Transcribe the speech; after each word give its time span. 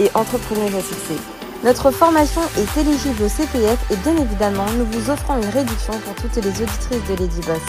et 0.00 0.10
entrepreneuse 0.14 0.74
à. 0.74 1.18
Notre 1.64 1.90
formation 1.90 2.42
est 2.58 2.80
éligible 2.80 3.22
au 3.22 3.28
CPF 3.28 3.90
et 3.90 3.96
bien 3.96 4.16
évidemment, 4.16 4.70
nous 4.72 4.84
vous 4.86 5.10
offrons 5.10 5.36
une 5.40 5.48
réduction 5.48 5.98
pour 6.00 6.14
toutes 6.16 6.36
les 6.36 6.50
auditrices 6.50 7.08
de 7.08 7.14
Lady 7.18 7.40
Boss. 7.46 7.62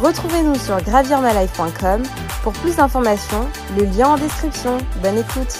Retrouvez-nous 0.00 0.54
sur 0.56 0.80
gravirmalife.com 0.82 2.02
pour 2.42 2.52
plus 2.52 2.76
d'informations, 2.76 3.48
le 3.76 3.84
lien 3.84 4.10
en 4.10 4.18
description. 4.18 4.78
Bonne 5.02 5.18
écoute. 5.18 5.58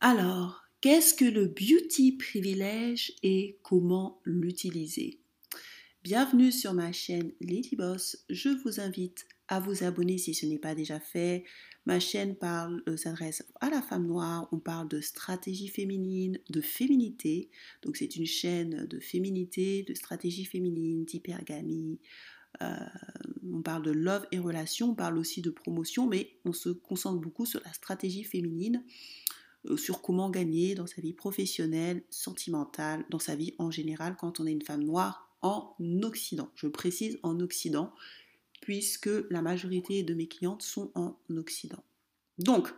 Alors, 0.00 0.64
qu'est-ce 0.80 1.14
que 1.14 1.24
le 1.24 1.46
beauty 1.46 2.12
privilège 2.18 3.12
et 3.22 3.58
comment 3.62 4.20
l'utiliser? 4.24 5.20
Bienvenue 6.02 6.50
sur 6.50 6.72
ma 6.72 6.92
chaîne 6.92 7.32
Lady 7.40 7.76
Boss. 7.76 8.24
Je 8.28 8.48
vous 8.64 8.80
invite 8.80 9.26
à 9.48 9.60
vous 9.60 9.84
abonner 9.84 10.16
si 10.18 10.34
ce 10.34 10.46
n'est 10.46 10.58
pas 10.58 10.74
déjà 10.74 10.98
fait, 10.98 11.44
Ma 11.90 11.98
chaîne 11.98 12.36
euh, 12.44 12.96
s'adresse 12.96 13.44
à 13.60 13.68
la 13.68 13.82
femme 13.82 14.06
noire. 14.06 14.46
On 14.52 14.60
parle 14.60 14.86
de 14.86 15.00
stratégie 15.00 15.66
féminine, 15.66 16.38
de 16.48 16.60
féminité. 16.60 17.50
Donc 17.82 17.96
c'est 17.96 18.14
une 18.14 18.26
chaîne 18.26 18.86
de 18.86 19.00
féminité, 19.00 19.82
de 19.82 19.94
stratégie 19.94 20.44
féminine, 20.44 21.04
d'hypergamie. 21.04 21.98
Euh, 22.62 22.76
on 23.52 23.60
parle 23.60 23.82
de 23.82 23.90
love 23.90 24.24
et 24.30 24.38
relations. 24.38 24.90
On 24.90 24.94
parle 24.94 25.18
aussi 25.18 25.42
de 25.42 25.50
promotion, 25.50 26.06
mais 26.06 26.30
on 26.44 26.52
se 26.52 26.68
concentre 26.68 27.20
beaucoup 27.20 27.44
sur 27.44 27.60
la 27.64 27.72
stratégie 27.72 28.22
féminine, 28.22 28.84
euh, 29.64 29.76
sur 29.76 30.00
comment 30.00 30.30
gagner 30.30 30.76
dans 30.76 30.86
sa 30.86 31.02
vie 31.02 31.12
professionnelle, 31.12 32.04
sentimentale, 32.08 33.04
dans 33.10 33.18
sa 33.18 33.34
vie 33.34 33.56
en 33.58 33.72
général 33.72 34.14
quand 34.16 34.38
on 34.38 34.46
est 34.46 34.52
une 34.52 34.62
femme 34.62 34.84
noire 34.84 35.28
en 35.42 35.74
Occident. 36.02 36.52
Je 36.54 36.68
précise 36.68 37.18
en 37.24 37.40
Occident 37.40 37.92
puisque 38.60 39.10
la 39.30 39.42
majorité 39.42 40.02
de 40.02 40.14
mes 40.14 40.28
clientes 40.28 40.62
sont 40.62 40.90
en 40.94 41.16
Occident. 41.36 41.82
Donc, 42.38 42.68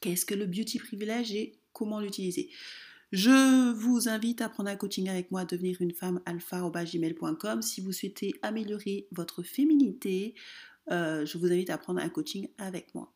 qu'est-ce 0.00 0.26
que 0.26 0.34
le 0.34 0.46
beauty 0.46 0.78
privilège 0.78 1.32
et 1.32 1.58
comment 1.72 2.00
l'utiliser? 2.00 2.50
Je 3.10 3.72
vous 3.72 4.08
invite 4.08 4.42
à 4.42 4.50
prendre 4.50 4.68
un 4.68 4.76
coaching 4.76 5.08
avec 5.08 5.30
moi, 5.30 5.46
devenir 5.46 5.80
une 5.80 5.92
femme 5.92 6.20
alpha 6.26 6.62
au 6.62 6.70
gmail.com. 6.70 7.62
Si 7.62 7.80
vous 7.80 7.92
souhaitez 7.92 8.34
améliorer 8.42 9.06
votre 9.12 9.42
féminité, 9.42 10.34
euh, 10.90 11.24
je 11.24 11.38
vous 11.38 11.46
invite 11.46 11.70
à 11.70 11.78
prendre 11.78 12.00
un 12.00 12.08
coaching 12.10 12.48
avec 12.58 12.94
moi. 12.94 13.12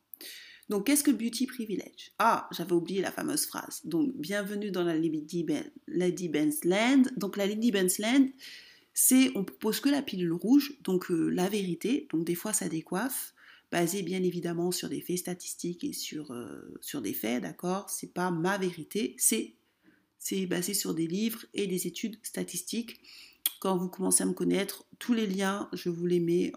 Donc, 0.71 0.87
qu'est-ce 0.87 1.05
que 1.05 1.11
beauty 1.11 1.47
privilège? 1.47 2.13
Ah, 2.19 2.49
j'avais 2.53 2.73
oublié 2.73 3.03
la 3.03 3.11
fameuse 3.11 3.45
phrase. 3.45 3.83
Donc, 3.85 4.17
bienvenue 4.17 4.71
dans 4.71 4.85
la 4.85 4.97
Lady, 4.97 5.45
ben, 5.45 5.65
Lady 5.87 6.31
Ben's 6.31 6.65
Land. 6.65 7.03
Donc, 7.19 7.37
la 7.37 7.47
Lady 7.47 7.71
Ben's 7.71 7.99
Land, 7.99 8.29
c'est 8.95 9.31
on 9.35 9.45
propose 9.45 9.81
que 9.81 9.89
la 9.89 10.03
pilule 10.03 10.33
rouge, 10.33 10.75
donc 10.83 11.11
euh, 11.11 11.29
la 11.29 11.49
vérité, 11.49 12.09
donc 12.11 12.25
des 12.25 12.35
fois 12.35 12.53
ça 12.53 12.69
décoiffe, 12.69 13.35
basé 13.71 14.03
bien 14.03 14.23
évidemment 14.23 14.71
sur 14.71 14.89
des 14.89 15.01
faits 15.01 15.19
statistiques 15.19 15.83
et 15.83 15.95
sur, 15.95 16.31
euh, 16.31 17.01
des 17.03 17.15
faits, 17.15 17.43
d'accord? 17.43 17.89
C'est 17.89 18.13
pas 18.13 18.31
ma 18.31 18.59
vérité, 18.59 19.15
c'est 19.19 19.55
c'est 20.19 20.47
basé 20.47 20.73
sur 20.73 20.95
des 20.95 21.09
livres 21.09 21.45
et 21.53 21.67
des 21.67 21.89
études 21.89 22.17
statistiques. 22.23 23.01
Quand 23.61 23.77
vous 23.77 23.89
commencez 23.89 24.23
à 24.23 24.27
me 24.27 24.33
connaître, 24.33 24.85
tous 25.01 25.15
les 25.15 25.27
liens, 25.27 25.69
je 25.73 25.89
vous 25.89 26.07
les 26.07 26.21
mets 26.21 26.53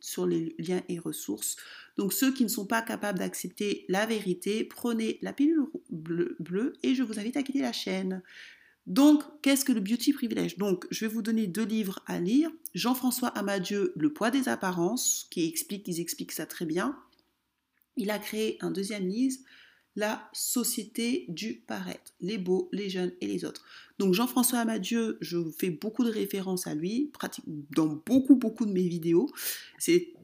sur 0.00 0.26
les 0.26 0.54
liens 0.58 0.82
et 0.88 0.98
ressources. 0.98 1.56
Donc 1.98 2.14
ceux 2.14 2.32
qui 2.32 2.44
ne 2.44 2.48
sont 2.48 2.64
pas 2.64 2.80
capables 2.80 3.18
d'accepter 3.18 3.84
la 3.88 4.06
vérité, 4.06 4.64
prenez 4.64 5.18
la 5.20 5.34
pilule 5.34 5.66
bleue 5.90 6.72
et 6.82 6.94
je 6.94 7.02
vous 7.02 7.18
invite 7.18 7.36
à 7.36 7.42
quitter 7.42 7.60
la 7.60 7.72
chaîne. 7.72 8.22
Donc, 8.90 9.22
qu'est-ce 9.40 9.64
que 9.64 9.70
le 9.70 9.80
beauty 9.80 10.12
privilège? 10.12 10.58
Donc, 10.58 10.84
je 10.90 11.06
vais 11.06 11.12
vous 11.12 11.22
donner 11.22 11.46
deux 11.46 11.64
livres 11.64 12.00
à 12.06 12.18
lire. 12.18 12.50
Jean-François 12.74 13.28
Amadieu, 13.28 13.92
Le 13.94 14.12
poids 14.12 14.32
des 14.32 14.48
apparences, 14.48 15.28
qui 15.30 15.46
explique, 15.46 15.86
ils 15.86 16.00
expliquent 16.00 16.32
ça 16.32 16.44
très 16.44 16.66
bien. 16.66 16.98
Il 17.96 18.10
a 18.10 18.18
créé 18.18 18.58
un 18.60 18.72
deuxième 18.72 19.06
livre, 19.06 19.38
La 19.94 20.28
société 20.32 21.24
du 21.28 21.54
paraître, 21.54 22.12
les 22.20 22.36
beaux, 22.36 22.68
les 22.72 22.90
jeunes 22.90 23.12
et 23.20 23.28
les 23.28 23.44
autres. 23.44 23.64
Donc, 24.00 24.12
Jean-François 24.12 24.58
Amadieu, 24.58 25.18
je 25.20 25.38
fais 25.56 25.70
beaucoup 25.70 26.02
de 26.02 26.10
références 26.10 26.66
à 26.66 26.74
lui, 26.74 27.12
dans 27.76 28.02
beaucoup, 28.04 28.34
beaucoup 28.34 28.66
de 28.66 28.72
mes 28.72 28.88
vidéos. 28.88 29.30
C'est 29.78 30.14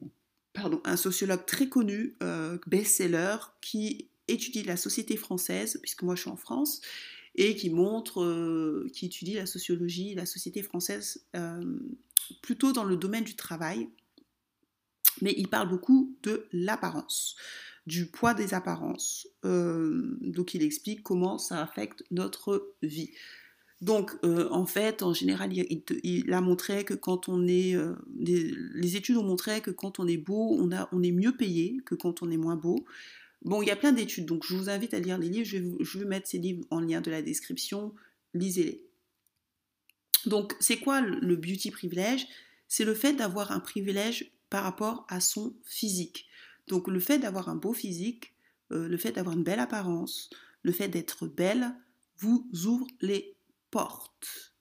pardon, 0.51 0.81
un 0.83 0.97
sociologue 0.97 1.45
très 1.45 1.69
connu, 1.69 2.17
euh, 2.21 2.57
best-seller, 2.67 3.37
qui 3.61 4.09
étudie 4.27 4.63
la 4.63 4.75
société 4.75 5.15
française, 5.15 5.79
puisque 5.81 6.03
moi 6.03 6.15
je 6.15 6.21
suis 6.21 6.29
en 6.29 6.35
France, 6.35 6.81
et 7.37 7.55
qui 7.55 7.69
montre, 7.69 8.23
euh, 8.23 8.89
qui 8.93 9.05
étudie 9.05 9.35
la 9.35 9.45
sociologie, 9.45 10.15
la 10.15 10.25
société 10.25 10.63
française, 10.63 11.23
euh, 11.35 11.79
plutôt 12.41 12.73
dans 12.73 12.83
le 12.83 12.97
domaine 12.97 13.23
du 13.23 13.35
travail. 13.35 13.89
Mais 15.21 15.33
il 15.37 15.47
parle 15.47 15.69
beaucoup 15.69 16.15
de 16.23 16.45
l'apparence, 16.51 17.35
du 17.85 18.07
poids 18.07 18.33
des 18.33 18.53
apparences. 18.53 19.27
Euh, 19.45 20.17
donc 20.21 20.53
il 20.53 20.63
explique 20.63 21.03
comment 21.03 21.37
ça 21.37 21.61
affecte 21.61 22.03
notre 22.11 22.73
vie. 22.81 23.11
Donc, 23.79 24.17
en 24.23 24.65
fait, 24.65 25.03
en 25.03 25.13
général, 25.13 25.51
il, 25.53 26.33
a 26.33 26.41
montré 26.41 26.83
que 26.83 26.95
quand 26.95 27.29
on 27.29 27.45
est. 27.47 27.77
les, 28.17 28.95
études 28.95 29.17
ont 29.17 29.23
montré 29.23 29.61
que 29.61 29.69
quand 29.69 29.99
on 29.99 30.07
est 30.07 30.17
beau, 30.17 30.57
on, 30.59 30.71
a, 30.71 30.89
on 30.91 31.03
est 31.03 31.11
mieux 31.11 31.37
payé 31.37 31.77
que 31.85 31.93
quand 31.93 32.23
on 32.23 32.31
est 32.31 32.37
moins 32.37 32.55
beau. 32.55 32.87
Bon, 33.43 33.61
il 33.61 33.67
y 33.67 33.71
a 33.71 33.75
plein 33.75 33.91
d'études, 33.91 34.25
donc 34.25 34.45
je 34.45 34.55
vous 34.55 34.69
invite 34.69 34.93
à 34.93 34.99
lire 34.99 35.17
les 35.17 35.29
livres. 35.29 35.47
Je 35.47 35.99
vais, 35.99 36.05
mettre 36.05 36.27
ces 36.27 36.39
livres 36.39 36.65
en 36.69 36.79
lien 36.79 37.01
de 37.01 37.11
la 37.11 37.21
description. 37.21 37.93
Lisez-les. 38.33 38.83
Donc, 40.25 40.55
c'est 40.59 40.77
quoi 40.77 41.01
le 41.01 41.35
beauty 41.35 41.71
privilège? 41.71 42.27
C'est 42.67 42.83
le 42.83 42.93
fait 42.93 43.13
d'avoir 43.13 43.51
un 43.51 43.59
privilège 43.59 44.31
par 44.49 44.63
rapport 44.63 45.05
à 45.09 45.19
son 45.19 45.53
physique. 45.63 46.27
Donc, 46.67 46.87
le 46.87 46.99
fait 46.99 47.19
d'avoir 47.19 47.49
un 47.49 47.55
beau 47.55 47.73
physique, 47.73 48.33
euh, 48.71 48.87
le 48.87 48.97
fait 48.97 49.13
d'avoir 49.13 49.35
une 49.35 49.43
belle 49.43 49.59
apparence, 49.59 50.29
le 50.63 50.71
fait 50.71 50.89
d'être 50.89 51.27
belle, 51.27 51.73
vous 52.17 52.49
ouvre 52.65 52.87
les 53.01 53.35
portes. 53.71 54.53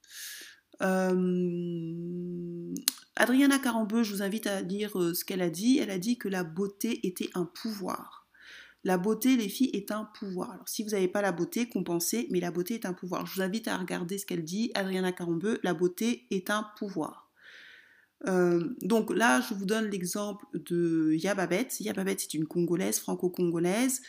Euh, 0.82 2.74
Adriana 3.16 3.58
Carambeu, 3.58 4.02
je 4.02 4.12
vous 4.12 4.22
invite 4.22 4.46
à 4.46 4.60
lire 4.60 5.00
euh, 5.00 5.14
ce 5.14 5.24
qu'elle 5.24 5.42
a 5.42 5.50
dit. 5.50 5.78
Elle 5.78 5.90
a 5.90 5.98
dit 5.98 6.18
que 6.18 6.28
la 6.28 6.44
beauté 6.44 7.06
était 7.06 7.30
un 7.34 7.44
pouvoir. 7.44 8.25
La 8.86 8.96
beauté, 8.98 9.36
les 9.36 9.48
filles, 9.48 9.70
est 9.72 9.90
un 9.90 10.04
pouvoir. 10.04 10.52
Alors, 10.52 10.68
si 10.68 10.84
vous 10.84 10.90
n'avez 10.90 11.08
pas 11.08 11.20
la 11.20 11.32
beauté, 11.32 11.68
compensez, 11.68 12.28
mais 12.30 12.38
la 12.38 12.52
beauté 12.52 12.74
est 12.74 12.86
un 12.86 12.92
pouvoir. 12.92 13.26
Je 13.26 13.34
vous 13.34 13.42
invite 13.42 13.66
à 13.66 13.76
regarder 13.76 14.16
ce 14.16 14.24
qu'elle 14.24 14.44
dit, 14.44 14.70
Adriana 14.76 15.10
Carambeu, 15.10 15.58
la 15.64 15.74
beauté 15.74 16.24
est 16.30 16.50
un 16.50 16.64
pouvoir. 16.78 17.28
Euh, 18.28 18.76
donc 18.82 19.12
là, 19.12 19.40
je 19.40 19.54
vous 19.54 19.66
donne 19.66 19.86
l'exemple 19.86 20.46
de 20.54 21.14
Yababet. 21.14 21.66
Yababet, 21.80 22.14
c'est 22.16 22.34
une 22.34 22.46
Congolaise, 22.46 23.00
franco-congolaise. 23.00 24.02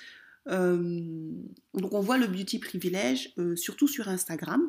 Euh, 0.48 1.32
donc 1.74 1.94
on 1.94 2.02
voit 2.02 2.20
le 2.20 2.28
beauty 2.28 2.60
privilège, 2.60 3.34
euh, 3.40 3.56
surtout 3.56 3.88
sur 3.88 4.10
Instagram, 4.10 4.62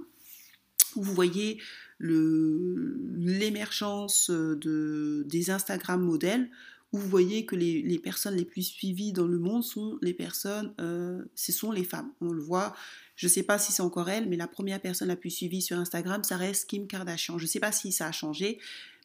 où 0.97 1.03
vous 1.03 1.13
voyez 1.13 1.61
l'émergence 2.01 4.31
de, 4.31 5.23
des 5.27 5.51
Instagram 5.51 6.01
modèles 6.01 6.49
où 6.93 6.99
vous 6.99 7.09
voyez 7.09 7.45
que 7.45 7.55
les, 7.55 7.99
personnes 7.99 8.37
les 8.37 8.45
plus 8.45 8.63
suivies 8.63 9.13
dans 9.13 9.27
le 9.27 9.39
monde 9.39 9.63
sont 9.63 9.99
les 10.01 10.15
personnes, 10.15 10.73
euh, 10.81 11.23
ce 11.35 11.53
sont 11.53 11.71
les 11.71 11.85
femmes. 11.85 12.11
On 12.21 12.33
le 12.33 12.41
voit, 12.41 12.75
je 13.17 13.27
ne 13.27 13.31
sais 13.31 13.43
pas 13.43 13.59
si 13.59 13.73
c'est 13.73 13.83
encore 13.83 14.09
elle, 14.09 14.29
mais 14.29 14.37
la 14.37 14.49
première 14.49 14.81
personne 14.81 15.09
la 15.09 15.17
plus 15.17 15.31
suivie 15.31 15.61
sur 15.61 15.79
Instagram, 15.79 16.25
ça 16.25 16.37
reste 16.37 16.69
Kim 16.69 16.87
Kardashian. 16.87 17.39
Je 17.39 17.45
ne 17.45 17.49
sais 17.49 17.61
pas 17.61 17.73
si 17.73 17.93
ça 17.93 18.07
a 18.07 18.13
changé, 18.13 18.59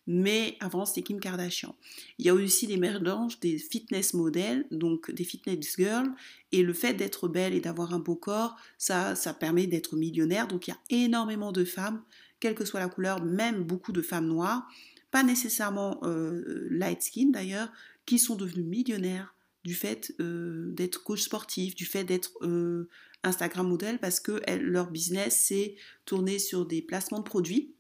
mais 0.08 0.58
avant 0.62 0.86
c'était 0.86 1.02
Kim 1.02 1.20
Kardashian. 1.20 1.76
Il 2.20 2.26
y 2.26 2.30
a 2.30 2.34
aussi 2.34 2.68
l'émergence 2.68 3.40
des 3.42 3.58
fitness 3.58 4.14
modèles, 4.14 4.66
donc 4.72 5.12
des 5.12 5.26
fitness 5.26 5.76
girls, 5.78 6.10
et 6.54 6.64
le 6.64 6.74
fait 6.74 6.94
d'être 6.94 7.28
belle 7.28 7.54
et 7.54 7.60
d'avoir 7.60 7.94
un 7.94 8.00
beau 8.00 8.16
corps, 8.16 8.56
ça, 8.78 9.16
ça 9.16 9.34
permet 9.34 9.68
d'être 9.68 9.98
millionnaire. 9.98 10.48
Donc 10.48 10.68
il 10.68 10.72
y 10.72 10.74
a 10.74 11.04
énormément 11.04 11.52
de 11.52 11.66
femmes, 11.66 12.02
quelle 12.40 12.56
que 12.56 12.66
soit 12.66 12.80
la 12.80 12.90
couleur, 12.90 13.24
même 13.24 13.64
beaucoup 13.64 13.92
de 13.92 14.02
femmes 14.02 14.28
noires, 14.28 14.70
pas 15.14 15.22
nécessairement 15.22 16.00
euh, 16.02 16.68
light 16.72 17.04
skin 17.04 17.30
d'ailleurs, 17.30 17.72
qui 18.08 18.18
sont 18.18 18.36
devenus 18.36 18.66
millionnaires 18.66 19.36
du 19.64 19.76
fait 19.76 20.12
euh, 20.20 20.72
d'être 20.72 21.04
coach 21.04 21.22
sportif, 21.22 21.76
du 21.76 21.86
fait 21.86 22.04
d'être 22.04 22.32
euh, 22.42 22.90
Instagram 23.22 23.68
modèle, 23.68 24.00
parce 24.00 24.20
que 24.20 24.42
leur 24.60 24.90
business 24.90 25.38
s'est 25.38 25.76
tourné 26.06 26.40
sur 26.40 26.66
des 26.66 26.82
placements 26.82 27.20
de 27.20 27.26
produits 27.26 27.76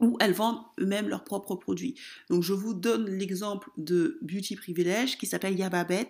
ou 0.00 0.16
elles 0.18 0.32
vendent 0.32 0.60
eux-mêmes 0.80 1.08
leurs 1.08 1.24
propres 1.24 1.56
produits. 1.56 1.94
Donc 2.30 2.42
je 2.42 2.54
vous 2.54 2.74
donne 2.74 3.06
l'exemple 3.06 3.70
de 3.76 4.18
Beauty 4.22 4.56
Privilege 4.56 5.18
qui 5.18 5.26
s'appelle 5.26 5.58
Yababet. 5.58 6.08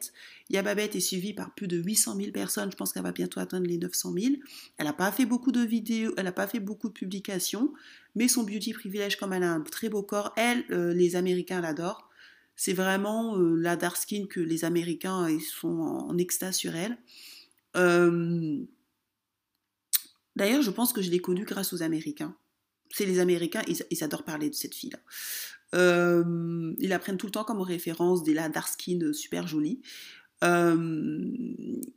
Yababet 0.48 0.90
est 0.94 1.00
suivie 1.00 1.34
par 1.34 1.54
plus 1.54 1.66
de 1.66 1.76
800 1.76 2.16
000 2.16 2.30
personnes, 2.30 2.70
je 2.70 2.76
pense 2.76 2.92
qu'elle 2.92 3.02
va 3.02 3.12
bientôt 3.12 3.40
atteindre 3.40 3.66
les 3.66 3.78
900 3.78 4.12
000. 4.12 4.34
Elle 4.78 4.86
n'a 4.86 4.92
pas 4.92 5.10
fait 5.10 5.26
beaucoup 5.26 5.52
de 5.52 5.60
vidéos, 5.60 6.14
elle 6.16 6.24
n'a 6.24 6.32
pas 6.32 6.46
fait 6.46 6.60
beaucoup 6.60 6.88
de 6.88 6.94
publications, 6.94 7.72
mais 8.14 8.28
son 8.28 8.44
Beauty 8.44 8.72
Privilege, 8.72 9.16
comme 9.16 9.32
elle 9.32 9.42
a 9.42 9.52
un 9.52 9.60
très 9.60 9.88
beau 9.88 10.02
corps, 10.02 10.32
elle, 10.36 10.64
euh, 10.70 10.94
les 10.94 11.16
Américains 11.16 11.60
l'adorent. 11.60 12.08
C'est 12.54 12.74
vraiment 12.74 13.38
euh, 13.38 13.56
la 13.56 13.76
dark 13.76 13.96
skin 13.96 14.26
que 14.28 14.40
les 14.40 14.64
Américains 14.64 15.26
sont 15.40 15.80
en, 15.80 16.18
extase 16.18 16.56
sur 16.56 16.76
elle. 16.76 16.98
Euh, 17.76 18.58
d'ailleurs, 20.36 20.62
je 20.62 20.70
pense 20.70 20.92
que 20.92 21.00
je 21.00 21.10
l'ai 21.10 21.20
connue 21.20 21.44
grâce 21.44 21.72
aux 21.72 21.82
Américains 21.82 22.36
c'est 22.90 23.06
les 23.06 23.20
Américains, 23.20 23.62
ils, 23.66 24.04
adorent 24.04 24.24
parler 24.24 24.50
de 24.50 24.54
cette 24.54 24.74
fille-là. 24.74 24.98
Euh, 25.74 26.74
ils 26.78 26.88
la 26.88 26.98
prennent 26.98 27.16
tout 27.16 27.26
le 27.26 27.32
temps 27.32 27.44
comme 27.44 27.60
référence, 27.60 28.22
des 28.24 28.34
la 28.34 28.48
dark 28.48 28.68
super 29.12 29.46
jolie. 29.46 29.80
Euh, 30.42 31.30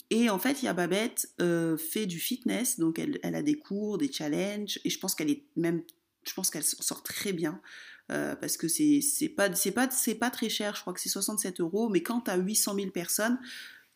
et 0.10 0.30
en 0.30 0.38
fait, 0.38 0.62
il 0.62 0.66
y 0.66 0.68
a 0.68 0.74
Babette 0.74 1.30
euh, 1.42 1.78
fait 1.78 2.06
du 2.06 2.20
fitness, 2.20 2.78
donc 2.78 3.00
elle, 3.00 3.36
a 3.36 3.42
des 3.42 3.58
cours, 3.58 3.98
des 3.98 4.12
challenges, 4.12 4.80
et 4.84 4.90
je 4.90 5.00
pense 5.00 5.16
qu'elle 5.16 5.32
est 5.32 5.44
même, 5.56 5.82
je 6.24 6.34
pense 6.34 6.50
qu'elle 6.50 6.64
sort 6.64 7.04
très 7.04 7.34
bien. 7.34 7.60
parce 8.08 8.58
que 8.58 8.68
c'est 8.68 9.02
pas 9.36 9.50
pas 9.50 9.88
pas 10.20 10.30
très 10.30 10.50
cher, 10.50 10.76
je 10.76 10.82
crois 10.82 10.94
que 10.94 11.00
c'est 11.00 11.10
67 11.10 11.60
euros, 11.62 11.90
mais 11.90 12.04
quand 12.04 12.22
tu 12.22 12.32
as 12.32 12.38
800 12.38 12.76
000 12.76 12.92
personnes, 12.92 13.40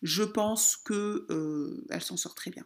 je 0.01 0.23
pense 0.23 0.77
que 0.77 1.27
elle 1.89 2.01
s'en 2.01 2.17
sort 2.17 2.33
très 2.33 2.49
bien. 2.49 2.65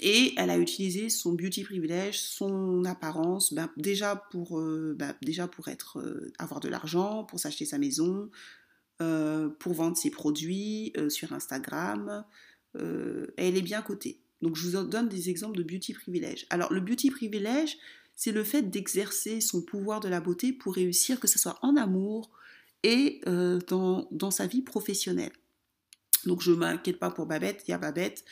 Et 0.00 0.34
elle 0.36 0.50
a 0.50 0.58
utilisé 0.58 1.08
son 1.08 1.32
beauty 1.32 1.64
privilège, 1.64 2.20
son 2.20 2.84
apparence, 2.84 3.54
ben, 3.54 3.70
déjà, 3.76 4.16
pour, 4.30 4.58
euh, 4.58 4.94
ben, 4.98 5.14
déjà 5.22 5.48
pour 5.48 5.68
être, 5.68 5.98
euh, 6.00 6.32
avoir 6.38 6.60
de 6.60 6.68
l'argent, 6.68 7.24
pour 7.24 7.40
s'acheter 7.40 7.64
sa 7.64 7.78
maison, 7.78 8.30
euh, 9.00 9.48
pour 9.48 9.72
vendre 9.72 9.96
ses 9.96 10.10
produits 10.10 10.92
sur 11.08 11.32
Instagram. 11.32 12.24
elle 12.74 13.56
est 13.56 13.62
bien 13.62 13.80
cotée. 13.80 14.20
Donc 14.42 14.54
je 14.54 14.68
vous 14.68 14.84
donne 14.84 15.08
des 15.08 15.30
exemples 15.30 15.56
de 15.56 15.62
beauty 15.62 15.94
privilège. 15.94 16.46
Alors 16.50 16.70
le 16.70 16.80
beauty 16.80 17.10
privilège, 17.10 17.78
c'est 18.14 18.32
le 18.32 18.44
fait 18.44 18.62
d'exercer 18.62 19.40
son 19.40 19.62
pouvoir 19.62 20.00
de 20.00 20.08
la 20.08 20.20
beauté 20.20 20.52
pour 20.52 20.74
réussir, 20.74 21.18
que 21.18 21.26
ce 21.26 21.38
soit 21.38 21.58
en 21.62 21.76
amour 21.76 22.30
et 22.82 23.22
dans, 23.24 24.06
dans, 24.10 24.30
sa 24.30 24.46
vie 24.46 24.60
professionnelle. 24.60 25.32
Donc 26.26 26.42
je 26.42 26.50
ne 26.50 26.56
m'inquiète 26.56 26.98
pas 26.98 27.10
pour 27.10 27.24
Babette, 27.24 27.64
il 27.66 27.70
y 27.70 27.74
a 27.74 27.78
Babette. 27.78 28.26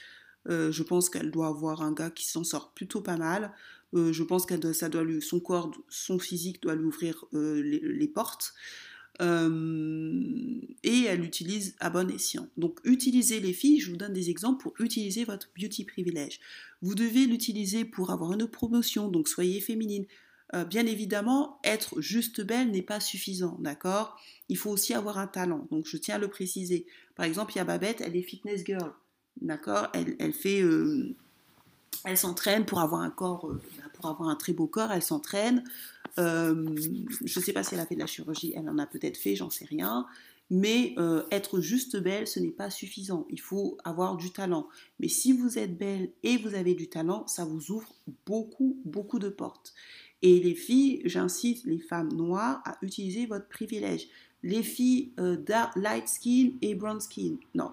Euh, 0.49 0.71
je 0.71 0.83
pense 0.83 1.09
qu'elle 1.09 1.31
doit 1.31 1.49
avoir 1.49 1.83
un 1.83 1.93
gars 1.93 2.11
qui 2.11 2.27
s'en 2.27 2.45
sort 2.45 2.73
plutôt 2.73 3.01
pas 3.01 3.17
mal. 3.17 3.53
Euh, 3.95 4.13
je 4.13 4.23
pense 4.23 4.47
que 4.47 4.73
ça 4.73 4.89
doit 4.89 5.05
lui, 5.05 5.23
son 5.23 5.41
corps, 5.41 5.71
son 5.89 6.19
physique 6.19 6.63
doit 6.63 6.75
lui 6.75 6.85
ouvrir 6.85 7.25
euh, 7.35 7.63
les, 7.63 8.09
portes. 8.09 8.55
et 9.21 11.05
elle 11.05 11.25
utilise 11.25 11.77
à 11.79 11.91
bon 11.91 12.11
escient. 12.11 12.49
Donc 12.57 12.81
utilisez 12.85 13.41
les 13.41 13.53
filles, 13.53 13.81
je 13.81 13.91
vous 13.91 13.97
donne 13.97 14.13
des 14.13 14.31
exemples 14.31 14.63
pour 14.63 14.75
utiliser 14.81 15.25
votre 15.25 15.49
beauty 15.59 15.85
privilège. 15.85 16.41
Vous 16.83 16.95
devez 16.95 17.27
l'utiliser 17.27 17.85
pour 17.85 18.11
avoir 18.11 18.33
une 18.33 18.49
promotion, 18.49 19.09
donc 19.09 19.29
soyez 19.29 19.61
féminine. 19.61 20.07
bien 20.69 20.87
évidemment, 20.87 21.61
être 21.65 22.01
juste 22.01 22.41
belle 22.41 22.71
n'est 22.71 22.83
pas 22.83 23.01
suffisant, 23.01 23.57
d'accord? 23.61 24.21
Il 24.49 24.57
faut 24.57 24.71
aussi 24.71 24.93
avoir 24.93 25.19
un 25.19 25.29
talent, 25.29 25.67
donc 25.71 25.87
je 25.87 25.97
tiens 25.97 26.17
à 26.17 26.19
le 26.19 26.29
préciser. 26.29 26.87
Par 27.15 27.27
exemple, 27.27 27.53
il 27.55 27.59
y 27.59 27.61
a 27.61 27.65
Babette, 27.65 28.01
elle 28.01 28.17
est 28.17 28.23
fitness 28.23 28.65
girl. 28.65 28.93
D'accord? 29.41 29.89
Elle, 29.93 30.33
fait. 30.33 30.63
Euh, 30.63 31.15
elle 32.05 32.17
s'entraîne 32.17 32.65
pour 32.65 32.81
avoir 32.81 33.01
un 33.01 33.11
corps, 33.11 33.51
euh, 33.51 33.61
pour 33.95 34.07
avoir 34.07 34.29
un 34.29 34.37
très 34.37 34.53
beau 34.53 34.67
corps, 34.67 34.93
elle 34.93 35.03
s'entraîne. 35.03 35.65
Euh, 36.19 36.75
je 37.25 37.39
ne 37.39 37.45
sais 37.45 37.53
pas 37.53 37.63
si 37.63 37.75
elle 37.75 37.81
a 37.81 37.87
fait 37.87 37.95
de 37.95 38.01
la 38.01 38.07
chirurgie, 38.07 38.53
elle 38.57 38.69
en 38.69 38.79
a 38.79 38.87
peut-être 38.87 39.17
fait, 39.17 39.37
j'en 39.37 39.51
sais 39.51 39.65
rien. 39.65 40.07
Mais 40.51 40.95
être 41.31 41.61
juste 41.61 41.97
belle, 41.97 42.29
ce 42.29 42.39
n'est 42.39 42.51
pas 42.51 42.69
suffisant. 42.69 43.27
Il 43.31 43.41
faut 43.41 43.79
avoir 43.83 44.17
du 44.17 44.31
talent. 44.31 44.69
Mais 45.01 45.09
si 45.09 45.33
vous 45.33 45.59
êtes 45.59 45.77
belle 45.77 46.11
et 46.23 46.37
vous 46.37 46.55
avez 46.55 46.75
du 46.75 46.89
talent, 46.89 47.27
ça 47.27 47.47
vous 47.47 47.71
ouvre 47.71 47.89
beaucoup, 48.27 48.79
beaucoup 48.85 49.19
de 49.19 49.31
portes. 49.31 49.73
Et 50.21 50.39
les 50.41 50.55
filles, 50.55 51.01
j'incite 51.07 51.65
les 51.65 51.79
femmes 51.79 52.13
noires 52.13 52.63
à 52.67 52.77
utiliser 52.83 53.25
votre 53.25 53.49
privilège. 53.49 54.09
Les 54.43 54.63
filles 54.63 55.13
light 55.77 56.09
skin 56.09 56.53
et 56.61 56.75
brown 56.75 57.01
skin, 57.01 57.37
non. 57.55 57.73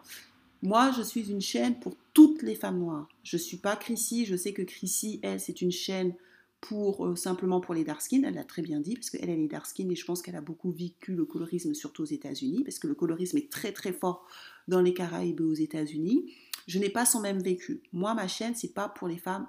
Moi, 0.62 0.92
je 0.96 1.02
suis 1.02 1.31
une 1.31 1.42
chaîne 1.42 1.80
pour 1.80 1.96
toutes 2.13 2.44
les 2.44 2.56
femmes 2.56 2.80
noires. 2.80 3.08
Je 3.24 3.38
ne 3.38 3.42
suis 3.42 3.58
pas 3.58 3.75
Chrissy. 3.75 4.25
Je 4.25 4.36
sais 4.36 4.54
que 4.54 4.62
Chrissy, 4.62 5.19
elle, 5.24 5.40
c'est 5.40 5.62
une 5.62 5.72
chaîne 5.72 6.13
pour 6.60 7.08
euh, 7.08 7.16
simplement 7.16 7.60
pour 7.60 7.74
les 7.74 7.84
dark 7.84 8.02
skin. 8.02 8.22
Elle 8.24 8.36
l'a 8.36 8.44
très 8.44 8.62
bien 8.62 8.80
dit 8.80 8.96
parce 8.96 9.10
qu'elle, 9.10 9.30
elle 9.30 9.40
est 9.40 9.48
dark 9.48 9.66
skin 9.66 9.90
et 9.90 9.96
je 9.96 10.06
pense 10.06 10.22
qu'elle 10.22 10.36
a 10.36 10.42
beaucoup 10.42 10.72
vécu 10.72 11.13
le 11.13 11.25
colorisme, 11.25 11.74
surtout 11.74 12.04
aux 12.04 12.06
États-Unis, 12.06 12.63
parce 12.63 12.78
que 12.78 12.88
le 12.88 12.94
colorisme 12.94 13.38
est 13.38 13.52
très 13.52 13.72
très 13.72 13.92
fort 13.92 14.28
dans 14.68 14.81
les 14.81 14.94
Caraïbes 14.94 15.42
et 15.42 15.44
aux 15.44 15.54
États-Unis. 15.54 16.31
Je 16.68 16.78
n'ai 16.78 16.90
pas 16.90 17.06
son 17.06 17.22
même 17.22 17.42
vécu. 17.42 17.81
Moi, 17.92 18.13
ma 18.13 18.28
chaîne, 18.28 18.54
c'est 18.54 18.74
pas 18.74 18.88
pour 18.88 19.08
les 19.08 19.18
femmes 19.18 19.48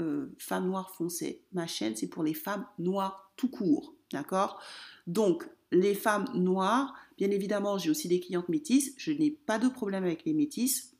euh, 0.00 0.26
femmes 0.38 0.66
noires 0.66 0.90
foncées. 0.90 1.40
Ma 1.52 1.66
chaîne, 1.66 1.96
c'est 1.96 2.08
pour 2.08 2.22
les 2.22 2.34
femmes 2.34 2.66
noires 2.78 3.32
tout 3.36 3.48
court. 3.48 3.94
D'accord? 4.12 4.60
Donc, 5.06 5.48
les 5.72 5.94
femmes 5.94 6.26
noires, 6.34 6.94
bien 7.18 7.30
évidemment, 7.30 7.78
j'ai 7.78 7.90
aussi 7.90 8.08
des 8.08 8.20
clientes 8.20 8.48
métisses. 8.48 8.92
Je 8.96 9.12
n'ai 9.12 9.30
pas 9.30 9.58
de 9.58 9.68
problème 9.68 10.04
avec 10.04 10.24
les 10.24 10.32
métisses. 10.32 10.92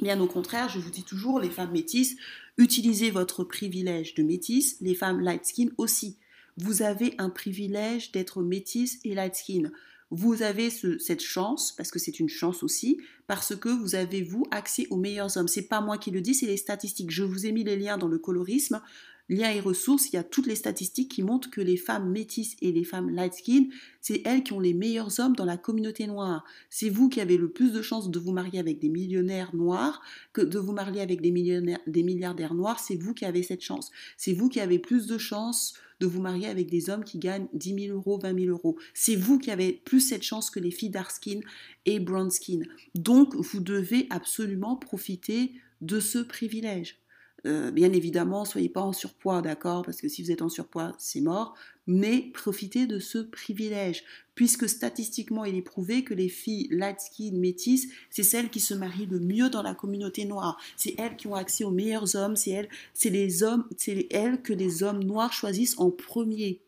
Bien 0.00 0.20
au 0.20 0.26
contraire, 0.26 0.68
je 0.68 0.78
vous 0.78 0.90
dis 0.90 1.04
toujours, 1.04 1.40
les 1.40 1.50
femmes 1.50 1.72
métisses, 1.72 2.16
utilisez 2.56 3.10
votre 3.10 3.44
privilège 3.44 4.14
de 4.14 4.22
métisse. 4.22 4.76
Les 4.80 4.94
femmes 4.94 5.20
light 5.20 5.44
skin 5.44 5.68
aussi. 5.76 6.18
Vous 6.56 6.82
avez 6.82 7.14
un 7.18 7.30
privilège 7.30 8.12
d'être 8.12 8.42
métisse 8.42 9.00
et 9.04 9.14
light 9.14 9.34
skin. 9.34 9.70
Vous 10.10 10.42
avez 10.42 10.68
cette 10.70 11.22
chance, 11.22 11.72
parce 11.72 11.90
que 11.90 11.98
c'est 11.98 12.20
une 12.20 12.28
chance 12.28 12.62
aussi, 12.62 13.00
parce 13.26 13.56
que 13.56 13.70
vous 13.70 13.94
avez, 13.94 14.22
vous, 14.22 14.44
accès 14.50 14.86
aux 14.90 14.98
meilleurs 14.98 15.38
hommes. 15.38 15.48
C'est 15.48 15.68
pas 15.68 15.80
moi 15.80 15.96
qui 15.96 16.10
le 16.10 16.20
dis, 16.20 16.34
c'est 16.34 16.46
les 16.46 16.58
statistiques. 16.58 17.10
Je 17.10 17.22
vous 17.22 17.46
ai 17.46 17.52
mis 17.52 17.64
les 17.64 17.76
liens 17.76 17.96
dans 17.96 18.08
le 18.08 18.18
colorisme. 18.18 18.82
Liens 19.28 19.50
et 19.50 19.60
ressources, 19.60 20.08
il 20.10 20.16
y 20.16 20.18
a 20.18 20.24
toutes 20.24 20.46
les 20.46 20.56
statistiques 20.56 21.10
qui 21.10 21.22
montrent 21.22 21.50
que 21.50 21.60
les 21.60 21.76
femmes 21.76 22.10
métisses 22.10 22.56
et 22.60 22.72
les 22.72 22.84
femmes 22.84 23.10
light 23.10 23.34
skin, 23.34 23.66
c'est 24.00 24.22
elles 24.24 24.42
qui 24.42 24.52
ont 24.52 24.60
les 24.60 24.74
meilleurs 24.74 25.20
hommes 25.20 25.36
dans 25.36 25.44
la 25.44 25.56
communauté 25.56 26.06
noire. 26.06 26.44
C'est 26.70 26.88
vous 26.88 27.08
qui 27.08 27.20
avez 27.20 27.36
le 27.36 27.50
plus 27.50 27.72
de 27.72 27.82
chances 27.82 28.10
de 28.10 28.18
vous 28.18 28.32
marier 28.32 28.58
avec 28.58 28.78
des 28.78 28.88
millionnaires 28.88 29.54
noirs 29.54 30.02
que 30.32 30.42
de 30.42 30.58
vous 30.58 30.72
marier 30.72 31.00
avec 31.00 31.20
des, 31.20 31.30
millionnaires, 31.30 31.80
des 31.86 32.02
milliardaires 32.02 32.54
noirs. 32.54 32.78
C'est 32.78 32.96
vous 32.96 33.14
qui 33.14 33.24
avez 33.24 33.42
cette 33.42 33.62
chance. 33.62 33.90
C'est 34.16 34.32
vous 34.32 34.48
qui 34.48 34.60
avez 34.60 34.78
plus 34.78 35.06
de 35.06 35.18
chances 35.18 35.74
de 36.00 36.06
vous 36.06 36.20
marier 36.20 36.48
avec 36.48 36.68
des 36.68 36.90
hommes 36.90 37.04
qui 37.04 37.18
gagnent 37.18 37.46
10 37.54 37.86
000 37.86 37.96
euros, 37.96 38.18
20 38.18 38.36
000 38.36 38.50
euros. 38.50 38.76
C'est 38.92 39.14
vous 39.14 39.38
qui 39.38 39.52
avez 39.52 39.72
plus 39.84 40.00
cette 40.00 40.24
chance 40.24 40.50
que 40.50 40.58
les 40.58 40.72
filles 40.72 40.90
dark 40.90 41.12
skin 41.12 41.40
et 41.86 42.00
brown 42.00 42.28
skin. 42.28 42.62
Donc, 42.96 43.36
vous 43.36 43.60
devez 43.60 44.08
absolument 44.10 44.74
profiter 44.74 45.52
de 45.80 46.00
ce 46.00 46.18
privilège. 46.18 47.01
Euh, 47.44 47.72
bien 47.72 47.92
évidemment, 47.92 48.44
soyez 48.44 48.68
pas 48.68 48.82
en 48.82 48.92
surpoids, 48.92 49.42
d'accord 49.42 49.82
Parce 49.82 50.00
que 50.00 50.08
si 50.08 50.22
vous 50.22 50.30
êtes 50.30 50.42
en 50.42 50.48
surpoids, 50.48 50.92
c'est 50.98 51.20
mort. 51.20 51.54
Mais 51.88 52.30
profitez 52.32 52.86
de 52.86 53.00
ce 53.00 53.18
privilège, 53.18 54.04
puisque 54.36 54.68
statistiquement, 54.68 55.44
il 55.44 55.56
est 55.56 55.62
prouvé 55.62 56.04
que 56.04 56.14
les 56.14 56.28
filles 56.28 56.68
light 56.70 57.00
skin 57.00 57.32
métisses, 57.32 57.88
c'est 58.10 58.22
celles 58.22 58.50
qui 58.50 58.60
se 58.60 58.74
marient 58.74 59.06
le 59.06 59.18
mieux 59.18 59.50
dans 59.50 59.62
la 59.62 59.74
communauté 59.74 60.24
noire. 60.24 60.56
C'est 60.76 60.94
elles 60.98 61.16
qui 61.16 61.26
ont 61.26 61.34
accès 61.34 61.64
aux 61.64 61.72
meilleurs 61.72 62.14
hommes. 62.14 62.36
C'est 62.36 62.50
elles, 62.50 62.68
c'est 62.94 63.10
les 63.10 63.42
hommes, 63.42 63.66
c'est 63.76 64.06
elles 64.10 64.40
que 64.42 64.52
les 64.52 64.84
hommes 64.84 65.02
noirs 65.02 65.32
choisissent 65.32 65.78
en 65.78 65.90
premier. 65.90 66.60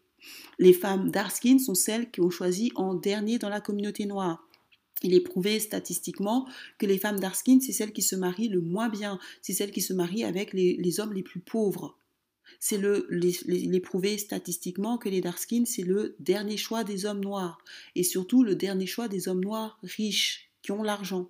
Les 0.58 0.72
femmes 0.72 1.10
dark 1.10 1.30
skin 1.30 1.58
sont 1.58 1.75
celles 1.75 2.10
qui 2.10 2.20
ont 2.20 2.30
choisi 2.30 2.72
en 2.75 2.94
dernier 2.94 3.38
dans 3.38 3.49
la 3.49 3.60
communauté 3.60 4.06
noire. 4.06 4.43
Il 5.04 5.14
est 5.14 5.20
prouvé 5.20 5.61
statistiquement 5.61 6.49
que 6.78 6.87
les 6.87 6.99
femmes 6.99 7.20
dark 7.20 7.37
skin, 7.37 7.61
c'est 7.61 7.73
celles 7.73 7.92
qui 7.92 8.02
se 8.02 8.16
marient 8.16 8.49
le 8.49 8.61
moins 8.61 8.88
bien, 8.88 9.18
c'est 9.42 9.52
celles 9.52 9.70
qui 9.70 9.82
se 9.82 9.92
marient 9.92 10.25
avec 10.25 10.52
les, 10.52 11.00
hommes 11.00 11.12
les 11.12 11.23
plus 11.23 11.40
pauvres. 11.40 11.96
C'est 12.58 12.78
le, 12.78 13.78
prouvé 13.78 14.16
statistiquement 14.18 14.99
que 14.99 15.08
les 15.08 15.20
dark 15.20 15.38
skin, 15.38 15.64
c'est 15.66 15.82
le 15.82 16.16
dernier 16.18 16.56
choix 16.56 16.84
des 16.84 17.04
hommes 17.04 17.20
noirs, 17.20 17.58
et 17.94 18.02
surtout 18.02 18.42
le 18.42 18.56
dernier 18.56 18.87
choix 18.87 19.08
des 19.08 19.28
hommes 19.28 19.44
noirs 19.44 19.78
riches, 19.82 20.50
qui 20.62 20.73
ont 20.73 20.82
l'argent. 20.82 21.28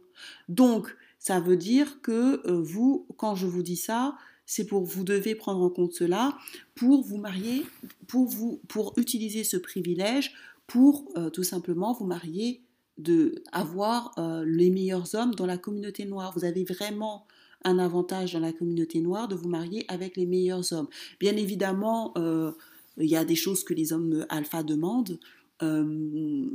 Donc, 0.48 0.96
ça 1.18 1.40
veut 1.40 1.56
dire 1.56 2.00
que 2.02 2.46
euh, 2.46 2.62
vous, 2.62 3.06
quand 3.16 3.34
je 3.34 3.46
vous 3.46 3.64
dis 3.64 3.76
ça, 3.76 4.16
c'est 4.46 4.66
pour 4.66 4.84
vous 4.84 5.04
devez 5.04 5.34
prendre 5.34 5.62
en 5.62 5.70
compte 5.70 5.92
cela 5.92 6.38
pour 6.74 7.02
vous 7.02 7.16
marier, 7.16 7.64
pour 8.06 8.28
vous, 8.28 8.60
pour 8.68 8.92
utiliser 8.96 9.42
ce 9.42 9.56
privilège, 9.56 10.34
pour 10.66 11.10
euh, 11.16 11.30
tout 11.30 11.42
simplement 11.42 11.92
vous 11.92 12.06
marier 12.06 12.63
de 12.98 13.42
avoir 13.52 14.12
euh, 14.18 14.44
les 14.46 14.70
meilleurs 14.70 15.14
hommes 15.14 15.34
dans 15.34 15.46
la 15.46 15.58
communauté 15.58 16.04
noire. 16.04 16.32
Vous 16.36 16.44
avez 16.44 16.64
vraiment 16.64 17.26
un 17.64 17.78
avantage 17.78 18.34
dans 18.34 18.40
la 18.40 18.52
communauté 18.52 19.00
noire 19.00 19.26
de 19.26 19.34
vous 19.34 19.48
marier 19.48 19.84
avec 19.88 20.16
les 20.16 20.26
meilleurs 20.26 20.72
hommes. 20.72 20.88
Bien 21.18 21.36
évidemment, 21.36 22.12
euh, 22.16 22.52
il 22.98 23.08
y 23.08 23.16
a 23.16 23.24
des 23.24 23.34
choses 23.34 23.64
que 23.64 23.74
les 23.74 23.92
hommes 23.92 24.26
alpha 24.28 24.62
demandent. 24.62 25.18
Euh, 25.62 26.46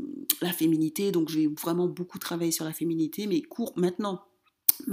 la 0.42 0.52
féminité, 0.52 1.12
donc 1.12 1.30
j'ai 1.30 1.48
vraiment 1.48 1.88
beaucoup 1.88 2.20
travaillé 2.20 2.52
sur 2.52 2.66
la 2.66 2.74
féminité, 2.74 3.28
mais 3.28 3.42
court 3.42 3.74
maintenant. 3.76 4.24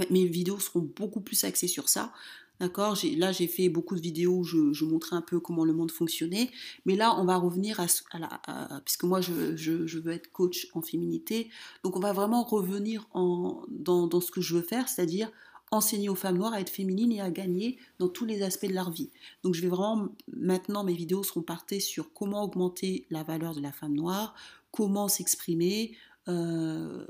Mes 0.09 0.25
vidéos 0.25 0.59
seront 0.59 0.89
beaucoup 0.95 1.21
plus 1.21 1.43
axées 1.45 1.67
sur 1.67 1.87
ça. 1.87 2.11
D'accord? 2.59 2.97
Là, 3.17 3.31
j'ai 3.31 3.47
fait 3.47 3.69
beaucoup 3.69 3.95
de 3.95 4.01
vidéos 4.01 4.39
où 4.39 4.43
je, 4.43 4.85
montrais 4.85 5.15
un 5.15 5.21
peu 5.21 5.39
comment 5.39 5.63
le 5.63 5.73
monde 5.73 5.91
fonctionnait. 5.91 6.49
Mais 6.85 6.95
là, 6.95 7.15
on 7.19 7.25
va 7.25 7.37
revenir 7.37 7.79
à, 7.79 7.87
la. 8.19 8.81
puisque 8.83 9.03
moi, 9.03 9.21
je, 9.21 9.99
veux 9.99 10.11
être 10.11 10.31
coach 10.31 10.67
en 10.73 10.81
féminité. 10.81 11.49
Donc, 11.83 11.95
on 11.95 11.99
va 11.99 12.13
vraiment 12.13 12.43
revenir 12.43 13.07
en, 13.13 13.63
dans, 13.69 14.07
dans 14.07 14.21
ce 14.21 14.31
que 14.31 14.41
je 14.41 14.55
veux 14.55 14.61
faire, 14.63 14.89
c'est-à-dire 14.89 15.31
enseigner 15.71 16.09
aux 16.09 16.15
femmes 16.15 16.37
noires 16.37 16.53
à 16.53 16.61
être 16.61 16.69
féminines 16.69 17.11
et 17.11 17.21
à 17.21 17.29
gagner 17.29 17.77
dans 17.99 18.07
tous 18.07 18.25
les 18.25 18.41
aspects 18.41 18.67
de 18.67 18.73
leur 18.73 18.89
vie. 18.89 19.09
Donc 19.43 19.53
je 19.53 19.61
vais 19.61 19.67
vraiment, 19.67 20.09
maintenant 20.31 20.83
mes 20.83 20.93
vidéos 20.93 21.23
seront 21.23 21.41
partées 21.41 21.79
sur 21.79 22.13
comment 22.13 22.43
augmenter 22.43 23.05
la 23.09 23.23
valeur 23.23 23.53
de 23.53 23.61
la 23.61 23.71
femme 23.71 23.93
noire, 23.93 24.33
comment 24.71 25.07
s'exprimer, 25.07 25.95
euh, 26.27 27.05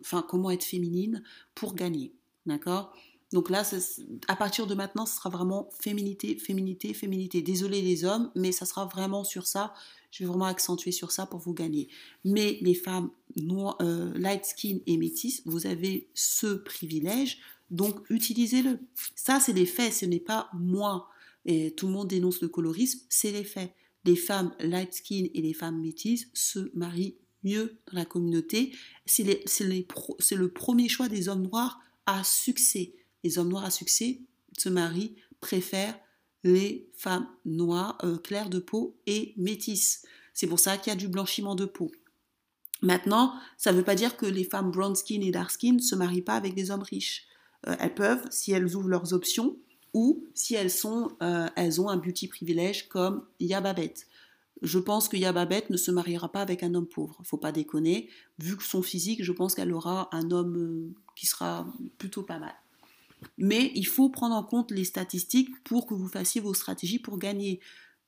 enfin 0.00 0.24
comment 0.28 0.50
être 0.50 0.64
féminine 0.64 1.22
pour 1.54 1.74
gagner. 1.74 2.12
D'accord? 2.46 2.94
Donc 3.32 3.48
là, 3.48 3.62
à 4.26 4.34
partir 4.34 4.66
de 4.66 4.74
maintenant, 4.74 5.06
ce 5.06 5.16
sera 5.16 5.30
vraiment 5.30 5.70
féminité, 5.80 6.36
féminité, 6.36 6.94
féminité. 6.94 7.42
Désolé 7.42 7.80
les 7.80 8.04
hommes, 8.04 8.32
mais 8.34 8.50
ça 8.50 8.66
sera 8.66 8.86
vraiment 8.86 9.22
sur 9.22 9.46
ça. 9.46 9.72
Je 10.10 10.24
vais 10.24 10.28
vraiment 10.28 10.46
accentuer 10.46 10.90
sur 10.90 11.12
ça 11.12 11.26
pour 11.26 11.38
vous 11.38 11.54
gagner. 11.54 11.88
Mais 12.24 12.58
les 12.60 12.74
femmes 12.74 13.10
euh, 13.38 14.12
light 14.16 14.44
skin 14.44 14.78
et 14.86 14.96
métisses, 14.96 15.42
vous 15.46 15.66
avez 15.66 16.10
ce 16.14 16.54
privilège 16.54 17.38
donc 17.70 18.04
utilisez-le. 18.10 18.80
Ça, 19.14 19.40
c'est 19.40 19.52
les 19.52 19.66
faits, 19.66 19.92
ce 19.92 20.04
n'est 20.04 20.20
pas 20.20 20.50
moi. 20.54 21.08
Tout 21.76 21.86
le 21.86 21.92
monde 21.92 22.08
dénonce 22.08 22.40
le 22.42 22.48
colorisme, 22.48 23.00
c'est 23.08 23.32
les 23.32 23.44
faits. 23.44 23.72
Les 24.04 24.16
femmes 24.16 24.54
light 24.60 24.92
skin 24.92 25.26
et 25.34 25.42
les 25.42 25.54
femmes 25.54 25.80
métisses 25.80 26.28
se 26.34 26.70
marient 26.74 27.16
mieux 27.44 27.78
dans 27.86 27.98
la 27.98 28.04
communauté. 28.04 28.72
C'est 29.06 29.24
le 29.24 30.48
premier 30.48 30.88
choix 30.88 31.08
des 31.08 31.28
hommes 31.28 31.42
noirs 31.42 31.80
à 32.06 32.24
succès. 32.24 32.94
Les 33.24 33.38
hommes 33.38 33.48
noirs 33.48 33.64
à 33.64 33.70
succès 33.70 34.20
se 34.56 34.68
marient, 34.68 35.16
préfèrent 35.40 35.98
les 36.42 36.88
femmes 36.94 37.28
noires, 37.44 37.98
euh, 38.04 38.16
claires 38.18 38.50
de 38.50 38.58
peau 38.58 38.96
et 39.06 39.34
métisses. 39.36 40.06
C'est 40.32 40.46
pour 40.46 40.58
ça 40.58 40.76
qu'il 40.76 40.90
y 40.90 40.94
a 40.94 40.98
du 40.98 41.08
blanchiment 41.08 41.54
de 41.54 41.66
peau. 41.66 41.90
Maintenant, 42.82 43.34
ça 43.58 43.72
ne 43.72 43.76
veut 43.76 43.84
pas 43.84 43.94
dire 43.94 44.16
que 44.16 44.26
les 44.26 44.44
femmes 44.44 44.70
brown 44.70 44.94
skin 44.94 45.20
et 45.20 45.30
dark 45.30 45.50
skin 45.50 45.74
ne 45.74 45.80
se 45.80 45.94
marient 45.94 46.22
pas 46.22 46.34
avec 46.34 46.54
des 46.54 46.70
hommes 46.70 46.82
riches. 46.82 47.26
Euh, 47.66 47.76
elles 47.78 47.94
peuvent, 47.94 48.26
si 48.30 48.52
elles 48.52 48.74
ouvrent 48.74 48.88
leurs 48.88 49.12
options, 49.12 49.58
ou 49.92 50.24
si 50.34 50.54
elles, 50.54 50.70
euh, 50.84 51.48
ont 51.78 51.88
un 51.88 51.96
beauty 51.96 52.28
privilège 52.28 52.88
comme 52.88 53.26
Yababette. 53.40 54.06
Je 54.62 54.78
pense 54.78 55.08
que 55.08 55.16
Yababette 55.16 55.70
ne 55.70 55.76
se 55.76 55.90
mariera 55.90 56.30
pas 56.30 56.42
avec 56.42 56.62
un 56.62 56.74
homme 56.74 56.86
pauvre, 56.86 57.20
faut 57.24 57.38
pas 57.38 57.52
déconner. 57.52 58.08
Vu 58.38 58.56
que 58.56 58.62
son 58.62 58.82
physique, 58.82 59.24
je 59.24 59.32
pense 59.32 59.54
qu'elle 59.54 59.72
aura 59.72 60.08
un 60.12 60.30
homme 60.30 60.92
qui 61.16 61.26
sera 61.26 61.66
plutôt 61.98 62.22
pas 62.22 62.38
mal. 62.38 62.54
Mais 63.38 63.72
il 63.74 63.86
faut 63.86 64.08
prendre 64.08 64.34
en 64.34 64.42
compte 64.42 64.70
les 64.70 64.84
statistiques 64.84 65.50
pour 65.64 65.86
que 65.86 65.94
vous 65.94 66.08
fassiez 66.08 66.40
vos 66.40 66.54
stratégies 66.54 66.98
pour 66.98 67.18
gagner. 67.18 67.60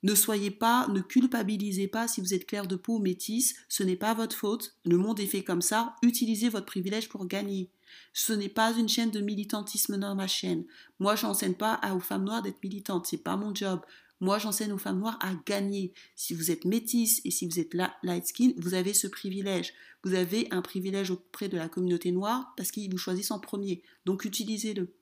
Ne 0.03 0.17
soyez 0.17 0.51
pas, 0.51 0.89
ne 0.89 1.01
culpabilisez 1.01 1.87
pas 1.87 2.09
si 2.09 2.21
vous 2.21 2.35
êtes 2.35 2.47
clair 2.47 2.67
de 2.67 2.75
peau 2.75 2.97
ou 2.97 2.99
métisse, 2.99 3.55
ce 3.69 3.85
n'est 3.85 3.97
pas 3.97 4.15
votre 4.15 4.35
faute. 4.35 4.75
Le 4.85 4.97
monde 4.97 5.21
est 5.21 5.27
fait 5.27 5.45
comme 5.45 5.63
ça. 5.63 5.95
Utilisez 6.03 6.49
votre 6.49 6.67
privilège 6.67 7.09
pour 7.09 7.27
gagner. 7.27 7.71
Ce 8.13 8.33
n'est 8.33 8.49
pas 8.49 8.73
une 8.73 8.89
chaîne 8.89 9.11
de 9.11 9.21
militantisme 9.21 9.99
dans 9.99 10.17
ma 10.17 10.27
chaîne. 10.27 10.65
Moi, 10.99 11.15
j'enseigne 11.15 11.55
pas 11.55 11.81
aux 11.95 12.01
femmes 12.01 12.25
noires 12.25 12.43
d'être 12.43 12.63
militantes, 12.65 13.07
c'est 13.07 13.23
pas 13.23 13.37
mon 13.37 13.55
job. 13.55 13.81
Moi, 14.19 14.39
j'enseigne 14.39 14.73
aux 14.73 14.79
femmes 14.79 15.01
noires 15.01 15.19
à 15.21 15.35
gagner. 15.47 15.93
Si 16.17 16.35
vous 16.35 16.51
êtes 16.51 16.65
métisse 16.65 17.21
et 17.25 17.31
si 17.31 17.47
vous 17.47 17.61
êtes 17.61 17.75
light 17.75 18.27
skin, 18.27 18.53
vous 18.57 18.75
avez 18.75 18.95
ce 18.95 19.07
privilège. 19.07 19.73
Vous 20.05 20.15
avez 20.15 20.49
un 20.51 20.63
privilège 20.63 21.11
auprès 21.11 21.49
de 21.49 21.57
la 21.57 21.69
communauté 21.69 22.13
noire 22.13 22.53
parce 22.57 22.71
qu'ils 22.71 22.91
vous 22.91 22.99
choisissent 22.99 23.31
en 23.31 23.41
premier. 23.41 23.83
Donc, 24.05 24.25
utilisez-le. 24.25 24.93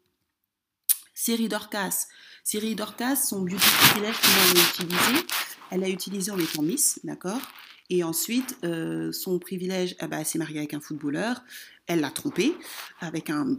Série 1.15 1.49
Dorcas. 1.49 2.07
Série 2.45 2.75
Dorcas, 2.75 3.17
son 3.17 3.43
beauty 3.43 3.57
privilège 3.59 4.17
qu'elle 4.21 4.59
a 4.59 4.69
utilisé, 4.69 5.27
elle 5.71 5.85
a 5.85 5.89
utilisé 5.89 6.31
en 6.31 6.39
étant 6.39 6.63
Miss, 6.63 7.01
d'accord? 7.05 7.41
Et 7.91 8.05
ensuite, 8.05 8.57
euh, 8.65 9.13
son 9.13 9.39
privilège, 9.39 9.97
ah 9.99 10.07
bah, 10.07 10.19
elle 10.21 10.27
s'est 10.27 10.39
mariée 10.39 10.59
avec 10.59 10.75
un 10.75 10.81
footballeur 10.81 11.43
elle 11.87 12.01
l'a 12.01 12.11
trompé 12.11 12.55
avec 13.01 13.31
un, 13.31 13.59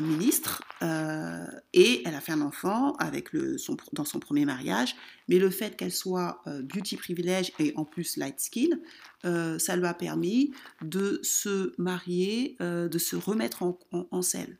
ministre 0.00 0.64
euh, 0.82 1.44
et 1.74 2.02
elle 2.06 2.14
a 2.14 2.20
fait 2.20 2.32
un 2.32 2.40
enfant 2.40 2.94
avec 2.94 3.32
le, 3.32 3.58
son, 3.58 3.76
dans 3.92 4.06
son 4.06 4.18
premier 4.18 4.44
mariage. 4.44 4.96
Mais 5.28 5.38
le 5.38 5.50
fait 5.50 5.76
qu'elle 5.76 5.92
soit 5.92 6.42
beauty 6.46 6.96
privilège 6.96 7.52
et 7.58 7.72
en 7.76 7.84
plus 7.84 8.16
light 8.16 8.40
skin, 8.40 8.80
euh, 9.26 9.58
ça 9.58 9.76
lui 9.76 9.86
a 9.86 9.94
permis 9.94 10.52
de 10.80 11.20
se 11.22 11.74
marier, 11.78 12.56
de 12.58 12.98
se 12.98 13.14
remettre 13.14 13.62
en, 13.62 13.78
en, 13.92 14.08
en 14.10 14.22
selle. 14.22 14.58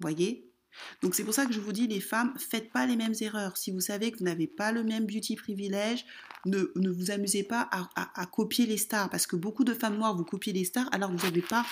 Voyez? 0.00 0.51
Donc 1.02 1.14
c'est 1.14 1.24
pour 1.24 1.34
ça 1.34 1.46
que 1.46 1.52
je 1.52 1.60
vous 1.60 1.72
dis, 1.72 1.86
les 1.86 2.00
femmes, 2.00 2.32
faites 2.38 2.70
pas 2.70 2.86
les 2.86 2.96
mêmes 2.96 3.14
erreurs. 3.20 3.56
Si 3.56 3.70
vous 3.70 3.80
savez 3.80 4.10
que 4.10 4.18
vous 4.18 4.24
n'avez 4.24 4.46
pas 4.46 4.72
le 4.72 4.82
même 4.82 5.06
beauty 5.06 5.36
privilège, 5.36 6.04
ne, 6.46 6.58
vous 6.74 7.10
amusez 7.10 7.42
pas 7.42 7.68
à, 7.72 8.26
copier 8.26 8.66
les 8.66 8.76
stars. 8.76 9.10
Parce 9.10 9.26
que 9.26 9.36
beaucoup 9.36 9.64
de 9.64 9.74
femmes 9.74 9.96
noires, 9.96 10.16
vous 10.16 10.24
copiez 10.24 10.52
les 10.52 10.64
stars 10.64 10.88
alors 10.92 11.10
vous 11.10 11.24
n'avez 11.26 11.42
pas, 11.42 11.64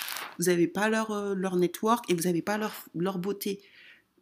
euh, 1.11 1.35
leur 1.35 1.55
network 1.55 2.09
et 2.09 2.13
vous 2.13 2.23
n'avez 2.23 2.41
pas 2.41 2.57
leur, 2.57 2.73
leur 2.95 3.19
beauté. 3.19 3.61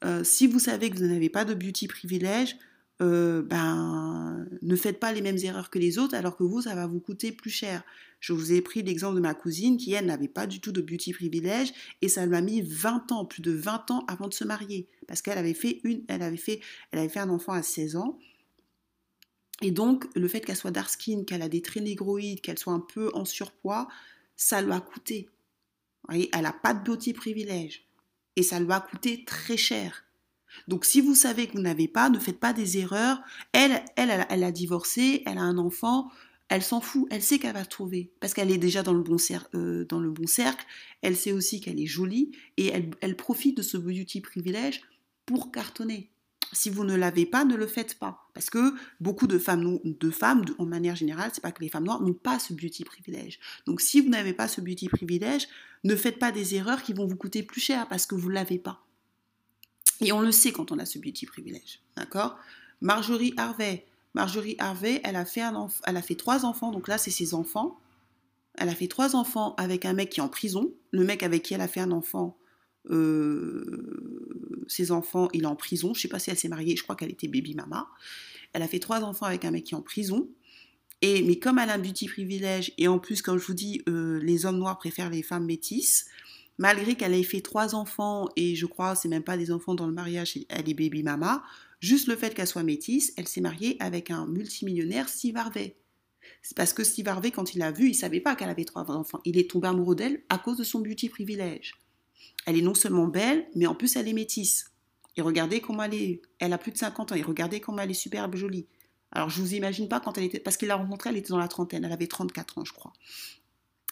Euh, 0.03 0.23
si 0.23 0.47
vous 0.47 0.59
savez 0.59 0.89
que 0.89 0.97
vous 0.97 1.07
n'avez 1.07 1.29
pas 1.29 1.45
de 1.45 1.53
beauty 1.53 1.87
privilège, 1.87 2.55
euh, 3.01 3.41
ben, 3.41 4.45
ne 4.61 4.75
faites 4.75 4.99
pas 4.99 5.13
les 5.13 5.21
mêmes 5.21 5.37
erreurs 5.37 5.69
que 5.69 5.79
les 5.79 5.97
autres 5.97 6.15
alors 6.15 6.35
que 6.35 6.43
vous, 6.43 6.63
ça 6.63 6.75
va 6.75 6.85
vous 6.85 6.99
coûter 6.99 7.31
plus 7.31 7.49
cher. 7.49 7.83
Je 8.19 8.33
vous 8.33 8.51
ai 8.51 8.61
pris 8.61 8.83
l'exemple 8.83 9.15
de 9.15 9.21
ma 9.21 9.33
cousine 9.33 9.77
qui, 9.77 9.93
elle, 9.93 10.05
n'avait 10.05 10.27
pas 10.27 10.47
du 10.47 10.59
tout 10.59 10.73
de 10.73 10.81
beauty 10.81 11.13
privilège 11.13 11.71
et 12.01 12.09
ça 12.09 12.25
lui 12.25 12.35
a 12.35 12.41
mis 12.41 12.61
20 12.61 13.11
ans, 13.13 13.25
plus 13.25 13.41
de 13.41 13.51
20 13.51 13.91
ans 13.91 14.03
avant 14.07 14.27
de 14.27 14.33
se 14.33 14.43
marier 14.43 14.87
parce 15.07 15.21
qu'elle 15.21 15.37
avait 15.37 15.53
fait 15.53 15.79
une, 15.85 16.03
elle 16.09 16.21
avait 16.21 16.37
fait, 16.37 16.59
elle 16.91 16.99
avait 16.99 17.09
fait 17.09 17.19
un 17.19 17.29
enfant 17.29 17.53
à 17.53 17.63
16 17.63 17.95
ans. 17.95 18.19
Et 19.61 19.71
donc, 19.71 20.07
le 20.15 20.27
fait 20.27 20.41
qu'elle 20.41 20.55
soit 20.55 20.71
dark 20.71 20.89
skin, 20.89 21.23
qu'elle 21.25 21.41
a 21.41 21.49
des 21.49 21.61
traits 21.61 21.83
négroïdes, 21.83 22.41
qu'elle 22.41 22.59
soit 22.59 22.73
un 22.73 22.79
peu 22.79 23.11
en 23.13 23.25
surpoids, 23.25 23.87
ça 24.35 24.61
lui 24.61 24.71
a 24.71 24.79
coûté. 24.79 25.29
Vous 26.03 26.15
voyez, 26.15 26.29
elle 26.33 26.43
n'a 26.43 26.53
pas 26.53 26.73
de 26.73 26.83
beauty 26.83 27.13
privilège. 27.13 27.85
Et 28.35 28.43
ça 28.43 28.59
lui 28.59 28.71
a 28.71 28.79
coûté 28.79 29.25
très 29.25 29.57
cher. 29.57 30.05
Donc 30.67 30.85
si 30.85 31.01
vous 31.01 31.15
savez 31.15 31.47
que 31.47 31.53
vous 31.53 31.63
n'avez 31.63 31.87
pas, 31.87 32.09
ne 32.09 32.19
faites 32.19 32.39
pas 32.39 32.53
des 32.53 32.77
erreurs. 32.77 33.21
Elle, 33.53 33.83
elle, 33.95 34.25
elle, 34.29 34.43
a 34.43 34.51
divorcé, 34.51 35.23
elle 35.25 35.37
a 35.37 35.41
un 35.41 35.57
enfant, 35.57 36.09
elle 36.49 36.63
s'en 36.63 36.81
fout, 36.81 37.07
elle 37.11 37.21
sait 37.21 37.39
qu'elle 37.39 37.53
va 37.53 37.65
trouver, 37.65 38.11
parce 38.19 38.33
qu'elle 38.33 38.51
est 38.51 38.57
déjà 38.57 38.83
dans 38.83 38.93
le, 38.93 39.03
bon 39.03 39.17
euh, 39.53 39.85
dans 39.85 39.99
le 39.99 40.09
bon 40.09 40.27
cercle, 40.27 40.65
elle 41.01 41.15
sait 41.15 41.31
aussi 41.31 41.61
qu'elle 41.61 41.79
est 41.79 41.85
jolie, 41.85 42.31
et 42.57 42.67
elle, 42.67 42.89
elle 43.01 43.15
profite 43.15 43.57
de 43.57 43.61
ce 43.61 43.77
beauty 43.77 44.21
privilège 44.21 44.81
pour 45.25 45.51
cartonner. 45.51 46.09
Si 46.51 46.71
vous 46.71 46.83
ne 46.83 46.95
l'avez 46.95 47.27
pas, 47.27 47.45
ne 47.45 47.55
le 47.55 47.67
faites 47.67 47.99
pas. 47.99 48.27
Parce 48.33 48.49
que 48.49 48.73
beaucoup 48.99 49.27
de 49.27 49.37
femmes, 49.37 49.79
de 49.83 50.09
femmes 50.09 50.43
en 50.57 50.65
manière 50.65 50.95
générale, 50.95 51.29
c'est 51.31 51.41
pas 51.41 51.51
que 51.51 51.61
les 51.61 51.69
femmes 51.69 51.83
noires 51.83 52.01
n'ont 52.01 52.13
pas 52.13 52.39
ce 52.39 52.53
beauty 52.53 52.83
privilège. 52.83 53.39
Donc 53.67 53.81
si 53.81 54.01
vous 54.01 54.09
n'avez 54.09 54.33
pas 54.33 54.47
ce 54.47 54.59
beauty 54.59 54.89
privilège, 54.89 55.47
ne 55.83 55.95
faites 55.95 56.17
pas 56.17 56.31
des 56.31 56.55
erreurs 56.55 56.81
qui 56.81 56.93
vont 56.93 57.05
vous 57.05 57.15
coûter 57.15 57.43
plus 57.43 57.61
cher 57.61 57.87
parce 57.87 58.07
que 58.07 58.15
vous 58.15 58.29
ne 58.29 58.33
l'avez 58.33 58.57
pas. 58.57 58.83
Et 60.01 60.11
on 60.11 60.21
le 60.21 60.31
sait 60.31 60.51
quand 60.51 60.71
on 60.71 60.79
a 60.79 60.85
ce 60.85 60.99
beauty 60.99 61.25
privilège. 61.25 61.81
D'accord? 61.95 62.37
Marjorie 62.81 63.33
Harvey. 63.37 63.85
Marjorie 64.13 64.55
Harvey, 64.59 65.01
elle 65.03 65.15
a, 65.15 65.25
fait 65.25 65.43
elle 65.85 65.97
a 65.97 66.01
fait 66.01 66.15
trois 66.15 66.45
enfants, 66.45 66.71
donc 66.71 66.87
là, 66.87 66.97
c'est 66.97 67.11
ses 67.11 67.33
enfants. 67.33 67.79
Elle 68.55 68.69
a 68.69 68.75
fait 68.75 68.87
trois 68.87 69.15
enfants 69.15 69.53
avec 69.57 69.85
un 69.85 69.93
mec 69.93 70.09
qui 70.09 70.19
est 70.19 70.23
en 70.23 70.29
prison. 70.29 70.73
Le 70.91 71.03
mec 71.03 71.21
avec 71.23 71.43
qui 71.43 71.53
elle 71.53 71.61
a 71.61 71.67
fait 71.67 71.79
un 71.79 71.91
enfant, 71.91 72.37
euh, 72.89 74.65
ses 74.67 74.91
enfants, 74.91 75.29
il 75.33 75.43
est 75.43 75.47
en 75.47 75.55
prison. 75.55 75.93
Je 75.93 76.01
sais 76.01 76.07
pas 76.07 76.19
si 76.19 76.29
elle 76.29 76.37
s'est 76.37 76.49
mariée, 76.49 76.75
je 76.75 76.83
crois 76.83 76.95
qu'elle 76.95 77.11
était 77.11 77.27
baby 77.27 77.55
mama. 77.55 77.87
Elle 78.53 78.61
a 78.61 78.67
fait 78.67 78.79
trois 78.79 79.01
enfants 79.01 79.25
avec 79.25 79.45
un 79.45 79.51
mec 79.51 79.63
qui 79.63 79.73
est 79.73 79.77
en 79.77 79.81
prison. 79.81 80.27
Et, 81.01 81.21
mais 81.23 81.39
comme 81.39 81.59
elle 81.59 81.69
a 81.69 81.75
un 81.75 81.79
beauty 81.79 82.07
privilège, 82.07 82.73
et 82.77 82.87
en 82.87 82.99
plus, 82.99 83.21
comme 83.21 83.37
je 83.37 83.45
vous 83.45 83.53
dis, 83.53 83.81
euh, 83.87 84.19
les 84.21 84.45
hommes 84.45 84.57
noirs 84.57 84.77
préfèrent 84.77 85.09
les 85.09 85.23
femmes 85.23 85.45
métisses, 85.45 86.07
malgré 86.59 86.93
qu'elle 86.93 87.15
ait 87.15 87.23
fait 87.23 87.41
trois 87.41 87.73
enfants, 87.73 88.29
et 88.35 88.55
je 88.55 88.67
crois 88.67 88.93
c'est 88.93 89.07
même 89.07 89.23
pas 89.23 89.37
des 89.37 89.51
enfants 89.51 89.73
dans 89.73 89.87
le 89.87 89.93
mariage, 89.93 90.37
elle 90.49 90.69
est 90.69 90.73
baby 90.75 91.01
mama, 91.01 91.43
juste 91.79 92.07
le 92.07 92.15
fait 92.15 92.35
qu'elle 92.35 92.47
soit 92.47 92.63
métisse, 92.63 93.13
elle 93.17 93.27
s'est 93.27 93.41
mariée 93.41 93.77
avec 93.79 94.11
un 94.11 94.27
multimillionnaire, 94.27 95.09
Steve 95.09 95.37
Harvey. 95.37 95.75
C'est 96.43 96.55
parce 96.55 96.73
que 96.73 96.83
Steve 96.83 97.07
Harvey, 97.07 97.31
quand 97.31 97.55
il 97.55 97.59
l'a 97.59 97.71
vu, 97.71 97.89
il 97.89 97.95
savait 97.95 98.21
pas 98.21 98.35
qu'elle 98.35 98.49
avait 98.49 98.65
trois 98.65 98.91
enfants. 98.91 99.19
Il 99.25 99.37
est 99.37 99.49
tombé 99.49 99.67
amoureux 99.67 99.95
d'elle 99.95 100.21
à 100.29 100.37
cause 100.37 100.57
de 100.57 100.63
son 100.63 100.79
beauty 100.79 101.09
privilège. 101.09 101.73
Elle 102.45 102.57
est 102.57 102.61
non 102.61 102.75
seulement 102.75 103.07
belle, 103.07 103.47
mais 103.55 103.65
en 103.65 103.75
plus 103.75 103.95
elle 103.95 104.07
est 104.07 104.13
métisse. 104.13 104.71
Et 105.17 105.21
regardez 105.21 105.59
comment 105.59 105.83
elle 105.83 105.93
est. 105.95 106.21
Elle 106.39 106.53
a 106.53 106.57
plus 106.57 106.71
de 106.71 106.77
50 106.77 107.11
ans. 107.11 107.15
Et 107.15 107.21
regardez 107.21 107.59
comment 107.59 107.81
elle 107.81 107.91
est 107.91 107.93
superbe 107.93 108.35
jolie. 108.35 108.67
Alors 109.11 109.29
je 109.29 109.41
vous 109.41 109.53
imagine 109.53 109.89
pas 109.89 109.99
quand 109.99 110.17
elle 110.17 110.23
était. 110.23 110.39
Parce 110.39 110.55
qu'il 110.55 110.67
l'a 110.67 110.75
rencontrée, 110.75 111.09
elle 111.09 111.17
était 111.17 111.29
dans 111.29 111.37
la 111.37 111.47
trentaine. 111.47 111.83
Elle 111.83 111.91
avait 111.91 112.07
34 112.07 112.57
ans, 112.57 112.65
je 112.65 112.73
crois. 112.73 112.93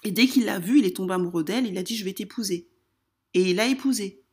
Et 0.04 0.12
dès 0.12 0.28
qu'il 0.28 0.46
l'a 0.46 0.60
vue, 0.60 0.80
il 0.80 0.86
est 0.86 0.96
tombé 0.96 1.14
amoureux 1.14 1.44
d'elle, 1.44 1.66
il 1.66 1.78
a 1.78 1.84
dit 1.84 1.98
je 1.98 2.06
vais 2.06 2.14
t'épouser. 2.14 2.68
Et 3.34 3.52
il 3.52 3.56
l'a 3.56 3.68
épousée. 3.68 4.24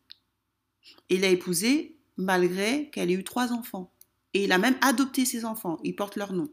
Et 1.09 1.17
il 1.17 1.21
l'a 1.23 1.29
épousée 1.29 1.99
malgré 2.17 2.91
qu'elle 2.91 3.11
ait 3.11 3.15
eu 3.15 3.25
trois 3.25 3.53
enfants. 3.53 3.93
Et 4.35 4.45
il 4.45 4.53
a 4.53 4.59
même 4.59 4.77
adopté 4.81 5.25
ses 5.25 5.45
enfants, 5.45 5.79
ils 5.85 5.95
portent 5.95 6.17
leur 6.17 6.33
nom. 6.33 6.49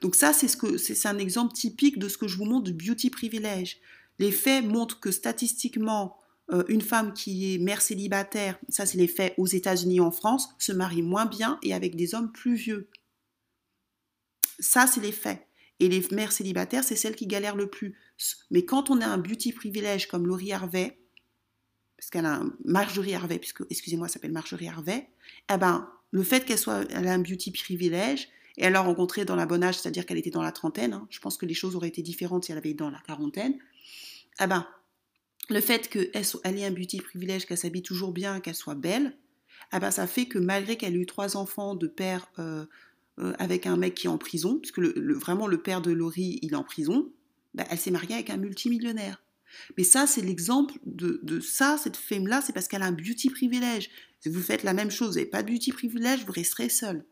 Donc 0.00 0.14
ça, 0.14 0.32
c'est 0.32 1.06
un 1.06 1.18
exemple 1.18 1.52
typique 1.52 1.98
de 1.98 2.08
ce 2.08 2.18
que 2.18 2.28
je 2.28 2.36
vous 2.36 2.44
montre 2.44 2.70
de 2.70 2.72
beauty 2.72 3.10
privilège. 3.10 3.80
Les 4.18 4.30
faits 4.30 4.64
montrent 4.64 5.00
que 5.00 5.10
statistiquement, 5.10 6.16
euh, 6.52 6.64
une 6.68 6.80
femme 6.80 7.12
qui 7.14 7.54
est 7.54 7.58
mère 7.58 7.82
célibataire, 7.82 8.58
ça 8.68 8.86
c'est 8.86 8.98
les 8.98 9.08
faits 9.08 9.34
aux 9.38 9.46
États-Unis 9.46 10.00
en 10.00 10.10
France, 10.10 10.54
se 10.58 10.72
marie 10.72 11.02
moins 11.02 11.26
bien 11.26 11.58
et 11.62 11.74
avec 11.74 11.96
des 11.96 12.14
hommes 12.14 12.32
plus 12.32 12.54
vieux. 12.54 12.88
Ça 14.58 14.86
c'est 14.86 15.00
les 15.00 15.12
faits. 15.12 15.46
Et 15.80 15.88
les 15.88 16.06
mères 16.12 16.32
célibataires, 16.32 16.84
c'est 16.84 16.96
celles 16.96 17.16
qui 17.16 17.26
galèrent 17.26 17.56
le 17.56 17.68
plus. 17.68 17.96
Mais 18.50 18.64
quand 18.64 18.90
on 18.90 19.00
a 19.00 19.06
un 19.06 19.18
beauty 19.18 19.52
privilège 19.52 20.06
comme 20.06 20.26
Laurie 20.26 20.52
Harvey, 20.52 20.98
parce 21.96 22.10
qu'elle 22.10 22.26
a 22.26 22.34
un 22.34 22.52
Marjorie 22.64 23.14
Harvey, 23.14 23.38
puisque, 23.38 23.62
excusez-moi, 23.70 24.08
s'appelle 24.08 24.32
Marjorie 24.32 24.68
Harvey, 24.68 25.08
eh 25.52 25.56
ben, 25.56 25.88
le 26.10 26.22
fait 26.22 26.44
qu'elle 26.44 26.58
soit, 26.58 26.84
elle 26.90 27.08
a 27.08 27.12
un 27.12 27.18
beauty 27.18 27.50
privilège, 27.50 28.28
et 28.56 28.64
elle 28.64 28.74
l'a 28.74 28.80
rencontré 28.80 29.24
dans 29.24 29.36
la 29.36 29.46
bonne 29.46 29.64
âge, 29.64 29.78
c'est-à-dire 29.78 30.06
qu'elle 30.06 30.18
était 30.18 30.30
dans 30.30 30.42
la 30.42 30.52
trentaine, 30.52 30.92
hein, 30.92 31.06
je 31.10 31.18
pense 31.18 31.36
que 31.36 31.46
les 31.46 31.54
choses 31.54 31.74
auraient 31.74 31.88
été 31.88 32.02
différentes 32.02 32.44
si 32.44 32.52
elle 32.52 32.58
avait 32.58 32.70
été 32.70 32.78
dans 32.78 32.90
la 32.90 33.00
quarantaine, 33.00 33.58
eh 34.40 34.46
ben, 34.46 34.66
le 35.50 35.60
fait 35.60 35.88
qu'elle 35.88 36.10
elle 36.44 36.58
ait 36.58 36.64
un 36.64 36.70
beauty 36.70 36.98
privilège, 36.98 37.46
qu'elle 37.46 37.58
s'habille 37.58 37.82
toujours 37.82 38.12
bien, 38.12 38.40
qu'elle 38.40 38.54
soit 38.54 38.74
belle, 38.74 39.16
eh 39.72 39.78
ben, 39.78 39.90
ça 39.90 40.06
fait 40.06 40.26
que 40.26 40.38
malgré 40.38 40.76
qu'elle 40.76 40.94
ait 40.94 41.00
eu 41.00 41.06
trois 41.06 41.36
enfants 41.36 41.74
de 41.74 41.86
père 41.86 42.30
euh, 42.38 42.64
euh, 43.20 43.32
avec 43.38 43.66
un 43.66 43.76
mec 43.76 43.94
qui 43.94 44.06
est 44.06 44.10
en 44.10 44.18
prison, 44.18 44.58
puisque 44.58 44.78
le, 44.78 45.14
vraiment 45.14 45.46
le 45.46 45.62
père 45.62 45.80
de 45.80 45.92
Laurie, 45.92 46.38
il 46.42 46.52
est 46.52 46.56
en 46.56 46.64
prison, 46.64 47.12
ben, 47.54 47.64
elle 47.70 47.78
s'est 47.78 47.92
mariée 47.92 48.14
avec 48.14 48.30
un 48.30 48.36
multimillionnaire. 48.36 49.22
Mais 49.76 49.84
ça, 49.84 50.06
c'est 50.06 50.20
l'exemple 50.20 50.74
de, 50.84 51.40
ça, 51.40 51.78
cette 51.78 51.96
femme-là, 51.96 52.40
c'est 52.40 52.52
parce 52.52 52.66
qu'elle 52.66 52.82
a 52.82 52.86
un 52.86 52.92
beauty 52.92 53.30
privilège. 53.30 53.88
Si 54.20 54.28
vous 54.28 54.40
faites 54.40 54.64
la 54.64 54.74
même 54.74 54.90
chose, 54.90 55.10
vous 55.10 55.14
n'avez 55.14 55.26
pas 55.26 55.42
de 55.44 55.52
beauty 55.52 55.70
privilège, 55.70 56.24
vous 56.24 56.32
resterez 56.32 56.68
seul. 56.68 57.04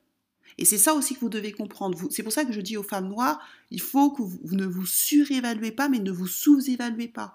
Et 0.58 0.64
c'est 0.64 0.78
ça 0.78 0.94
aussi 0.94 1.14
que 1.14 1.20
vous 1.20 1.28
devez 1.28 1.52
comprendre. 1.52 1.98
C'est 2.10 2.22
pour 2.22 2.32
ça 2.32 2.44
que 2.44 2.52
je 2.52 2.60
dis 2.60 2.76
aux 2.76 2.82
femmes 2.82 3.08
noires, 3.08 3.40
il 3.70 3.80
faut 3.80 4.10
que 4.10 4.22
vous, 4.22 4.38
ne 4.50 4.66
vous 4.66 4.86
surévaluez 4.86 5.70
pas, 5.70 5.88
mais 5.88 5.98
ne 5.98 6.10
vous 6.10 6.26
sous-évaluez 6.26 7.08
pas. 7.08 7.34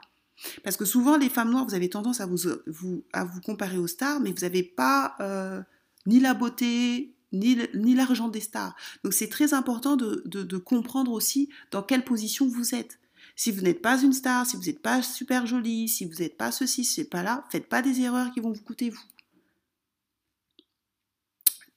Parce 0.64 0.78
que 0.78 0.86
souvent, 0.86 1.18
les 1.18 1.30
femmes 1.30 1.50
noires, 1.50 1.66
vous 1.66 1.74
avez 1.74 1.90
tendance 1.90 2.22
à 2.22 2.28
vous, 2.28 3.04
à 3.14 3.24
vous 3.24 3.42
comparer 3.42 3.78
aux 3.78 3.88
stars, 3.88 4.20
mais 4.20 4.32
vous 4.32 4.42
n'avez 4.42 4.62
pas 4.62 5.16
euh, 5.20 5.62
ni 6.06 6.20
la 6.20 6.36
beauté, 6.36 7.16
ni, 7.32 7.96
l'argent 7.96 8.28
des 8.28 8.40
stars. 8.40 8.76
Donc 9.04 9.14
c'est 9.14 9.30
très 9.30 9.54
important 9.54 9.96
de, 9.96 10.58
comprendre 10.58 11.12
aussi 11.12 11.50
dans 11.72 11.84
quelle 11.84 12.04
position 12.04 12.48
vous 12.48 12.76
êtes. 12.76 13.00
Si 13.36 13.52
vous 13.52 13.62
n'êtes 13.62 13.82
pas 13.82 14.02
une 14.02 14.14
star, 14.14 14.46
si 14.46 14.56
vous 14.56 14.64
n'êtes 14.64 14.82
pas 14.82 15.02
super 15.02 15.46
jolie, 15.46 15.88
si 15.88 16.06
vous 16.06 16.16
n'êtes 16.16 16.38
pas 16.38 16.52
ceci, 16.52 16.84
si 16.84 16.96
c'est 16.96 17.10
pas 17.10 17.24
là, 17.24 17.46
faites 17.52 17.68
pas 17.68 17.82
des 17.82 18.02
erreurs 18.02 18.32
qui 18.32 18.40
vont 18.40 18.52
vous 18.52 18.64
coûter 18.64 18.90
vous. 18.90 19.04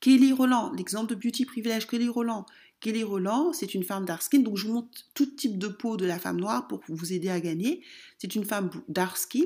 Kelly 0.00 0.32
Roland, 0.32 0.72
l'exemple 0.72 1.14
de 1.14 1.14
beauty 1.14 1.44
privilège, 1.44 1.86
Kelly 1.86 2.08
Roland. 2.08 2.46
Kelly 2.80 3.04
Roland, 3.04 3.52
c'est 3.52 3.74
une 3.74 3.84
femme 3.84 4.06
dark 4.06 4.22
skin, 4.22 4.38
donc 4.38 4.56
je 4.56 4.66
vous 4.66 4.72
montre 4.72 4.88
tout 5.12 5.26
type 5.26 5.58
de 5.58 5.68
peau 5.68 5.98
de 5.98 6.06
la 6.06 6.18
femme 6.18 6.40
noire 6.40 6.66
pour 6.66 6.80
vous 6.88 7.12
aider 7.12 7.28
à 7.28 7.38
gagner. 7.38 7.84
C'est 8.16 8.34
une 8.34 8.46
femme 8.46 8.70
dark 8.88 9.18
skin, 9.18 9.44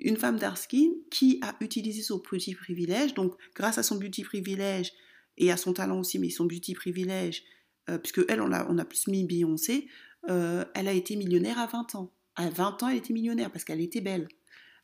une 0.00 0.16
femme 0.16 0.36
dark 0.36 0.58
skin 0.58 0.90
qui 1.12 1.38
a 1.42 1.54
utilisé 1.60 2.02
son 2.02 2.18
beauty 2.18 2.56
privilège, 2.56 3.14
donc 3.14 3.34
grâce 3.54 3.78
à 3.78 3.84
son 3.84 3.96
beauty 3.96 4.24
privilège 4.24 4.92
et 5.40 5.50
à 5.50 5.56
son 5.56 5.72
talent 5.72 5.98
aussi, 5.98 6.18
mais 6.18 6.30
son 6.30 6.44
beauty 6.44 6.74
privilège, 6.74 7.42
euh, 7.88 7.98
puisque 7.98 8.20
elle, 8.28 8.40
on 8.40 8.52
a, 8.52 8.84
plus 8.84 9.08
mis 9.08 9.24
Beyoncé, 9.24 9.88
euh, 10.28 10.64
elle 10.74 10.86
a 10.86 10.92
été 10.92 11.16
millionnaire 11.16 11.58
à 11.58 11.66
20 11.66 11.94
ans. 11.96 12.12
À 12.36 12.48
20 12.48 12.82
ans, 12.82 12.88
elle 12.88 12.98
était 12.98 13.14
millionnaire 13.14 13.50
parce 13.50 13.64
qu'elle 13.64 13.80
était 13.80 14.02
belle. 14.02 14.28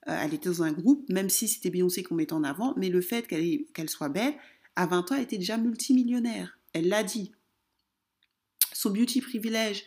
Euh, 0.08 0.18
elle 0.20 0.34
était 0.34 0.48
dans 0.48 0.62
un 0.62 0.72
groupe, 0.72 1.08
même 1.10 1.28
si 1.28 1.46
c'était 1.46 1.70
Beyoncé 1.70 2.02
qu'on 2.02 2.14
mettait 2.14 2.32
en 2.32 2.42
avant, 2.42 2.74
mais 2.76 2.88
le 2.88 3.00
fait 3.00 3.26
qu'elle 3.26 3.90
soit 3.90 4.08
belle, 4.08 4.34
à 4.74 4.86
20 4.86 5.12
ans, 5.12 5.14
elle 5.16 5.22
était 5.22 5.38
déjà 5.38 5.58
multimillionnaire. 5.58 6.58
Elle 6.72 6.88
l'a 6.88 7.04
dit. 7.04 7.32
Son 8.72 8.90
beauty 8.90 9.20
privilège 9.20 9.84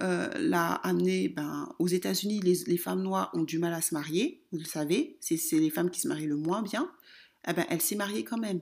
euh, 0.00 0.28
l'a 0.38 0.74
amené 0.74 1.28
ben, 1.28 1.74
aux 1.78 1.88
États-Unis. 1.88 2.40
Les, 2.40 2.76
femmes 2.76 3.02
noires 3.02 3.30
ont 3.34 3.44
du 3.44 3.58
mal 3.58 3.72
à 3.72 3.80
se 3.82 3.94
marier, 3.94 4.42
vous 4.52 4.58
le 4.58 4.64
savez. 4.64 5.16
C'est 5.20 5.38
les 5.52 5.70
femmes 5.70 5.90
qui 5.90 6.00
se 6.00 6.08
marient 6.08 6.26
le 6.26 6.36
moins 6.36 6.62
bien. 6.62 6.90
Eh 7.48 7.52
ben, 7.52 7.66
elle 7.68 7.80
s'est 7.80 7.96
mariée 7.96 8.24
quand 8.24 8.38
même. 8.38 8.60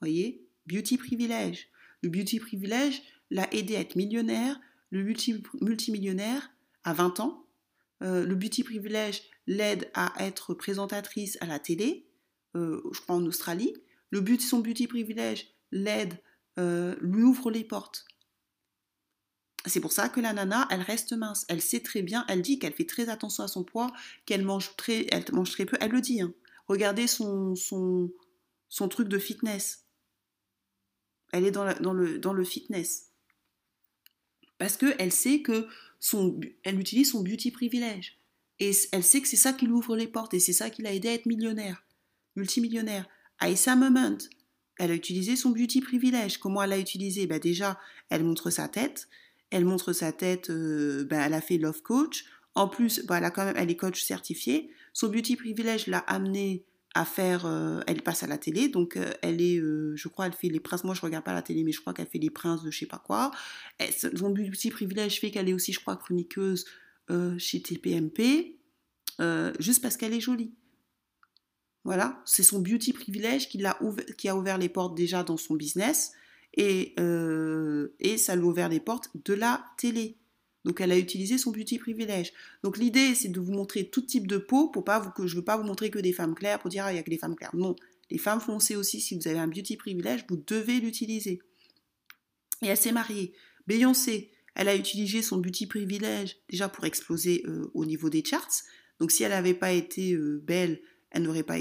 Voyez 0.00 0.45
Beauty 0.66 0.98
privilège. 0.98 1.68
Le 2.02 2.08
beauty 2.08 2.40
privilège 2.40 3.02
l'a 3.30 3.52
aidé 3.52 3.76
à 3.76 3.80
être 3.80 3.96
millionnaire, 3.96 4.60
le 4.90 5.02
multi, 5.02 5.42
multimillionnaire 5.60 6.50
à 6.84 6.92
20 6.92 7.20
ans. 7.20 7.46
Euh, 8.02 8.24
le 8.24 8.34
beauty 8.34 8.62
privilège 8.62 9.22
l'aide 9.46 9.90
à 9.94 10.12
être 10.18 10.54
présentatrice 10.54 11.38
à 11.40 11.46
la 11.46 11.58
télé, 11.58 12.06
euh, 12.56 12.82
je 12.92 13.00
crois 13.00 13.16
en 13.16 13.24
Australie. 13.24 13.74
Le 14.10 14.24
son 14.38 14.60
beauty 14.60 14.86
privilège 14.86 15.48
l'aide, 15.72 16.18
euh, 16.58 16.96
lui 17.00 17.22
ouvre 17.22 17.50
les 17.50 17.64
portes. 17.64 18.06
C'est 19.66 19.80
pour 19.80 19.92
ça 19.92 20.08
que 20.08 20.20
la 20.20 20.32
nana, 20.32 20.68
elle 20.70 20.82
reste 20.82 21.12
mince. 21.12 21.44
Elle 21.48 21.60
sait 21.60 21.80
très 21.80 22.02
bien, 22.02 22.24
elle 22.28 22.42
dit 22.42 22.58
qu'elle 22.58 22.72
fait 22.72 22.86
très 22.86 23.08
attention 23.08 23.42
à 23.42 23.48
son 23.48 23.64
poids, 23.64 23.92
qu'elle 24.24 24.44
mange 24.44 24.76
très, 24.76 25.06
elle 25.10 25.24
mange 25.32 25.50
très 25.50 25.66
peu. 25.66 25.76
Elle 25.80 25.90
le 25.90 26.00
dit. 26.00 26.20
Hein. 26.20 26.32
Regardez 26.68 27.08
son, 27.08 27.56
son, 27.56 28.12
son 28.68 28.88
truc 28.88 29.08
de 29.08 29.18
fitness. 29.18 29.85
Elle 31.36 31.44
est 31.44 31.50
dans, 31.50 31.92
le 32.32 32.44
fitness. 32.44 33.10
Parce 34.56 34.78
qu'elle 34.78 35.12
sait 35.12 35.42
que 35.42 35.66
son, 36.00 36.40
elle 36.64 36.80
utilise 36.80 37.10
son 37.10 37.22
beauty 37.22 37.50
privilège. 37.50 38.18
Et 38.58 38.72
elle 38.92 39.04
sait 39.04 39.20
que 39.20 39.28
c'est 39.28 39.36
ça 39.36 39.52
qui 39.52 39.66
lui 39.66 39.74
ouvre 39.74 39.96
les 39.96 40.08
portes 40.08 40.32
et 40.32 40.40
c'est 40.40 40.54
ça 40.54 40.70
qui 40.70 40.80
l'a 40.80 40.94
aidé 40.94 41.08
à 41.08 41.12
être 41.12 41.26
millionnaire, 41.26 41.84
multimillionnaire. 42.36 43.06
Aïssa 43.38 43.76
Moment, 43.76 44.16
elle 44.78 44.92
a 44.92 44.94
utilisé 44.94 45.36
son 45.36 45.50
beauty 45.50 45.82
privilège. 45.82 46.38
Comment 46.38 46.62
elle 46.62 46.70
l'a 46.70 46.78
utilisé? 46.78 47.26
Bah 47.26 47.38
Déjà, 47.38 47.78
elle 48.08 48.24
montre 48.24 48.48
sa 48.48 48.66
tête. 48.66 49.08
Elle 49.50 49.66
montre 49.66 49.92
sa 49.92 50.10
tête, 50.10 50.48
euh, 50.48 51.04
bah, 51.04 51.26
elle 51.26 51.34
a 51.34 51.42
fait 51.42 51.58
Love 51.58 51.82
Coach. 51.82 52.24
En 52.54 52.66
plus, 52.66 53.04
bah, 53.04 53.18
elle, 53.18 53.24
a 53.24 53.30
quand 53.30 53.44
même, 53.44 53.56
elle 53.58 53.70
est 53.70 53.76
coach 53.76 54.02
certifiée. 54.02 54.70
Son 54.94 55.08
beauty 55.08 55.36
privilège 55.36 55.86
l'a 55.86 55.98
amenée 55.98 56.64
faire, 57.04 57.46
euh, 57.46 57.80
elle 57.86 58.02
passe 58.02 58.22
à 58.22 58.26
la 58.26 58.38
télé, 58.38 58.68
donc 58.68 58.96
euh, 58.96 59.12
elle 59.22 59.40
est, 59.40 59.56
je 59.58 60.08
crois, 60.08 60.26
elle 60.26 60.32
fait 60.32 60.48
les 60.48 60.60
princes, 60.60 60.84
moi 60.84 60.94
je 60.94 61.00
regarde 61.00 61.24
pas 61.24 61.34
la 61.34 61.42
télé, 61.42 61.64
mais 61.64 61.72
je 61.72 61.80
crois 61.80 61.92
qu'elle 61.92 62.06
fait 62.06 62.18
les 62.18 62.30
princes 62.30 62.62
de 62.62 62.70
je 62.70 62.78
sais 62.78 62.86
pas 62.86 63.02
quoi. 63.04 63.30
son 64.14 64.30
beauty 64.30 64.70
privilège 64.70 65.20
fait 65.20 65.30
qu'elle 65.30 65.48
est 65.48 65.52
aussi, 65.52 65.72
je 65.72 65.80
crois, 65.80 65.96
chroniqueuse 65.96 66.64
chez 67.38 67.60
TPMP, 67.62 68.56
juste 69.58 69.82
parce 69.82 69.96
qu'elle 69.96 70.14
est 70.14 70.20
jolie. 70.20 70.52
Voilà, 71.84 72.20
c'est 72.24 72.42
son 72.42 72.58
beauty 72.58 72.92
privilège 72.92 73.48
qui, 73.48 73.64
a 73.64 73.80
ouvert, 73.80 74.04
qui 74.18 74.28
a 74.28 74.36
ouvert 74.36 74.58
les 74.58 74.68
portes 74.68 74.96
déjà 74.96 75.22
dans 75.22 75.36
son 75.36 75.54
business 75.54 76.12
et, 76.56 76.94
euh, 76.98 77.94
et 78.00 78.18
ça 78.18 78.34
lui 78.34 78.42
a 78.42 78.46
ouvert 78.46 78.68
les 78.68 78.80
portes 78.80 79.10
de 79.24 79.34
la 79.34 79.64
télé. 79.76 80.16
Donc 80.66 80.80
elle 80.80 80.90
a 80.90 80.98
utilisé 80.98 81.38
son 81.38 81.52
beauty 81.52 81.78
privilège. 81.78 82.32
Donc 82.64 82.76
l'idée 82.76 83.14
c'est 83.14 83.28
de 83.28 83.40
vous 83.40 83.52
montrer 83.52 83.88
tout 83.88 84.02
type 84.02 84.26
de 84.26 84.36
peau 84.36 84.68
pour 84.68 84.84
pas 84.84 85.00
que 85.16 85.26
je 85.26 85.34
ne 85.34 85.38
veux 85.38 85.44
pas 85.44 85.56
vous 85.56 85.62
montrer 85.62 85.90
que 85.90 86.00
des 86.00 86.12
femmes 86.12 86.34
claires 86.34 86.58
pour 86.58 86.68
dire 86.68 86.84
ah, 86.84 86.92
il 86.92 86.96
y 86.96 86.98
a 86.98 87.02
que 87.04 87.10
des 87.10 87.18
femmes 87.18 87.36
claires. 87.36 87.54
Non, 87.54 87.76
les 88.10 88.18
femmes 88.18 88.40
foncées 88.40 88.74
aussi 88.74 89.00
si 89.00 89.16
vous 89.16 89.28
avez 89.28 89.38
un 89.38 89.46
beauty 89.46 89.76
privilège, 89.76 90.26
vous 90.28 90.36
devez 90.36 90.80
l'utiliser. 90.80 91.40
Et 92.62 92.66
elle 92.66 92.76
s'est 92.76 92.92
mariée. 92.92 93.32
Beyoncé, 93.68 94.32
elle 94.56 94.68
a 94.68 94.74
utilisé 94.74 95.22
son 95.22 95.38
beauty 95.38 95.66
privilège 95.66 96.36
déjà 96.50 96.68
pour 96.68 96.84
exploser 96.84 97.44
euh, 97.46 97.70
au 97.72 97.84
niveau 97.84 98.10
des 98.10 98.24
charts. 98.24 98.62
Donc 98.98 99.12
si 99.12 99.22
elle 99.22 99.30
n'avait 99.30 99.54
pas 99.54 99.72
été 99.72 100.14
euh, 100.14 100.42
belle, 100.44 100.80
elle 101.10 101.22
n'aurait 101.22 101.42
pas, 101.42 101.56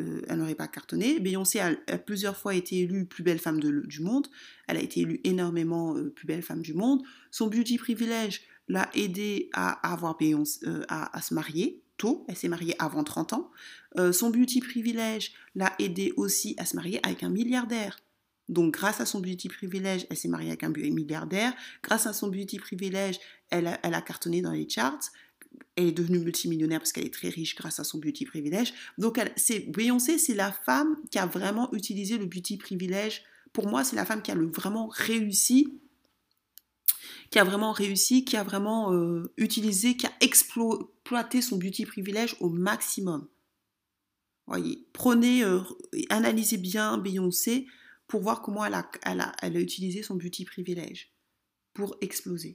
euh, 0.00 0.54
pas 0.54 0.68
cartonné. 0.68 1.20
Beyoncé 1.20 1.60
a, 1.60 1.74
plusieurs 1.98 2.36
fois 2.36 2.54
été 2.54 2.80
élue 2.80 3.06
plus 3.06 3.22
belle 3.22 3.38
femme 3.38 3.60
du 3.60 4.00
monde. 4.00 4.26
Elle 4.66 4.76
a 4.76 4.82
été 4.82 5.00
élue 5.00 5.20
énormément 5.24 5.96
euh, 5.96 6.10
plus 6.10 6.26
belle 6.26 6.42
femme 6.42 6.62
du 6.62 6.74
monde. 6.74 7.02
Son 7.30 7.48
beauty 7.48 7.78
privilège 7.78 8.42
l'a 8.68 8.88
aidé 8.94 9.50
à, 9.52 9.92
avoir 9.92 10.16
Beyoncé, 10.16 10.66
euh, 10.66 10.84
à, 10.88 11.20
se 11.20 11.34
marier 11.34 11.82
tôt. 11.96 12.24
Elle 12.28 12.36
s'est 12.36 12.48
mariée 12.48 12.74
avant 12.78 13.04
30 13.04 13.34
ans. 13.34 13.50
son 14.12 14.30
beauty 14.30 14.60
privilège 14.60 15.32
l'a 15.54 15.72
aidé 15.78 16.12
aussi 16.16 16.54
à 16.58 16.64
se 16.64 16.74
marier 16.76 17.00
avec 17.02 17.22
un 17.22 17.28
milliardaire. 17.28 17.98
Donc, 18.48 18.74
grâce 18.74 19.00
à 19.00 19.06
son 19.06 19.20
beauty 19.20 19.48
privilège, 19.48 20.06
elle 20.10 20.16
s'est 20.16 20.28
mariée 20.28 20.48
avec 20.48 20.64
un 20.64 20.70
milliardaire. 20.70 21.52
Grâce 21.84 22.06
à 22.06 22.12
son 22.12 22.28
beauty 22.28 22.58
privilège, 22.58 23.20
elle 23.50 23.78
elle 23.84 23.94
a 23.94 24.00
cartonné 24.00 24.42
dans 24.42 24.50
les 24.50 24.68
charts 24.68 25.12
elle 25.76 25.88
est 25.88 25.92
devenue 25.92 26.18
multimillionnaire 26.18 26.80
parce 26.80 26.92
qu'elle 26.92 27.06
est 27.06 27.14
très 27.14 27.28
riche 27.28 27.54
grâce 27.54 27.80
à 27.80 27.84
son 27.84 27.98
beauty 27.98 28.24
privilège. 28.24 28.74
Donc, 28.98 29.20
c'est 29.36 29.60
Beyoncé, 29.60 30.18
c'est 30.18 30.34
la 30.34 30.52
femme 30.52 30.96
qui 31.10 31.18
a 31.18 31.26
vraiment 31.26 31.72
utilisé 31.72 32.18
le 32.18 32.26
beauty 32.26 32.56
privilège. 32.56 33.22
Pour 33.52 33.68
moi, 33.68 33.84
c'est 33.84 33.96
la 33.96 34.04
femme 34.04 34.22
qui 34.22 34.30
a 34.30 34.36
vraiment 34.36 34.88
réussi, 34.88 35.80
qui 37.30 37.38
a 37.38 37.44
vraiment 37.44 37.72
réussi, 37.72 38.24
qui 38.24 38.36
a 38.36 38.42
vraiment 38.42 38.92
euh, 38.92 39.32
utilisé, 39.36 39.96
qui 39.96 40.06
a 40.06 40.12
exploité 40.20 41.40
son 41.40 41.56
beauty 41.56 41.86
privilège 41.86 42.36
au 42.40 42.48
maximum. 42.48 43.26
Voyez, 44.46 44.84
prenez, 44.92 45.44
euh, 45.44 45.60
analysez 46.10 46.56
bien 46.56 46.98
Beyoncé 46.98 47.66
pour 48.08 48.20
voir 48.20 48.42
comment 48.42 48.64
elle 48.64 48.74
a, 48.74 48.90
elle 49.02 49.56
a 49.56 49.60
utilisé 49.60 50.02
son 50.02 50.16
beauty 50.16 50.44
privilège 50.44 51.12
pour 51.72 51.96
exploser. 52.00 52.54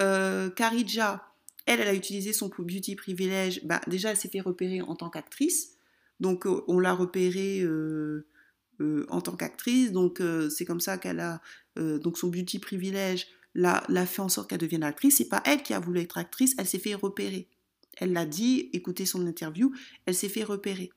Euh, 0.00 0.50
Karidja, 0.50 1.26
elle, 1.66 1.80
elle 1.80 1.88
a 1.88 1.94
utilisé 1.94 2.32
son 2.32 2.48
beauty 2.48 2.96
privilège. 2.96 3.64
Bah, 3.64 3.80
déjà, 3.86 4.10
elle 4.10 4.16
s'est 4.16 4.28
fait 4.28 4.40
repérer 4.40 4.80
en 4.80 4.94
tant 4.94 5.10
qu'actrice. 5.10 5.76
Donc, 6.20 6.46
euh, 6.46 6.62
on 6.68 6.78
l'a 6.78 6.94
repérée 6.94 7.60
euh, 7.62 8.26
en 9.08 9.20
tant 9.20 9.36
qu'actrice. 9.36 9.92
Donc, 9.92 10.22
c'est 10.50 10.64
comme 10.64 10.80
ça 10.80 10.98
qu'elle 10.98 11.20
a. 11.20 11.40
donc, 11.76 12.18
son 12.18 12.28
beauty 12.28 12.58
privilège 12.58 13.26
l'a, 13.56 14.06
fait 14.06 14.22
en 14.22 14.28
sorte 14.28 14.50
qu'elle 14.50 14.58
devienne 14.58 14.82
actrice. 14.82 15.16
C'est 15.16 15.28
pas 15.28 15.42
elle 15.44 15.62
qui 15.62 15.74
a 15.74 15.80
voulu 15.80 16.00
être 16.00 16.18
actrice, 16.18 16.54
elle 16.58 16.66
s'est 16.66 16.78
fait 16.78 16.94
repérer. 16.94 17.48
Elle 17.98 18.12
l'a 18.12 18.26
dit, 18.26 18.68
écoutez 18.72 19.06
son 19.06 19.26
interview, 19.26 19.72
elle 20.04 20.14
s'est 20.14 20.28
fait 20.28 20.44
repérer. 20.44 20.90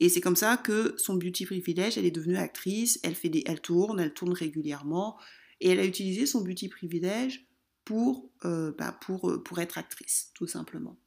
Et 0.00 0.08
c'est 0.08 0.20
comme 0.20 0.36
ça 0.36 0.56
que 0.56 0.94
son 0.96 1.14
beauty 1.14 1.46
privilège, 1.46 1.98
elle 1.98 2.06
est 2.06 2.10
devenue 2.10 2.36
actrice, 2.36 2.98
elle, 3.02 3.14
fait 3.14 3.28
des, 3.28 3.42
elle 3.46 3.60
tourne, 3.60 4.00
elle 4.00 4.12
tourne 4.12 4.32
régulièrement, 4.32 5.18
et 5.60 5.70
elle 5.70 5.80
a 5.80 5.84
utilisé 5.84 6.26
son 6.26 6.42
beauty 6.42 6.68
privilège 6.68 7.47
pour, 7.88 8.30
euh, 8.44 8.70
bah, 8.76 8.92
pour, 9.00 9.30
euh, 9.30 9.42
pour 9.42 9.60
être 9.60 9.78
actrice, 9.78 10.30
tout 10.34 10.46
simplement. 10.46 10.98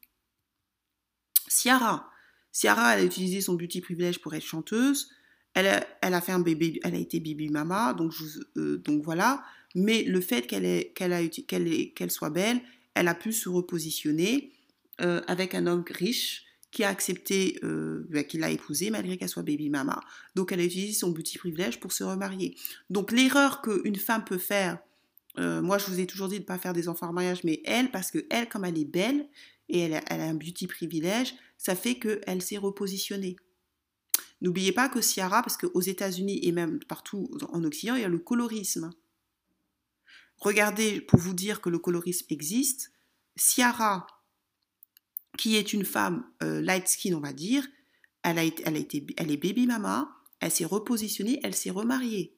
Ciara, 1.47 2.09
Ciara, 2.51 2.95
elle 2.95 3.01
a 3.01 3.05
utilisé 3.05 3.39
son 3.39 3.53
beauty 3.53 3.81
privilège 3.81 4.19
pour 4.19 4.33
être 4.33 4.43
chanteuse. 4.43 5.11
Elle 5.53 5.67
a, 5.67 5.85
elle 6.01 6.15
a 6.15 6.21
fait 6.21 6.31
un 6.31 6.39
bébé, 6.39 6.79
elle 6.83 6.95
a 6.95 6.97
été 6.97 7.19
baby 7.19 7.49
mama, 7.49 7.93
donc, 7.93 8.13
euh, 8.57 8.77
donc 8.77 9.03
voilà. 9.03 9.43
Mais 9.75 10.01
le 10.01 10.21
fait 10.21 10.47
qu'elle 10.47 12.11
soit 12.11 12.31
belle, 12.31 12.61
elle 12.95 13.07
a 13.07 13.13
pu 13.13 13.31
se 13.31 13.47
repositionner 13.47 14.51
avec 14.97 15.55
un 15.55 15.67
homme 15.67 15.83
riche 15.87 16.45
qui 16.71 16.83
a 16.83 16.89
accepté, 16.89 17.59
bah, 18.09 18.23
qu'il 18.23 18.41
l'a 18.41 18.51
épousée 18.51 18.89
malgré 18.89 19.17
qu'elle 19.17 19.29
soit 19.29 19.43
baby 19.43 19.69
mama. 19.69 19.99
Donc 20.35 20.51
elle 20.51 20.59
a 20.59 20.63
utilisé 20.63 20.93
son 20.93 21.13
petit 21.13 21.37
privilège 21.37 21.79
pour 21.79 21.91
se 21.91 22.03
remarier. 22.03 22.55
Donc 22.89 23.11
l'erreur 23.11 23.61
qu'une 23.61 23.95
femme 23.95 24.25
peut 24.25 24.37
faire, 24.37 24.79
euh, 25.39 25.61
moi 25.61 25.77
je 25.77 25.85
vous 25.85 25.99
ai 25.99 26.07
toujours 26.07 26.27
dit 26.27 26.35
de 26.35 26.41
ne 26.41 26.45
pas 26.45 26.57
faire 26.57 26.73
des 26.73 26.89
enfants 26.89 27.07
en 27.07 27.13
mariage, 27.13 27.43
mais 27.43 27.61
elle, 27.65 27.91
parce 27.91 28.11
que 28.11 28.25
elle, 28.29 28.49
comme 28.49 28.65
elle 28.65 28.77
est 28.77 28.85
belle 28.85 29.27
et 29.69 29.79
elle 29.79 29.93
a, 29.93 30.03
un 30.09 30.33
beauty 30.33 30.67
privilège, 30.67 31.33
ça 31.57 31.75
fait 31.75 31.95
qu'elle 31.95 32.41
s'est 32.41 32.57
repositionnée. 32.57 33.37
N'oubliez 34.41 34.71
pas 34.71 34.89
que 34.89 35.01
Ciara, 35.01 35.43
parce 35.43 35.55
qu'aux 35.55 35.81
États-Unis 35.81 36.39
et 36.43 36.51
même 36.51 36.79
partout 36.85 37.29
en 37.51 37.63
Occident, 37.63 37.95
il 37.95 38.01
y 38.01 38.05
a 38.05 38.09
le 38.09 38.19
colorisme. 38.19 38.91
Regardez, 40.37 40.99
pour 40.99 41.19
vous 41.19 41.33
dire 41.33 41.61
que 41.61 41.69
le 41.69 41.77
colorisme 41.77 42.25
existe, 42.31 42.91
Ciara, 43.37 44.07
qui 45.37 45.55
est 45.55 45.73
une 45.73 45.85
femme 45.85 46.25
euh, 46.43 46.59
light 46.61 46.87
skin, 46.87 47.13
on 47.13 47.19
va 47.19 47.33
dire. 47.33 47.65
Elle 48.23 48.39
est 48.39 49.37
baby 49.37 49.67
mama, 49.67 50.11
elle 50.39 50.51
s'est 50.51 50.65
repositionnée, 50.65 51.39
elle 51.43 51.55
s'est 51.55 51.69
remariée. 51.69 52.35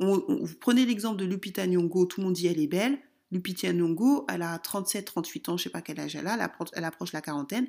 Vous 0.00 0.54
prenez 0.60 0.86
l'exemple 0.86 1.18
de 1.18 1.26
Lupita 1.26 1.66
Nyong'o, 1.66 2.06
tout 2.06 2.20
le 2.20 2.26
monde 2.26 2.34
dit 2.34 2.46
elle 2.46 2.58
est 2.58 2.66
belle. 2.66 2.98
Lupita 3.30 3.72
Nyong'o, 3.72 4.26
elle 4.28 4.42
a 4.42 4.56
37-38 4.56 5.50
ans, 5.50 5.56
je 5.56 5.64
sais 5.64 5.70
pas 5.70 5.82
quel 5.82 6.00
âge 6.00 6.16
elle 6.16 6.26
a, 6.26 6.34
elle 6.72 6.84
approche, 6.84 7.12
la 7.12 7.20
quarantaine. 7.20 7.68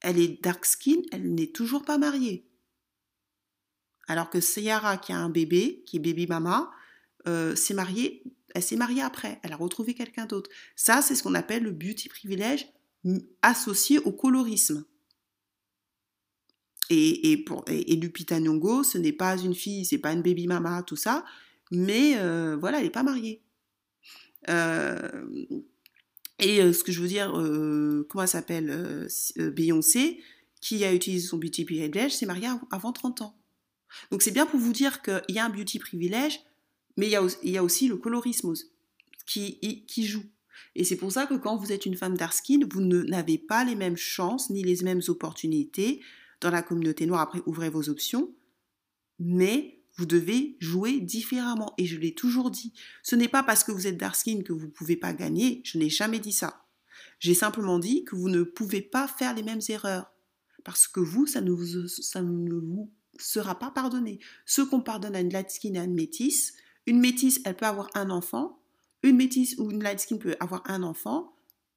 Elle 0.00 0.20
est 0.20 0.42
dark 0.42 0.64
skin, 0.66 1.00
elle 1.12 1.34
n'est 1.34 1.48
toujours 1.48 1.84
pas 1.84 1.98
mariée. 1.98 2.46
Alors 4.06 4.30
que 4.30 4.40
Ciara, 4.40 4.98
qui 4.98 5.12
a 5.12 5.18
un 5.18 5.30
bébé, 5.30 5.82
qui 5.86 5.96
est 5.96 6.00
baby 6.00 6.26
mama, 6.26 6.70
euh, 7.26 7.56
s'est 7.56 7.74
mariée, 7.74 8.22
elle 8.54 8.62
s'est 8.62 8.76
mariée 8.76 9.02
après, 9.02 9.40
elle 9.42 9.52
a 9.52 9.56
retrouvé 9.56 9.94
quelqu'un 9.94 10.26
d'autre. 10.26 10.50
Ça, 10.76 11.02
c'est 11.02 11.14
ce 11.14 11.22
qu'on 11.22 11.34
appelle 11.34 11.62
le 11.62 11.72
beauty 11.72 12.08
privilège 12.08 12.68
associé 13.42 13.98
au 14.00 14.12
colorisme. 14.12 14.84
Et, 16.88 17.32
et, 17.32 17.96
Lupita 17.96 18.38
Nyong'o, 18.38 18.84
ce 18.84 18.98
n'est 18.98 19.12
pas 19.12 19.36
une 19.38 19.54
fille, 19.54 19.84
c'est 19.84 19.98
pas 19.98 20.12
une 20.12 20.22
baby 20.22 20.46
mama, 20.46 20.84
tout 20.84 20.96
ça, 20.96 21.24
mais 21.70 22.16
euh, 22.16 22.56
voilà, 22.56 22.78
elle 22.78 22.84
n'est 22.84 22.90
pas 22.90 23.02
mariée. 23.02 23.42
Euh, 24.48 25.24
et 26.38 26.62
euh, 26.62 26.72
ce 26.72 26.84
que 26.84 26.92
je 26.92 27.00
veux 27.00 27.08
dire, 27.08 27.32
comment 28.08 28.22
elle 28.22 28.28
s'appelle 28.28 29.08
Beyoncé, 29.36 30.22
qui 30.60 30.84
a 30.84 30.92
utilisé 30.92 31.26
son 31.26 31.38
beauty 31.38 31.64
privilège, 31.64 32.14
s'est 32.14 32.26
mariée 32.26 32.48
avant 32.70 32.92
30 32.92 33.22
ans. 33.22 33.38
Donc 34.10 34.22
c'est 34.22 34.30
bien 34.30 34.46
pour 34.46 34.58
vous 34.58 34.72
dire 34.72 35.02
qu'il 35.02 35.34
y 35.34 35.38
a 35.38 35.44
un 35.44 35.48
beauty 35.48 35.78
privilège, 35.78 36.40
mais 36.96 37.06
il 37.06 37.50
y 37.50 37.56
a, 37.58 37.62
aussi 37.62 37.88
le 37.88 37.96
colorisme 37.96 38.52
qui, 39.26 40.06
joue. 40.06 40.24
Et 40.74 40.84
c'est 40.84 40.96
pour 40.96 41.12
ça 41.12 41.26
que 41.26 41.34
quand 41.34 41.56
vous 41.56 41.72
êtes 41.72 41.86
une 41.86 41.96
femme 41.96 42.16
dark 42.16 42.32
skin, 42.32 42.60
vous 42.70 42.80
n'avez 42.80 43.38
pas 43.38 43.64
les 43.64 43.74
mêmes 43.74 43.96
chances 43.96 44.50
ni 44.50 44.62
les 44.62 44.82
mêmes 44.82 45.02
opportunités 45.08 46.02
dans 46.40 46.50
la 46.50 46.62
communauté 46.62 47.06
noire. 47.06 47.22
Après, 47.22 47.42
ouvrez 47.46 47.70
vos 47.70 47.88
options. 47.88 48.34
Mais 49.18 49.75
vous 49.96 50.06
devez 50.06 50.56
jouer 50.60 51.00
différemment. 51.00 51.72
Et 51.78 51.86
je 51.86 51.96
l'ai 51.96 52.14
toujours 52.14 52.50
dit. 52.50 52.72
Ce 53.02 53.16
n'est 53.16 53.28
pas 53.28 53.42
parce 53.42 53.64
que 53.64 53.72
vous 53.72 53.86
êtes 53.86 53.96
dark 53.96 54.16
skin 54.16 54.42
que 54.42 54.52
vous 54.52 54.66
ne 54.66 54.70
pouvez 54.70 54.96
pas 54.96 55.12
gagner. 55.12 55.62
Je 55.64 55.78
n'ai 55.78 55.88
jamais 55.88 56.18
dit 56.18 56.32
ça. 56.32 56.66
J'ai 57.18 57.34
simplement 57.34 57.78
dit 57.78 58.04
que 58.04 58.14
vous 58.14 58.28
ne 58.28 58.42
pouvez 58.42 58.82
pas 58.82 59.08
faire 59.08 59.34
les 59.34 59.42
mêmes 59.42 59.60
erreurs. 59.68 60.12
Parce 60.64 60.88
que 60.88 61.00
vous, 61.00 61.26
ça 61.26 61.40
ne 61.40 61.50
vous, 61.50 61.88
sera 63.18 63.58
pas 63.58 63.70
pardonné. 63.70 64.18
Ce 64.44 64.62
qu'on 64.62 64.80
pardonne 64.80 65.16
à 65.16 65.20
une 65.20 65.32
light 65.32 65.50
skin 65.50 65.74
et 65.74 65.78
à 65.78 65.84
une 65.84 65.94
métisse, 65.94 66.54
une 66.86 67.00
métisse, 67.00 67.40
elle 67.44 67.56
peut 67.56 67.66
avoir 67.66 67.88
un 67.94 68.10
enfant, 68.10 68.60
une 69.02 69.16
métisse 69.16 69.56
ou 69.58 69.70
une 69.70 69.82
light 69.82 70.00
skin 70.00 70.18
peut 70.18 70.36
avoir 70.40 70.62
un 70.66 70.82
enfant, 70.82 71.34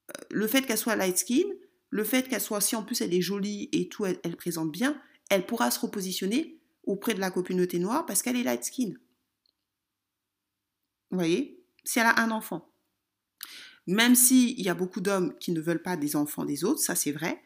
euh, 0.10 0.24
le 0.32 0.48
fait 0.48 0.64
qu'elle 0.64 0.78
soit 0.78 0.96
light 0.96 1.18
skin, 1.18 1.46
le 1.90 2.04
fait 2.04 2.28
qu'elle 2.28 2.42
soit, 2.42 2.62
si 2.62 2.76
en 2.76 2.84
plus 2.84 3.02
elle 3.02 3.14
est 3.14 3.22
jolie 3.22 3.70
et 3.72 3.90
tout, 3.90 4.06
elle, 4.06 4.36
présente 4.36 4.72
bien, 4.72 5.00
elle 5.30 5.46
pourra 5.46 5.72
se 5.72 5.80
repositionner 5.80 6.59
auprès 6.90 7.14
de 7.14 7.20
la 7.20 7.32
communauté 7.32 7.78
noire 7.78 8.06
parce 8.06 8.22
qu'elle 8.22 8.36
est 8.36 8.44
light 8.44 8.64
skin. 8.64 8.94
Vous 11.12 11.18
voyez? 11.18 11.64
Si 11.84 12.00
elle 12.00 12.08
a 12.08 12.20
un 12.20 12.32
enfant. 12.32 12.68
Même 13.88 14.16
s'il 14.16 14.60
y 14.60 14.70
a 14.70 14.74
beaucoup 14.74 15.00
d'hommes 15.00 15.38
qui 15.40 15.52
ne 15.52 15.62
veulent 15.62 15.82
pas 15.82 15.98
des 15.98 16.16
enfants 16.16 16.46
des 16.46 16.64
autres, 16.64 16.80
ça 16.80 16.96
c'est 16.96 17.12
vrai, 17.12 17.42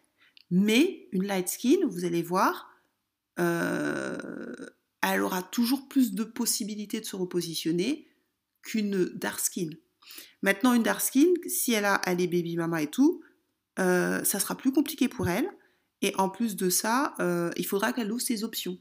mais 0.50 1.08
une 1.12 1.26
light 1.26 1.48
skin, 1.48 1.78
vous 1.88 2.06
allez 2.06 2.22
voir, 2.22 2.70
euh, 3.40 4.18
elle 5.02 5.22
aura 5.22 5.44
toujours 5.44 5.88
plus 5.88 6.14
de 6.14 6.24
possibilités 6.24 7.00
de 7.00 7.06
se 7.06 7.16
repositionner 7.16 8.08
qu'une 8.62 9.06
dark 9.06 9.40
skin. 9.40 9.70
Maintenant, 10.42 10.74
une 10.74 10.84
dark 10.84 11.02
skin, 11.02 11.34
si 11.48 11.74
elle 11.74 11.86
a 11.86 12.02
elle 12.06 12.22
est 12.22 12.28
baby 12.28 12.56
mama 12.56 12.82
et 12.82 12.88
tout, 12.90 13.22
euh, 13.80 14.24
ça 14.24 14.40
sera 14.40 14.56
plus 14.56 14.72
compliqué 14.72 15.08
pour 15.08 15.28
elle. 15.28 15.50
Et 16.02 16.14
en 16.18 16.30
plus 16.30 16.56
de 16.56 16.70
ça, 16.70 17.16
euh, 17.20 17.52
il 17.56 17.66
faudra 17.66 17.94
qu'elle 17.94 18.12
ouvre 18.12 18.22
ses 18.22 18.44
options. 18.44 18.78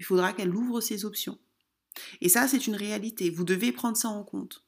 Il 0.00 0.04
faudra 0.04 0.32
qu'elle 0.32 0.54
ouvre 0.54 0.80
ses 0.80 1.04
options. 1.04 1.38
Et 2.20 2.28
ça, 2.28 2.48
c'est 2.48 2.66
une 2.66 2.74
réalité. 2.74 3.30
Vous 3.30 3.44
devez 3.44 3.70
prendre 3.70 3.96
ça 3.96 4.08
en 4.08 4.24
compte. 4.24 4.64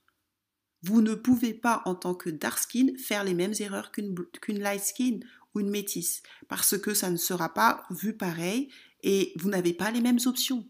Vous 0.82 1.00
ne 1.00 1.14
pouvez 1.14 1.54
pas, 1.54 1.82
en 1.86 1.94
tant 1.94 2.14
que 2.14 2.30
dark 2.30 2.58
skin, 2.58 2.88
faire 2.98 3.24
les 3.24 3.34
mêmes 3.34 3.54
erreurs 3.58 3.92
qu'une 3.92 4.60
light 4.60 4.82
skin 4.82 5.20
ou 5.54 5.60
une 5.60 5.70
métisse, 5.70 6.22
parce 6.48 6.78
que 6.78 6.94
ça 6.94 7.10
ne 7.10 7.16
sera 7.16 7.52
pas 7.52 7.84
vu 7.90 8.16
pareil 8.16 8.68
et 9.02 9.32
vous 9.36 9.48
n'avez 9.48 9.74
pas 9.74 9.90
les 9.90 10.00
mêmes 10.00 10.18
options, 10.26 10.66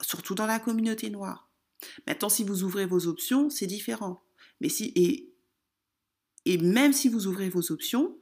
surtout 0.00 0.34
dans 0.34 0.46
la 0.46 0.58
communauté 0.58 1.10
noire. 1.10 1.50
Maintenant, 2.06 2.28
si 2.28 2.44
vous 2.44 2.62
ouvrez 2.62 2.86
vos 2.86 3.06
options, 3.06 3.50
c'est 3.50 3.66
différent. 3.66 4.22
Mais 4.60 4.68
si, 4.68 4.92
et, 6.46 6.58
même 6.58 6.92
si 6.92 7.08
vous 7.08 7.26
ouvrez 7.26 7.48
vos 7.48 7.70
options, 7.70 8.16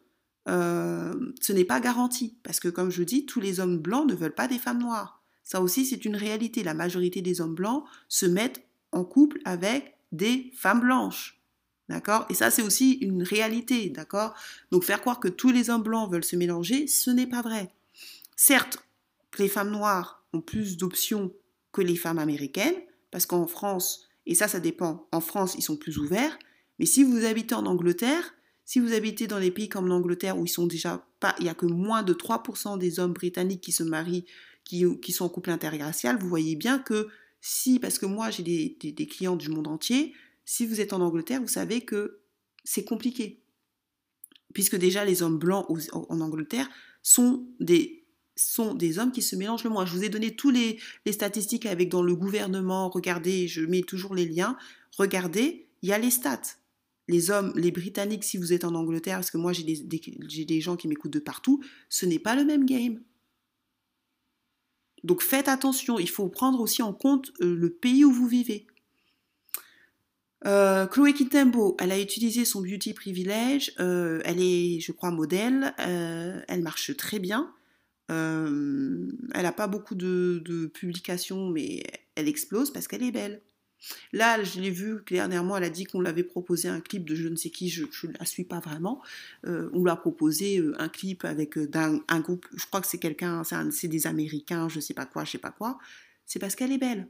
euh, 0.49 1.33
ce 1.40 1.53
n'est 1.53 1.64
pas 1.64 1.81
garanti. 1.81 2.37
Parce 2.42 2.61
que, 2.61 2.68
comme 2.68 2.90
je 2.90 3.05
dis, 3.05 3.27
tous 3.27 3.40
les 3.40 3.61
hommes 3.61 3.79
blancs 3.79 4.09
ne 4.09 4.14
veulent 4.14 4.35
pas 4.35 4.49
des 4.49 4.59
femmes 4.59 4.81
noires. 4.81 5.21
Ça 5.44 5.61
aussi, 5.61 5.85
c'est 5.85 6.05
une 6.05 6.16
réalité. 6.16 6.62
La 6.62 6.74
majorité 6.74 7.20
des 7.22 7.40
hommes 7.40 7.55
blancs 7.55 7.85
se 8.09 8.26
mettent 8.26 8.62
en 8.92 9.05
couple 9.05 9.40
avec 9.44 9.96
des 10.12 10.52
femmes 10.55 10.81
blanches. 10.81 11.40
D'accord? 11.88 12.26
Et 12.31 12.35
ça, 12.35 12.50
c'est 12.50 12.62
aussi 12.62 12.92
une 12.94 13.22
réalité. 13.22 13.90
D'accord? 13.90 14.35
Donc, 14.70 14.85
faire 14.85 15.00
croire 15.00 15.20
que 15.20 15.28
tous 15.28 15.50
les 15.50 15.70
hommes 15.70 15.83
blancs 15.83 16.11
veulent 16.11 16.24
se 16.24 16.37
mélanger, 16.37 16.87
ce 16.87 17.11
n'est 17.11 17.26
pas 17.26 17.42
vrai. 17.42 17.70
Certes, 18.37 18.78
les 19.38 19.48
femmes 19.48 19.70
noires 19.70 20.24
ont 20.33 20.40
plus 20.40 20.76
d'options 20.76 21.33
que 21.72 21.81
les 21.81 21.96
femmes 21.96 22.18
américaines, 22.18 22.74
parce 23.11 23.26
qu'en 23.26 23.46
France, 23.46 24.09
et 24.26 24.35
ça, 24.35 24.48
ça 24.48 24.61
dépend, 24.61 25.07
en 25.12 25.20
France, 25.20 25.55
ils 25.57 25.62
sont 25.62 25.76
plus 25.76 25.98
ouverts, 25.98 26.38
mais 26.78 26.87
si 26.87 27.02
vous 27.02 27.24
habitez 27.24 27.55
en 27.55 27.66
Angleterre, 27.66 28.35
si 28.64 28.78
vous 28.78 28.92
habitez 28.92 29.26
dans 29.26 29.38
les 29.38 29.50
pays 29.50 29.68
comme 29.68 29.88
l'Angleterre 29.88 30.38
où 30.38 30.44
ils 30.44 30.48
sont 30.48 30.66
déjà 30.66 31.05
pas, 31.20 31.35
il 31.40 31.46
y 31.46 31.48
a 31.48 31.55
que 31.55 31.66
moins 31.66 32.02
de 32.02 32.14
3% 32.14 32.78
des 32.78 33.00
hommes 33.00 33.12
britanniques 33.12 33.61
qui 33.61 33.72
se 33.72 33.83
marient, 33.83 34.24
qui, 34.64 35.12
sont 35.12 35.25
en 35.25 35.29
couple 35.29 35.51
interracial, 35.51 36.18
vous 36.18 36.29
voyez 36.29 36.57
bien 36.57 36.79
que 36.79 37.09
si, 37.40 37.79
parce 37.79 37.98
que 37.98 38.07
moi 38.07 38.31
j'ai 38.31 38.42
des, 38.42 38.77
des, 38.81 39.07
clients 39.07 39.37
du 39.37 39.48
monde 39.48 39.68
entier, 39.68 40.14
si 40.44 40.66
vous 40.66 40.81
êtes 40.81 40.92
en 40.92 41.01
Angleterre, 41.01 41.40
vous 41.40 41.48
savez 41.48 41.83
que 41.83 42.20
c'est 42.64 42.85
compliqué. 42.85 43.42
Puisque 44.55 44.77
déjà 44.77 45.05
les 45.05 45.22
hommes 45.22 45.38
blancs 45.38 45.66
en 45.92 46.20
Angleterre 46.20 46.68
sont 47.03 47.46
des 47.59 48.03
sont 48.37 48.75
des 48.75 48.98
hommes 48.98 49.12
qui 49.12 49.22
se 49.22 49.37
mélangent 49.37 49.64
le 49.64 49.70
moins. 49.70 49.87
Je 49.87 49.94
vous 49.94 50.05
ai 50.05 50.09
donné 50.09 50.35
tous 50.35 50.51
les, 50.51 50.79
statistiques 51.11 51.66
avec 51.66 51.88
dans 51.88 52.03
le 52.03 52.14
gouvernement. 52.14 52.88
Regardez, 52.88 53.48
je 53.48 53.62
mets 53.62 53.83
toujours 53.83 54.14
les 54.14 54.27
liens. 54.27 54.57
Regardez, 54.96 55.68
il 55.83 55.88
y 55.88 55.92
a 55.92 55.98
les 55.98 56.11
stats. 56.11 56.40
Les 57.09 57.31
hommes, 57.31 57.53
les 57.57 57.72
Britanniques, 57.72 58.25
si 58.25 58.37
vous 58.37 58.53
êtes 58.53 58.64
en 58.64 58.75
Angleterre, 58.75 59.16
parce 59.16 59.31
que 59.31 59.38
moi 59.38 59.53
j'ai 59.53 59.64
des, 59.64 60.44
des, 60.44 60.61
gens 60.61 60.77
qui 60.77 60.88
m'écoutent 60.88 61.12
de 61.12 61.18
partout, 61.18 61.62
ce 61.88 62.07
n'est 62.07 62.20
pas 62.20 62.37
le 62.37 62.44
même 62.44 62.64
game. 62.64 63.01
Donc 65.05 65.23
faites 65.23 65.49
attention, 65.49 65.99
il 65.99 66.09
faut 66.09 66.29
prendre 66.29 66.61
aussi 66.61 66.83
en 66.83 66.93
compte 66.93 67.33
euh, 67.41 67.57
le 67.57 67.71
pays 67.71 68.05
où 68.05 68.12
vous 68.12 68.27
vivez. 68.27 68.67
Euh, 70.45 70.87
Chloé 70.87 71.15
elle 71.79 71.93
a 71.93 72.01
utilisé 72.01 72.45
son 72.45 72.62
beauty 72.62 72.95
privilège, 72.95 73.73
euh, 73.79 74.21
elle 74.25 74.41
est, 74.41 74.81
je 74.81 74.91
crois, 74.91 75.12
modèle, 75.12 75.73
elle 75.79 76.62
marche 76.62 76.97
très 76.97 77.19
bien. 77.19 77.53
Elle 78.09 79.15
n'a 79.33 79.53
pas 79.53 79.69
beaucoup 79.69 79.95
de, 79.95 80.71
publications, 80.75 81.49
mais 81.49 81.83
elle 82.15 82.29
explose 82.29 82.73
parce 82.73 82.88
qu'elle 82.88 83.03
est 83.03 83.12
belle. 83.12 83.41
Là, 84.12 84.42
je 84.42 84.61
l'ai 84.61 84.71
vu 84.71 85.03
dernièrement, 85.11 85.57
elle 85.57 85.64
a 85.64 85.71
dit 85.71 85.85
qu'on 85.85 86.01
l'avait 86.01 86.25
proposé 86.25 86.68
un 86.68 86.81
clip 86.81 87.05
de 87.05 87.14
je 87.14 87.29
ne 87.29 87.37
sais 87.37 87.51
qui, 87.51 87.68
je 87.68 87.85
ne 87.85 88.12
la 88.18 88.25
suis 88.25 88.45
pas 88.45 88.61
vraiment. 88.61 89.03
Euh, 89.47 89.71
on 89.73 89.83
lui 89.83 89.90
a 89.90 89.97
proposé 89.97 90.59
euh, 90.59 90.81
un 90.81 90.88
clip 90.88 91.25
avec 91.25 91.57
euh, 91.59 91.68
un, 92.09 92.21
groupe, 92.21 92.47
je 92.55 92.66
crois 92.66 92.81
que 92.81 92.87
c'est 92.87 92.99
quelqu'un, 92.99 93.42
c'est 93.71 93.88
des 93.88 94.07
Américains, 94.07 94.68
je 94.68 94.77
ne 94.77 94.81
sais 94.81 94.95
pas 94.95 95.07
quoi, 95.07 95.25
je 95.25 95.33
sais 95.33 95.38
pas 95.38 95.51
quoi. 95.51 95.79
C'est 96.27 96.38
parce 96.38 96.55
qu'elle 96.55 96.73
est 96.73 96.79
belle. 96.79 97.09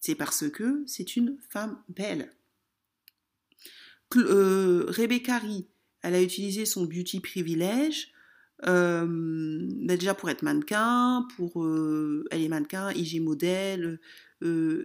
C'est 0.00 0.14
parce 0.14 0.48
que 0.50 0.84
c'est 0.86 1.16
une 1.16 1.38
femme 1.48 1.80
belle. 1.88 2.32
Rebecca 4.12 5.38
Rie, 5.38 5.66
elle 6.02 6.14
a 6.14 6.22
utilisé 6.22 6.64
son 6.64 6.84
beauty 6.84 7.20
privilège 7.20 8.08
euh, 8.08 8.15
bah, 8.62 9.96
déjà 9.96 10.14
pour 10.14 10.30
être 10.30 10.42
mannequin, 10.42 11.26
pour 11.36 11.66
elle 12.30 12.42
est 12.42 12.48
mannequin, 12.48 12.90
IG 12.92 13.20
modèle, 13.22 14.00
les, 14.40 14.80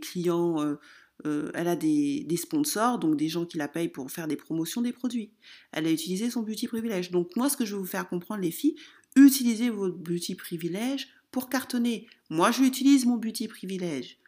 clients, 0.00 0.76
elle 1.24 1.68
a 1.68 1.76
des, 1.76 2.24
des, 2.24 2.36
sponsors, 2.36 2.98
donc 2.98 3.16
des 3.16 3.28
gens 3.28 3.44
qui 3.44 3.58
la 3.58 3.68
payent 3.68 3.88
pour 3.88 4.10
faire 4.10 4.28
des 4.28 4.36
promotions 4.36 4.80
des 4.80 4.92
produits. 4.92 5.32
Elle 5.72 5.86
a 5.86 5.92
utilisé 5.92 6.30
son 6.30 6.42
beauty 6.42 6.66
privilège. 6.66 7.10
Donc 7.10 7.36
moi, 7.36 7.48
ce 7.48 7.56
que 7.56 7.64
je 7.64 7.74
veux 7.74 7.80
vous 7.80 7.86
faire 7.86 8.08
comprendre, 8.08 8.40
les 8.40 8.50
filles, 8.50 8.76
utilisez 9.16 9.70
votre 9.70 9.96
beauty 9.96 10.34
privilège 10.34 11.08
pour 11.30 11.48
cartonner. 11.48 12.06
Moi, 12.30 12.50
je 12.50 12.62
utilise 12.62 13.06
mon 13.06 13.16
beauty 13.16 13.48
privilège 13.48 14.18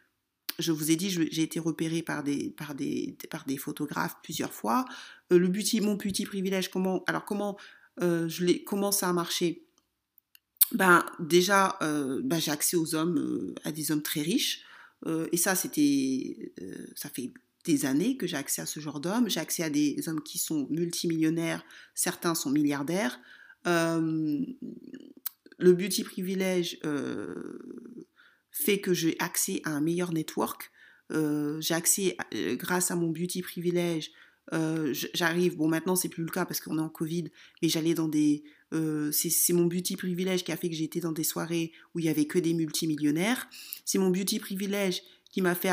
je 0.59 0.71
vous 0.71 0.91
ai 0.91 0.95
dit, 0.95 1.09
j'ai 1.09 1.41
été 1.41 1.59
repérée 1.59 2.01
par 2.01 2.23
des, 2.23 2.49
par 2.51 2.75
des, 2.75 3.17
par 3.29 3.45
des 3.45 3.57
photographes 3.57 4.17
plusieurs 4.23 4.53
fois. 4.53 4.85
Euh, 5.31 5.37
le 5.37 5.51
mon 5.81 5.97
petit 5.97 6.25
privilège, 6.25 6.69
comment, 6.69 7.03
alors 7.07 7.25
comment, 7.25 7.57
euh, 8.01 8.27
je 8.27 8.63
comment 8.63 8.91
ça 8.91 9.09
a 9.09 9.13
marché? 9.13 9.63
Ben, 10.71 11.05
déjà, 11.19 11.77
euh, 11.81 12.21
ben, 12.23 12.39
j'ai 12.39 12.51
accès 12.51 12.77
aux 12.77 12.95
hommes, 12.95 13.53
à 13.63 13.71
des 13.71 13.91
hommes 13.91 14.01
très 14.01 14.21
riches. 14.21 14.63
et 15.31 15.37
ça, 15.37 15.55
c'était, 15.55 16.53
ça 16.95 17.09
fait 17.09 17.31
des 17.63 17.85
années 17.85 18.17
que 18.17 18.25
j'ai 18.25 18.37
accès 18.37 18.61
à 18.61 18.65
ce 18.65 18.79
genre 18.79 18.99
d'hommes. 18.99 19.29
J'ai 19.29 19.39
accès 19.39 19.63
à 19.63 19.69
des 19.69 20.07
hommes 20.07 20.23
qui 20.23 20.39
sont 20.39 20.67
multimillionnaires, 20.69 21.63
certains 21.93 22.33
sont 22.33 22.49
milliardaires. 22.49 23.19
le 23.65 24.45
beauty 25.59 26.03
privilège 26.03 26.79
fait 28.55 28.79
que 28.79 28.93
j'ai 28.93 29.17
accès 29.19 29.61
à 29.65 29.71
un 29.71 29.81
meilleur 29.81 30.13
network. 30.13 30.71
Euh, 31.11 31.59
j'ai 31.59 31.73
accès, 31.73 32.15
euh, 32.33 32.55
grâce 32.55 32.89
à 32.89 32.95
mon 32.95 33.09
beauty 33.09 33.41
privilège, 33.41 34.11
euh, 34.53 34.93
j'arrive, 35.13 35.57
bon 35.57 35.67
maintenant 35.67 35.95
c'est 35.95 36.07
plus 36.07 36.23
le 36.23 36.29
cas 36.29 36.45
parce 36.45 36.61
qu'on 36.61 36.77
est 36.77 36.81
en 36.81 36.89
Covid, 36.89 37.25
mais 37.61 37.67
j'allais 37.67 37.93
dans 37.93 38.07
des... 38.07 38.43
c'est 39.11 39.53
mon 39.53 39.65
beauty 39.65 39.97
privilège 39.97 40.43
qui 40.43 40.51
a 40.51 40.57
fait 40.57 40.69
que 40.69 40.75
j'étais 40.75 40.99
dans 40.99 41.11
des 41.11 41.23
soirées 41.23 41.71
où 41.93 41.99
il 41.99 42.05
y 42.05 42.09
avait 42.09 42.25
que 42.25 42.39
des 42.39 42.53
multimillionnaires. 42.53 43.49
C'est 43.83 43.97
mon 43.97 44.09
beauty 44.09 44.39
privilège 44.39 45.01
qui 45.31 45.41
m'a 45.41 45.55
fait... 45.55 45.69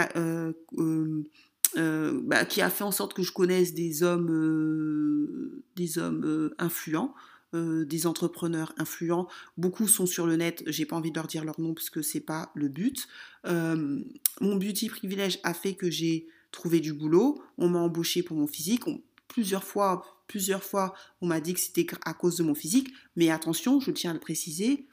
Bah, 1.75 2.45
qui 2.45 2.61
a 2.61 2.69
fait 2.69 2.85
en 2.85 2.93
sorte 2.93 3.15
que 3.15 3.23
je 3.23 3.33
connaisse 3.33 3.75
des 3.75 4.03
hommes, 4.03 5.63
des 5.77 5.99
hommes 5.99 6.53
influents. 6.59 7.15
Euh, 7.55 7.85
des 7.85 8.07
entrepreneurs 8.07 8.73
influents. 8.79 9.29
Beaucoup 9.59 9.87
sont 9.87 10.07
sur 10.07 10.27
le 10.27 10.37
net, 10.37 10.63
j'ai 10.69 10.87
pas 10.87 10.97
envie 10.97 11.11
de 11.11 11.17
leur 11.17 11.27
dire 11.27 11.45
leur 11.45 11.61
nom 11.61 11.75
parce 11.75 11.91
que 11.91 12.01
c'est 12.01 12.21
pas 12.21 12.51
le 12.55 12.69
but. 12.69 13.07
Euh, 13.45 14.03
mon 14.41 14.57
beauty 14.57 14.89
privilège 14.89 15.39
a 15.43 15.53
fait 15.53 15.75
que 15.75 15.91
j'ai 15.91 16.29
trouvé 16.51 16.81
du 16.81 16.95
boulot, 16.95 17.43
on 17.59 17.69
m'a 17.69 17.81
embauché 17.81 18.23
pour 18.23 18.39
mon 18.39 18.47
physique, 18.47 18.85
plusieurs 19.29 19.65
fois, 19.65 20.03
plusieurs 20.29 20.65
fois, 20.65 20.95
on 21.21 21.27
m'a 21.27 21.43
dit 21.43 21.53
que 21.53 21.61
c'était 21.61 21.87
à 22.07 22.15
cause 22.15 22.37
de 22.37 22.43
mon 22.43 22.55
physique, 22.55 22.91
mais 23.17 23.29
attention, 23.29 23.81
je 23.81 23.91
tiens 23.91 24.13
à 24.13 24.15
le 24.15 24.21
préciser, 24.21 24.87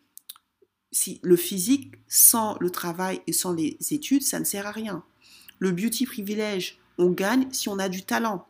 si 0.91 1.21
le 1.23 1.37
physique 1.37 1.93
sans 2.09 2.57
le 2.59 2.71
travail 2.71 3.21
et 3.25 3.31
sans 3.31 3.53
les 3.53 3.77
études, 3.91 4.23
ça 4.23 4.37
ne 4.37 4.43
sert 4.43 4.67
à 4.67 4.71
rien. 4.71 5.05
Le 5.59 5.71
beauty 5.71 6.05
privilège, 6.05 6.77
on 6.97 7.11
gagne 7.11 7.47
si 7.53 7.69
on 7.69 7.79
a 7.79 7.87
du 7.87 8.03
talent. 8.03 8.45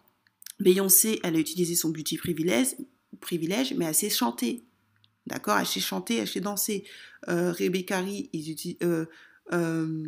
Beyoncé, 0.59 1.19
elle 1.23 1.35
a 1.35 1.39
utilisé 1.39 1.75
son 1.75 1.89
beauty 1.89 2.17
privilège, 2.17 2.75
privilège, 3.19 3.73
mais 3.73 3.85
elle 3.85 3.95
sait 3.95 4.09
chanter. 4.09 4.65
D'accord? 5.27 5.57
Elle 5.57 5.65
sait 5.65 5.79
chanter, 5.79 6.17
elle 6.17 6.27
sait 6.27 6.41
danser. 6.41 6.85
Euh, 7.27 7.51
Rebecca 7.51 8.01
ils 8.01 8.77
euh, 8.83 9.05
euh, 9.53 10.07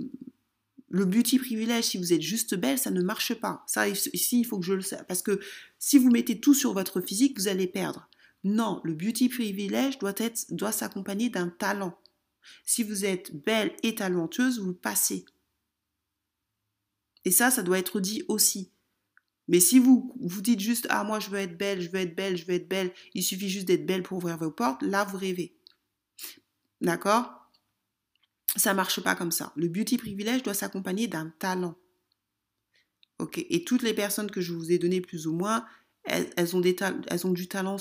le 0.89 1.05
beauty 1.05 1.39
privilège, 1.39 1.85
si 1.85 1.97
vous 1.97 2.11
êtes 2.13 2.21
juste 2.21 2.55
belle, 2.55 2.77
ça 2.77 2.91
ne 2.91 3.01
marche 3.01 3.33
pas. 3.35 3.63
Ça, 3.67 3.87
ici, 3.87 4.41
il 4.41 4.45
faut 4.45 4.59
que 4.59 4.65
je 4.65 4.73
le 4.73 4.81
sache. 4.81 5.05
Parce 5.07 5.21
que 5.21 5.39
si 5.79 5.97
vous 5.97 6.09
mettez 6.09 6.39
tout 6.39 6.53
sur 6.53 6.73
votre 6.73 7.01
physique, 7.01 7.39
vous 7.39 7.47
allez 7.47 7.67
perdre. 7.67 8.09
Non, 8.43 8.81
le 8.83 8.93
beauty 8.93 9.29
privilège 9.29 9.99
doit, 9.99 10.13
être, 10.17 10.53
doit 10.53 10.71
s'accompagner 10.71 11.29
d'un 11.29 11.49
talent. 11.49 11.97
Si 12.65 12.83
vous 12.83 13.05
êtes 13.05 13.35
belle 13.35 13.71
et 13.83 13.95
talentueuse, 13.95 14.59
vous 14.59 14.73
passez. 14.73 15.25
Et 17.23 17.31
ça, 17.31 17.51
ça 17.51 17.61
doit 17.61 17.77
être 17.77 17.99
dit 17.99 18.23
aussi. 18.27 18.70
Mais 19.51 19.59
si 19.59 19.79
vous 19.79 20.15
vous 20.17 20.41
dites 20.41 20.61
juste 20.61 20.87
ah 20.89 21.03
moi 21.03 21.19
je 21.19 21.29
veux 21.29 21.37
être 21.37 21.57
belle, 21.57 21.81
je 21.81 21.89
veux 21.89 21.99
être 21.99 22.15
belle, 22.15 22.37
je 22.37 22.45
veux 22.45 22.53
être 22.53 22.69
belle, 22.69 22.93
il 23.13 23.21
suffit 23.21 23.49
juste 23.49 23.67
d'être 23.67 23.85
belle 23.85 24.01
pour 24.01 24.17
ouvrir 24.17 24.37
vos 24.37 24.49
portes, 24.49 24.81
là 24.81 25.03
vous 25.03 25.17
rêvez. 25.17 25.53
D'accord? 26.79 27.29
Ça 28.55 28.73
marche 28.73 29.01
pas 29.01 29.13
comme 29.13 29.31
ça. 29.31 29.51
Le 29.57 29.67
beauty 29.67 29.97
privilège 29.97 30.41
doit 30.41 30.53
s'accompagner 30.53 31.07
d'un 31.07 31.33
talent. 31.37 31.75
OK? 33.19 33.45
Et 33.49 33.65
toutes 33.65 33.83
les 33.83 33.93
personnes 33.93 34.31
que 34.31 34.39
je 34.39 34.53
vous 34.53 34.71
ai 34.71 34.79
données 34.79 35.01
plus 35.01 35.27
ou 35.27 35.33
moins, 35.33 35.65
elles, 36.05 36.55
ont, 36.55 36.61
du 36.61 37.47
talent 37.47 37.75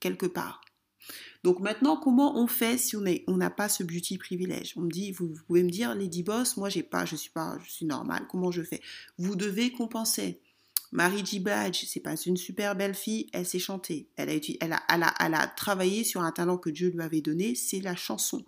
quelque 0.00 0.26
part. 0.26 0.62
Donc 1.44 1.60
maintenant, 1.60 1.98
comment 1.98 2.38
on 2.38 2.46
fait 2.46 2.78
si 2.78 2.96
on 2.96 3.36
n'a 3.36 3.50
pas 3.50 3.68
ce 3.68 3.84
beauty 3.84 4.16
privilège? 4.16 4.72
On 4.76 4.86
dit, 4.86 5.12
vous, 5.12 5.34
pouvez 5.46 5.62
me 5.62 5.70
dire, 5.70 5.94
Lady 5.94 6.22
Boss, 6.22 6.56
moi 6.56 6.70
j'ai 6.70 6.82
pas, 6.82 7.04
je 7.04 7.16
suis 7.16 7.30
pas, 7.30 7.58
je 7.62 7.70
suis 7.70 7.86
normale. 7.86 8.26
Comment 8.30 8.50
je 8.50 8.62
fais? 8.62 8.80
Vous 9.18 9.36
devez 9.36 9.70
compenser. 9.70 10.40
Marie 10.92 11.24
J. 11.24 11.40
Blige, 11.40 11.84
c'est 11.86 12.00
pas 12.00 12.16
une 12.16 12.36
super 12.36 12.74
belle 12.76 12.94
fille, 12.94 13.28
elle 13.32 13.46
sait 13.46 13.58
chanter. 13.58 14.08
Elle, 14.16 14.30
a, 14.30 14.82
elle 14.88 15.34
a 15.34 15.46
travaillé 15.48 16.04
sur 16.04 16.22
un 16.22 16.32
talent 16.32 16.58
que 16.58 16.70
Dieu 16.70 16.90
lui 16.90 17.02
avait 17.02 17.20
donné, 17.20 17.54
c'est 17.54 17.80
la 17.80 17.96
chanson. 17.96 18.44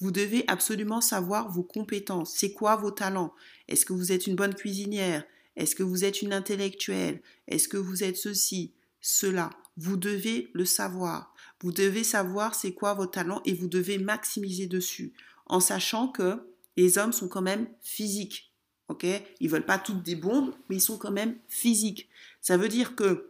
Vous 0.00 0.10
devez 0.10 0.44
absolument 0.48 1.00
savoir 1.00 1.50
vos 1.50 1.62
compétences. 1.62 2.34
C'est 2.34 2.52
quoi 2.52 2.76
vos 2.76 2.90
talents? 2.90 3.34
Est-ce 3.68 3.84
que 3.84 3.92
vous 3.92 4.10
êtes 4.10 4.26
une 4.26 4.36
bonne 4.36 4.54
cuisinière? 4.54 5.24
Est-ce 5.56 5.74
que 5.74 5.82
vous 5.82 6.04
êtes 6.04 6.22
une 6.22 6.32
intellectuelle? 6.32 7.20
Est-ce 7.46 7.68
que 7.68 7.76
vous 7.76 8.02
êtes 8.02 8.16
ceci, 8.16 8.72
cela? 9.00 9.50
Vous 9.76 9.96
devez 9.96 10.50
le 10.54 10.64
savoir. 10.64 11.34
Vous 11.60 11.72
devez 11.72 12.04
savoir 12.04 12.54
c'est 12.54 12.72
quoi 12.72 12.94
vos 12.94 13.06
talents 13.06 13.42
et 13.44 13.54
vous 13.54 13.68
devez 13.68 13.98
maximiser 13.98 14.66
dessus 14.66 15.12
en 15.46 15.60
sachant 15.60 16.08
que 16.08 16.48
les 16.76 16.98
hommes 16.98 17.12
sont 17.12 17.28
quand 17.28 17.42
même 17.42 17.68
physiques. 17.82 18.51
Ok? 18.92 19.06
Ils 19.40 19.48
veulent 19.48 19.64
pas 19.64 19.78
toutes 19.78 20.02
des 20.02 20.16
bombes, 20.16 20.52
mais 20.68 20.76
ils 20.76 20.80
sont 20.80 20.98
quand 20.98 21.10
même 21.10 21.34
physiques. 21.48 22.10
Ça 22.42 22.58
veut 22.58 22.68
dire 22.68 22.94
que, 22.94 23.26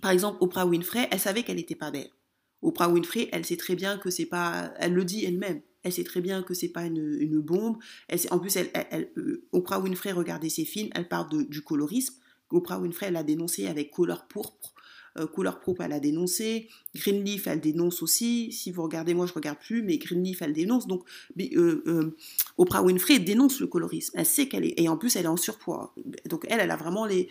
par 0.00 0.12
exemple, 0.12 0.38
Oprah 0.40 0.64
Winfrey, 0.64 1.08
elle 1.10 1.18
savait 1.18 1.42
qu'elle 1.42 1.56
n'était 1.56 1.74
pas 1.74 1.90
belle. 1.90 2.10
Oprah 2.62 2.88
Winfrey, 2.88 3.28
elle 3.32 3.44
sait 3.44 3.56
très 3.56 3.74
bien 3.74 3.98
que 3.98 4.10
c'est 4.10 4.26
pas, 4.26 4.72
elle 4.78 4.94
le 4.94 5.04
dit 5.04 5.24
elle-même. 5.24 5.60
Elle 5.82 5.92
sait 5.92 6.04
très 6.04 6.20
bien 6.20 6.44
que 6.44 6.54
c'est 6.54 6.68
pas 6.68 6.84
une, 6.84 7.40
bombe. 7.40 7.78
Elle 8.06 8.20
en 8.30 8.38
plus, 8.38 8.54
elle, 8.54 8.70
euh, 9.18 9.48
Oprah 9.50 9.80
Winfrey 9.80 10.12
regardait 10.12 10.50
ses 10.50 10.64
films, 10.64 10.90
elle 10.94 11.08
parle 11.08 11.48
du 11.48 11.62
colorisme. 11.62 12.14
Oprah 12.50 12.78
Winfrey 12.78 13.10
l'a 13.10 13.24
dénoncé 13.24 13.66
avec 13.66 13.90
couleur 13.90 14.28
pourpre 14.28 14.72
euh, 15.18 15.26
Couleur 15.26 15.60
Proof, 15.60 15.78
elle 15.80 15.92
a 15.92 16.00
dénoncé. 16.00 16.68
Greenleaf, 16.94 17.46
elle 17.46 17.60
dénonce 17.60 18.02
aussi. 18.02 18.52
Si 18.52 18.70
vous 18.70 18.82
regardez, 18.82 19.14
moi 19.14 19.26
je 19.26 19.32
regarde 19.32 19.58
plus, 19.58 19.82
mais 19.82 19.98
Greenleaf, 19.98 20.42
elle 20.42 20.52
dénonce. 20.52 20.86
Donc, 20.86 21.04
euh, 21.38 21.82
euh, 21.86 22.16
Oprah 22.58 22.82
Winfrey 22.82 23.18
dénonce 23.18 23.60
le 23.60 23.66
colorisme. 23.66 24.12
Elle 24.16 24.26
sait 24.26 24.48
qu'elle 24.48 24.64
est, 24.64 24.78
et 24.80 24.88
en 24.88 24.96
plus, 24.96 25.16
elle 25.16 25.24
est 25.24 25.28
en 25.28 25.36
surpoids. 25.36 25.94
Donc, 26.26 26.46
elle, 26.48 26.60
elle 26.60 26.70
a 26.70 26.76
vraiment 26.76 27.06
les, 27.06 27.28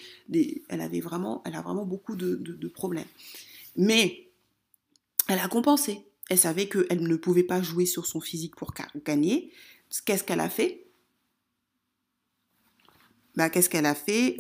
elle 0.70 0.82
avait 0.82 1.00
vraiment, 1.00 1.42
elle 1.46 1.56
a 1.56 1.62
vraiment 1.62 1.86
beaucoup 1.86 2.16
de, 2.16 2.68
problèmes. 2.68 3.08
Mais 3.76 4.28
elle 5.28 5.40
a 5.40 5.48
compensé. 5.48 6.06
Elle 6.30 6.38
savait 6.38 6.68
qu'elle 6.68 7.02
ne 7.02 7.16
pouvait 7.16 7.44
pas 7.44 7.62
jouer 7.62 7.86
sur 7.86 8.06
son 8.06 8.20
physique 8.20 8.56
pour 8.56 8.74
gagner. 9.06 9.52
Qu'est-ce 10.06 10.24
qu'elle 10.24 10.40
a 10.40 10.50
fait? 10.50 10.86
Bah, 13.36 13.50
Qu'est-ce 13.50 13.70
qu'elle 13.70 13.86
a 13.86 13.96
fait? 13.96 14.38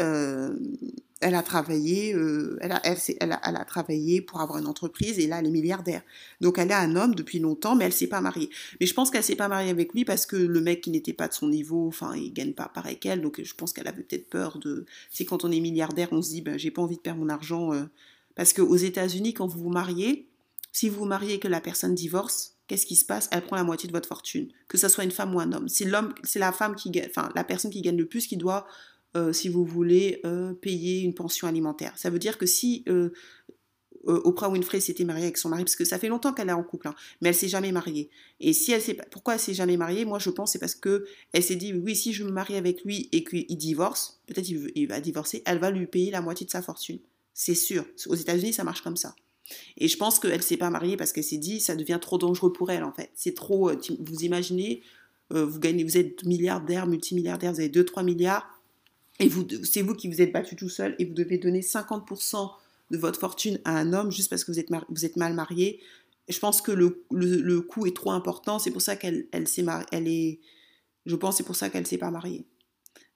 Elle 1.22 1.36
a 1.36 1.44
travaillé, 1.44 2.14
euh, 2.14 2.58
elle, 2.62 2.72
a, 2.72 3.66
travaillé 3.66 4.22
pour 4.22 4.40
avoir 4.40 4.58
une 4.58 4.68
entreprise 4.68 5.20
et 5.20 5.28
là 5.28 5.40
elle 5.40 5.48
est 5.48 5.52
milliardaire. 5.52 6.02
Donc 6.40 6.58
elle 6.58 6.72
a 6.72 6.80
un 6.80 6.96
homme 6.96 7.14
depuis 7.14 7.40
longtemps, 7.40 7.76
mais 7.76 7.86
elle 7.86 7.94
s'est 7.94 8.08
pas 8.08 8.22
mariée. 8.22 8.50
Mais 8.80 8.86
je 8.86 8.94
pense 8.94 9.12
qu'elle 9.12 9.24
s'est 9.24 9.36
pas 9.36 9.50
mariée 9.50 9.70
avec 9.70 9.94
lui 9.94 10.06
parce 10.06 10.26
que 10.26 10.38
le 10.38 10.62
mec 10.62 10.82
qui 10.82 10.92
n'était 10.92 11.14
pas 11.14 11.28
de 11.28 11.34
son 11.34 11.50
niveau, 11.50 11.88
enfin 11.88 12.16
il 12.16 12.32
gagne 12.32 12.54
pas 12.54 12.70
pareil 12.70 12.98
qu'elle, 12.98 13.22
donc 13.22 13.42
je 13.44 13.54
pense 13.54 13.74
qu'elle 13.74 13.88
avait 13.88 14.04
peut-être 14.04 14.30
peur 14.30 14.60
de. 14.60 14.86
C'est 15.10 15.26
quand 15.26 15.44
on 15.44 15.52
est 15.52 15.60
milliardaire, 15.60 16.10
on 16.12 16.22
se 16.22 16.30
dit 16.30 16.42
ben 16.42 16.58
j'ai 16.58 16.72
pas 16.72 16.82
envie 16.82 16.96
de 16.96 17.02
perdre 17.02 17.20
mon 17.20 17.30
argent 17.30 17.74
euh, 17.74 17.84
parce 18.36 18.54
qu'aux 18.54 18.78
États-Unis 18.78 19.34
quand 19.34 19.48
vous 19.48 19.60
vous 19.60 19.70
mariez, 19.70 20.30
si 20.72 20.88
vous 20.88 21.00
vous 21.00 21.06
mariez 21.06 21.36
et 21.36 21.40
que 21.40 21.50
la 21.50 21.60
personne 21.60 21.96
divorce, 21.96 22.56
qu'est-ce 22.68 22.86
qui 22.86 22.96
se 22.96 23.06
passe? 23.06 23.28
Elle 23.34 23.42
prend 23.42 23.58
la 23.58 23.66
moitié 23.66 23.88
de 23.88 23.94
votre 23.94 24.08
fortune, 24.08 24.48
que 24.70 24.78
ce 24.78 24.88
soit 24.88 25.04
une 25.04 25.12
femme 25.12 25.36
ou 25.36 25.42
un 25.42 25.52
homme. 25.52 25.68
C'est 25.68 25.86
l'homme, 25.86 26.14
c'est 26.24 26.40
la 26.40 26.54
femme 26.54 26.76
qui 26.76 26.92
gagne, 26.92 27.08
enfin 27.10 27.30
la 27.36 27.44
personne 27.44 27.72
qui 27.72 27.82
gagne 27.82 27.98
le 27.98 28.06
plus 28.06 28.26
qui 28.26 28.38
doit 28.38 28.66
euh, 29.16 29.34
si 29.34 29.50
vous 29.50 29.66
voulez 29.66 30.22
euh, 30.24 30.54
payer 30.54 31.02
une 31.02 31.16
pension 31.16 31.48
alimentaire. 31.48 31.98
Ça 31.98 32.12
veut 32.12 32.20
dire 32.20 32.38
que 32.38 32.46
si 32.46 32.84
euh, 32.88 33.10
Oprah 34.06 34.50
Winfrey 34.50 34.80
s'était 34.80 35.04
mariée 35.04 35.24
avec 35.24 35.38
son 35.38 35.50
mari, 35.50 35.64
parce 35.64 35.76
que 35.76 35.84
ça 35.84 35.98
fait 35.98 36.10
longtemps 36.10 36.32
qu'elle 36.32 36.50
est 36.50 36.54
en 36.54 36.62
couple, 36.62 36.90
hein, 36.90 36.96
mais 37.20 37.30
elle 37.30 37.36
s'est 37.36 37.48
jamais 37.48 37.72
mariée. 37.72 38.12
Et 38.40 38.54
si 38.54 38.72
elle 38.72 38.84
sait 38.84 38.96
pourquoi 39.10 39.34
elle 39.34 39.40
s'est 39.40 39.56
jamais 39.56 39.78
mariée, 39.78 40.06
moi 40.06 40.20
je 40.20 40.30
pense 40.30 40.52
c'est 40.52 40.60
parce 40.60 40.76
que 40.76 41.06
elle 41.34 41.42
s'est 41.42 41.56
dit 41.56 41.74
oui 41.74 41.96
si 41.96 42.14
je 42.14 42.24
me 42.24 42.30
marie 42.30 42.56
avec 42.56 42.84
lui 42.84 43.10
et 43.12 43.24
qu'il 43.24 43.58
divorce, 43.58 44.22
peut-être 44.28 44.48
il, 44.48 44.88
va 44.88 45.02
divorcer, 45.02 45.42
elle 45.48 45.58
va 45.58 45.72
lui 45.72 45.88
payer 45.88 46.12
la 46.12 46.22
moitié 46.22 46.46
de 46.46 46.52
sa 46.52 46.62
fortune. 46.62 47.00
C'est 47.34 47.56
sûr. 47.56 47.86
Aux 48.06 48.16
États-Unis 48.16 48.54
ça 48.54 48.64
marche 48.64 48.82
comme 48.82 48.98
ça. 48.98 49.16
Et 49.78 49.88
je 49.88 49.98
pense 49.98 50.20
qu'elle 50.20 50.44
s'est 50.44 50.58
pas 50.58 50.70
mariée 50.70 50.98
parce 50.98 51.14
qu'elle 51.14 51.24
s'est 51.24 51.38
dit 51.38 51.60
ça 51.62 51.76
devient 51.76 51.98
trop 52.00 52.20
dangereux 52.20 52.54
pour 52.54 52.70
elle 52.70 52.84
en 52.84 52.94
fait. 52.94 53.10
C'est 53.16 53.34
trop. 53.34 53.72
Vous 53.72 54.24
imaginez, 54.24 54.84
vous 55.32 55.60
gagnez, 55.60 55.84
vous 55.84 55.98
êtes 55.98 56.24
milliardaire, 56.26 56.86
multimilliardaire, 56.86 57.54
vous 57.54 57.60
avez 57.60 57.70
2-3 57.70 58.06
milliards. 58.06 58.59
Et 59.20 59.28
vous, 59.28 59.46
c'est 59.64 59.82
vous 59.82 59.96
qui 59.96 60.08
vous 60.08 60.22
êtes 60.22 60.32
battu 60.32 60.56
tout 60.56 60.70
seul 60.70 60.96
et 60.98 61.06
vous 61.06 61.14
devez 61.14 61.38
donner 61.38 61.60
50% 61.60 62.52
de 62.92 62.98
votre 62.98 63.20
fortune 63.20 63.60
à 63.66 63.78
un 63.78 63.94
homme 63.94 64.12
juste 64.12 64.30
parce 64.30 64.44
que 64.44 64.52
vous 64.52 64.60
êtes, 65.06 65.18
mal 65.18 65.34
marié. 65.34 65.80
Je 66.28 66.40
pense 66.40 66.62
que 66.62 66.72
le, 66.72 67.04
le, 67.12 67.62
coût 67.62 67.86
est 67.86 67.96
trop 67.96 68.12
important. 68.12 68.60
C'est 68.60 68.72
pour 68.72 68.82
ça 68.82 68.96
qu'elle 68.96 69.28
elle 69.32 69.48
s'est 69.48 69.66
elle 69.92 70.38
je 71.06 71.16
pense 71.16 71.38
c'est 71.38 71.44
pour 71.44 71.56
ça 71.56 71.70
qu'elle 71.70 71.88
s'est 71.88 71.98
pas 71.98 72.12
mariée. 72.12 72.46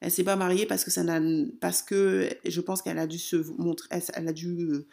Elle 0.01 0.11
s'est 0.11 0.23
pas 0.23 0.35
mariée 0.35 0.65
parce 0.65 0.83
que 0.83 0.91
ça 0.91 1.03
n'a, 1.03 1.21
parce 1.61 1.81
que 1.81 2.29
je 2.45 2.61
pense 2.61 2.81
qu'elle 2.81 2.99
a 2.99 3.07
dû 3.07 3.17
se 3.17 3.37
montrer, 3.57 3.87
elle, 4.13 4.27
a 4.27 4.33
dû 4.33 4.49
euh, 4.49 4.85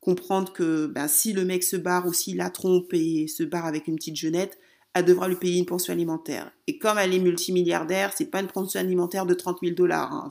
comprendre 0.00 0.52
que 0.52 0.86
ben, 0.86 1.08
si 1.08 1.32
le 1.32 1.44
mec 1.44 1.64
se 1.64 1.76
barre 1.76 2.06
ou 2.06 2.12
s'il 2.12 2.36
la 2.36 2.50
trompe 2.50 2.92
et 2.92 3.26
se 3.26 3.42
barre 3.42 3.66
avec 3.66 3.88
une 3.88 3.96
petite 3.96 4.16
jeunette, 4.16 4.58
elle 4.94 5.04
devra 5.04 5.28
lui 5.28 5.36
payer 5.36 5.58
une 5.58 5.66
pension 5.66 5.92
alimentaire. 5.92 6.50
Et 6.66 6.78
comme 6.78 6.98
elle 6.98 7.14
est 7.14 7.18
multimilliardaire, 7.18 8.12
c'est 8.16 8.26
pas 8.26 8.40
une 8.40 8.48
pension 8.48 8.78
alimentaire 8.78 9.26
de 9.26 9.34
30 9.34 9.58
000 9.62 9.74
dollars. 9.74 10.12
Hein, 10.12 10.28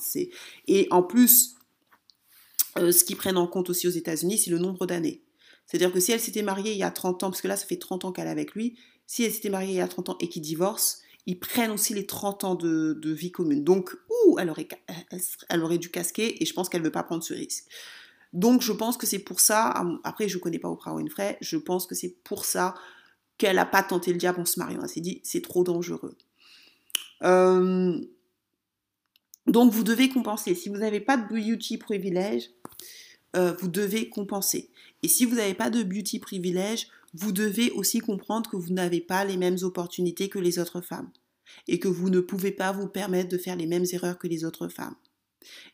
et 0.68 0.88
en 0.92 1.02
plus, 1.02 1.56
euh, 2.78 2.92
ce 2.92 3.04
qu'ils 3.04 3.18
prennent 3.18 3.38
en 3.38 3.48
compte 3.48 3.70
aussi 3.70 3.88
aux 3.88 3.92
États-Unis, 3.92 4.38
c'est 4.38 4.52
le 4.52 4.60
nombre 4.60 4.86
d'années. 4.86 5.24
C'est-à-dire 5.66 5.92
que 5.92 6.00
si 6.00 6.12
elle 6.12 6.20
s'était 6.20 6.44
mariée 6.44 6.74
il 6.74 6.78
y 6.78 6.84
a 6.84 6.92
30 6.92 7.24
ans, 7.24 7.30
parce 7.30 7.42
que 7.42 7.48
là, 7.48 7.56
ça 7.56 7.66
fait 7.66 7.78
30 7.78 8.06
ans 8.06 8.12
qu'elle 8.12 8.28
est 8.28 8.32
avec 8.32 8.54
lui, 8.54 8.78
si 9.08 9.24
elle 9.24 9.32
s'était 9.32 9.50
mariée 9.50 9.72
il 9.74 9.78
y 9.78 9.82
a 9.82 9.88
30 9.88 10.10
ans 10.10 10.18
et 10.20 10.30
qu'ils 10.30 10.42
divorcent, 10.42 11.00
ils 11.26 11.40
prennent 11.40 11.72
aussi 11.72 11.94
les 11.94 12.06
30 12.06 12.44
ans 12.44 12.56
de, 12.56 13.00
vie 13.04 13.32
commune. 13.32 13.64
Donc, 13.64 13.96
ouh, 14.10 14.38
elle 14.40 14.50
aurait, 14.50 14.68
elle, 15.50 15.64
aurait 15.64 15.78
dû 15.78 15.90
casquer 15.90 16.42
et 16.42 16.46
je 16.46 16.54
pense 16.54 16.70
qu'elle 16.70 16.82
ne 16.82 16.86
veut 16.86 16.92
pas 16.92 17.04
prendre 17.04 17.24
ce 17.24 17.34
risque. 17.34 17.66
Donc, 18.34 18.62
je 18.62 18.72
pense 18.72 18.98
que 18.98 19.06
c'est 19.06 19.20
pour 19.20 19.40
ça, 19.40 19.74
après, 20.04 20.30
je 20.30 20.38
ne 20.38 20.42
connais 20.42 20.60
pas 20.60 20.70
Oprah 20.70 20.96
Winfrey, 20.96 21.38
je 21.42 21.58
pense 21.58 21.86
que 21.86 21.96
c'est 21.96 22.16
pour 22.24 22.46
ça 22.46 22.76
qu'elle 23.42 23.56
n'a 23.56 23.66
pas 23.66 23.82
tenté 23.82 24.12
le 24.12 24.20
diable 24.20 24.40
en 24.40 24.46
se 24.46 24.60
mariant. 24.60 24.82
Elle 24.84 24.90
s'est 24.90 25.02
dit, 25.02 25.20
c'est 25.24 25.42
trop 25.42 25.64
dangereux. 25.64 26.16
Euh, 27.24 28.00
donc, 29.48 29.72
vous 29.72 29.84
devez 29.84 30.10
compenser. 30.10 30.54
Si 30.54 30.70
vous 30.70 30.78
n'avez 30.78 31.00
pas 31.00 31.18
de 31.18 31.28
beauty 31.28 31.80
privilège, 31.80 32.52
euh, 33.36 33.54
vous 33.60 33.68
devez 33.68 34.10
compenser. 34.10 34.70
Et 35.02 35.08
si 35.08 35.26
vous 35.26 35.38
n'avez 35.38 35.56
pas 35.56 35.72
de 35.72 35.82
beauty 35.82 36.20
privilège, 36.20 36.88
vous 37.16 37.32
devez 37.32 37.72
aussi 37.72 38.00
comprendre 38.00 38.48
que 38.48 38.58
vous 38.58 38.74
n'avez 38.74 39.02
pas 39.02 39.26
les 39.26 39.38
mêmes 39.38 39.58
opportunités 39.64 40.30
que 40.30 40.38
les 40.38 40.60
autres 40.60 40.82
femmes 40.82 41.10
et 41.68 41.80
que 41.80 41.88
vous 41.88 42.12
ne 42.12 42.20
pouvez 42.20 42.52
pas 42.52 42.72
vous 42.72 42.88
permettre 42.88 43.30
de 43.30 43.40
faire 43.40 43.56
les 43.56 43.66
mêmes 43.66 43.86
erreurs 43.92 44.20
que 44.20 44.28
les 44.28 44.46
autres 44.46 44.68
femmes. 44.68 44.96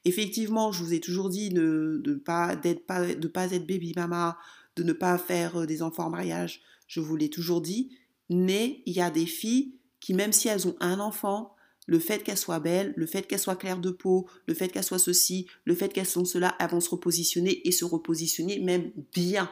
Effectivement, 0.05 0.71
je 0.71 0.83
vous 0.83 0.93
ai 0.93 1.01
toujours 1.01 1.29
dit 1.29 1.49
de 1.49 2.01
ne 2.05 2.13
pas, 2.13 2.55
être 2.63 2.87
baby 2.87 3.93
mama, 3.93 4.37
de 4.77 4.83
ne 4.83 4.93
pas 4.93 5.17
faire 5.17 5.57
euh, 5.57 5.65
des 5.65 5.81
enfants 5.81 6.05
en 6.05 6.09
mariage, 6.09 6.61
je 6.87 6.99
vous 6.99 7.15
l'ai 7.15 7.29
toujours 7.29 7.61
dit, 7.61 7.97
mais 8.29 8.81
il 8.85 8.93
y 8.93 9.01
a 9.01 9.11
des 9.11 9.25
filles 9.25 9.75
qui, 9.99 10.13
même 10.13 10.33
si 10.33 10.47
elles 10.47 10.67
ont 10.67 10.75
un 10.79 10.99
enfant, 10.99 11.55
le 11.87 11.99
fait 11.99 12.23
qu'elles 12.23 12.37
soient 12.37 12.59
belles, 12.59 12.93
le 12.95 13.07
fait 13.07 13.25
qu'elles 13.25 13.39
soient 13.39 13.55
claires 13.55 13.79
de 13.79 13.89
peau, 13.89 14.27
le 14.45 14.53
fait 14.53 14.67
qu'elles 14.67 14.83
soient 14.83 14.99
ceci, 14.99 15.47
le 15.65 15.73
fait 15.73 15.91
qu'elles 15.91 16.05
sont 16.05 16.25
cela, 16.25 16.55
elles 16.59 16.69
vont 16.69 16.81
se 16.81 16.89
repositionner 16.89 17.65
et 17.67 17.71
se 17.71 17.85
repositionner 17.85 18.59
même 18.59 18.91
bien, 19.13 19.49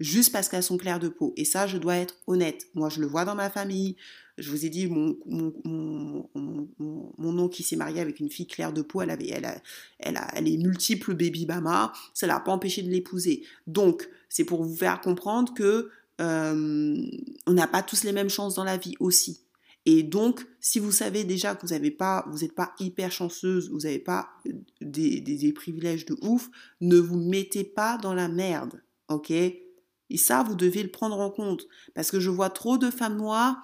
juste 0.00 0.32
parce 0.32 0.48
qu'elles 0.48 0.64
sont 0.64 0.76
claires 0.76 0.98
de 0.98 1.08
peau. 1.08 1.32
Et 1.36 1.44
ça, 1.44 1.66
je 1.66 1.78
dois 1.78 1.96
être 1.96 2.16
honnête. 2.26 2.66
Moi, 2.74 2.88
je 2.88 3.00
le 3.00 3.06
vois 3.06 3.24
dans 3.24 3.36
ma 3.36 3.50
famille. 3.50 3.96
Je 4.36 4.50
vous 4.50 4.64
ai 4.64 4.68
dit, 4.68 4.88
mon, 4.88 5.16
mon, 5.26 6.28
oncle 7.38 7.54
qui 7.54 7.62
s'est 7.62 7.76
marié 7.76 8.00
avec 8.00 8.20
une 8.20 8.30
fille 8.30 8.46
claire 8.46 8.72
de 8.72 8.82
peau, 8.82 9.02
elle, 9.02 9.10
avait, 9.10 9.28
elle, 9.28 9.44
a, 9.44 9.62
elle, 9.98 10.16
a, 10.16 10.28
elle 10.34 10.48
est 10.48 10.56
multiple 10.56 11.14
baby 11.14 11.46
mama, 11.46 11.92
ça 12.14 12.26
l'a 12.26 12.40
pas 12.40 12.52
empêché 12.52 12.82
de 12.82 12.88
l'épouser. 12.88 13.44
Donc, 13.66 14.08
c'est 14.28 14.44
pour 14.44 14.64
vous 14.64 14.74
faire 14.74 15.00
comprendre 15.00 15.52
que 15.52 15.90
euh, 16.20 17.06
on 17.46 17.52
n'a 17.52 17.66
pas 17.66 17.82
tous 17.82 18.04
les 18.04 18.12
mêmes 18.12 18.28
chances 18.28 18.54
dans 18.54 18.64
la 18.64 18.76
vie 18.76 18.94
aussi. 19.00 19.40
Et 19.86 20.02
donc, 20.02 20.46
si 20.60 20.78
vous 20.78 20.92
savez 20.92 21.24
déjà 21.24 21.54
que 21.54 21.66
vous 21.66 21.72
n'êtes 21.72 21.96
pas, 21.96 22.26
vous 22.28 22.46
pas 22.48 22.74
hyper 22.78 23.10
chanceuse, 23.10 23.70
vous 23.70 23.80
n'avez 23.80 23.98
pas 23.98 24.28
euh, 24.46 24.52
des, 24.80 25.20
des, 25.20 25.52
privilèges 25.52 26.04
de 26.04 26.16
ouf, 26.20 26.50
ne 26.80 26.98
vous 26.98 27.16
mettez 27.16 27.64
pas 27.64 27.96
dans 27.96 28.12
la 28.12 28.28
merde, 28.28 28.82
ok? 29.08 29.30
Et 29.30 30.16
ça, 30.16 30.42
vous 30.42 30.54
devez 30.54 30.82
le 30.82 30.90
prendre 30.90 31.18
en 31.18 31.30
compte. 31.30 31.66
Parce 31.94 32.10
que 32.10 32.20
je 32.20 32.30
vois 32.30 32.50
trop 32.50 32.76
de 32.76 32.90
femmes 32.90 33.16
noires 33.16 33.56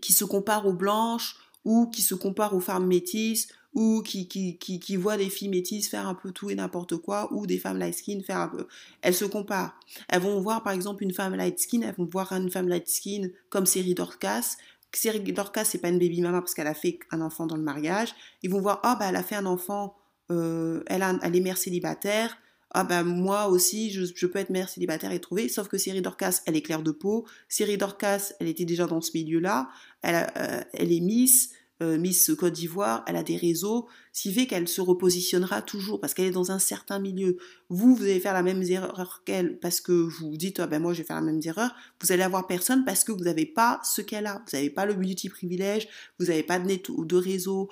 qui 0.00 0.12
se 0.12 0.24
comparent 0.24 0.66
aux 0.66 0.72
blanches 0.72 1.36
ou 1.64 1.88
qui 1.88 2.02
se 2.02 2.14
comparent 2.14 2.54
aux 2.54 2.60
femmes 2.60 2.86
métisses 2.86 3.48
ou 3.74 4.02
qui, 4.02 4.26
qui, 4.28 4.58
qui, 4.58 4.96
voient 4.96 5.16
des 5.16 5.28
filles 5.28 5.48
métisses 5.48 5.88
faire 5.88 6.08
un 6.08 6.14
peu 6.14 6.32
tout 6.32 6.50
et 6.50 6.54
n'importe 6.54 6.96
quoi, 6.96 7.32
ou 7.32 7.46
des 7.46 7.58
femmes 7.58 7.78
light 7.78 7.94
skin 7.94 8.20
faire 8.26 8.38
un 8.38 8.48
peu. 8.48 8.66
Elles 9.02 9.14
se 9.14 9.24
comparent. 9.24 9.78
Elles 10.08 10.22
vont 10.22 10.40
voir 10.40 10.62
par 10.62 10.72
exemple 10.72 11.02
une 11.02 11.12
femme 11.12 11.34
light 11.34 11.58
skin, 11.58 11.82
elles 11.82 11.94
vont 11.94 12.08
voir 12.10 12.32
une 12.32 12.50
femme 12.50 12.68
light 12.68 12.88
skin 12.88 13.28
comme 13.50 13.66
Série 13.66 13.94
Dorcas, 13.94 14.56
Série 14.96 15.20
Dorcas, 15.20 15.64
c'est 15.64 15.78
pas 15.78 15.88
une 15.88 15.98
baby 15.98 16.20
mama 16.22 16.40
parce 16.40 16.54
qu'elle 16.54 16.66
a 16.66 16.74
fait 16.74 16.98
un 17.10 17.20
enfant 17.20 17.46
dans 17.46 17.56
le 17.56 17.62
mariage. 17.62 18.14
Ils 18.42 18.50
vont 18.50 18.60
voir, 18.60 18.80
ah 18.82 18.96
bah 18.98 19.06
elle 19.08 19.16
a 19.16 19.22
fait 19.22 19.36
un 19.36 19.46
enfant, 19.46 19.96
euh, 20.30 20.82
elle, 20.86 21.02
a, 21.02 21.18
elle 21.22 21.36
est 21.36 21.40
mère 21.40 21.58
célibataire. 21.58 22.38
Ah 22.70 22.84
bah 22.84 23.02
moi 23.02 23.48
aussi, 23.48 23.90
je, 23.90 24.26
peux 24.26 24.38
être 24.38 24.50
mère 24.50 24.68
célibataire 24.68 25.12
et 25.12 25.20
trouver. 25.20 25.48
Sauf 25.48 25.68
que 25.68 25.78
Série 25.78 26.02
Dorcas, 26.02 26.42
elle 26.46 26.56
est 26.56 26.62
claire 26.62 26.82
de 26.82 26.90
peau. 26.90 27.26
Série 27.48 27.78
Dorcas, 27.78 28.32
elle 28.40 28.48
était 28.48 28.64
déjà 28.64 28.86
dans 28.86 29.00
ce 29.00 29.10
milieu-là. 29.14 29.68
Elle, 30.02 30.26
euh, 30.36 30.62
elle 30.74 30.92
est 30.92 31.00
Miss. 31.00 31.50
Euh, 31.80 31.98
Miss 31.98 32.32
Côte 32.36 32.54
d'Ivoire, 32.54 33.04
elle 33.06 33.16
a 33.16 33.22
des 33.22 33.36
réseaux, 33.36 33.88
fait 34.12 34.46
qu'elle 34.46 34.66
se 34.66 34.80
repositionnera 34.80 35.62
toujours 35.62 36.00
parce 36.00 36.12
qu'elle 36.12 36.26
est 36.26 36.32
dans 36.32 36.50
un 36.50 36.58
certain 36.58 36.98
milieu. 36.98 37.36
Vous, 37.68 37.94
vous 37.94 38.02
allez 38.02 38.18
faire 38.18 38.34
la 38.34 38.42
même 38.42 38.62
erreur 38.62 39.22
qu'elle 39.24 39.58
parce 39.58 39.80
que 39.80 39.92
vous 39.92 40.36
dites, 40.36 40.60
ah 40.60 40.66
ben 40.66 40.82
moi 40.82 40.92
je 40.92 40.98
vais 40.98 41.04
faire 41.04 41.16
la 41.16 41.22
même 41.22 41.40
erreur. 41.44 41.70
Vous 42.00 42.10
allez 42.10 42.22
avoir 42.22 42.46
personne 42.46 42.84
parce 42.84 43.04
que 43.04 43.12
vous 43.12 43.24
n'avez 43.24 43.46
pas 43.46 43.80
ce 43.84 44.02
qu'elle 44.02 44.26
a. 44.26 44.42
Vous 44.46 44.56
n'avez 44.56 44.70
pas 44.70 44.86
le 44.86 44.94
beauty 44.94 45.28
privilège, 45.28 45.88
vous 46.18 46.26
n'avez 46.26 46.42
pas 46.42 46.58
de 46.58 47.16
réseau, 47.16 47.68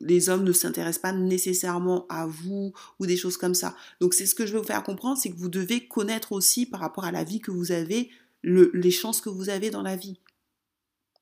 les 0.00 0.28
hommes 0.28 0.44
ne 0.44 0.52
s'intéressent 0.52 1.02
pas 1.02 1.12
nécessairement 1.12 2.06
à 2.08 2.26
vous 2.26 2.72
ou 2.98 3.06
des 3.06 3.16
choses 3.16 3.36
comme 3.36 3.54
ça. 3.54 3.74
Donc 4.00 4.14
c'est 4.14 4.26
ce 4.26 4.34
que 4.34 4.46
je 4.46 4.52
veux 4.52 4.58
vous 4.58 4.66
faire 4.66 4.82
comprendre, 4.82 5.18
c'est 5.18 5.30
que 5.30 5.38
vous 5.38 5.48
devez 5.48 5.86
connaître 5.86 6.32
aussi 6.32 6.66
par 6.66 6.80
rapport 6.80 7.04
à 7.04 7.12
la 7.12 7.24
vie 7.24 7.40
que 7.40 7.50
vous 7.50 7.72
avez, 7.72 8.10
les 8.42 8.90
chances 8.90 9.20
que 9.20 9.30
vous 9.30 9.48
avez 9.48 9.70
dans 9.70 9.82
la 9.82 9.96
vie. 9.96 10.18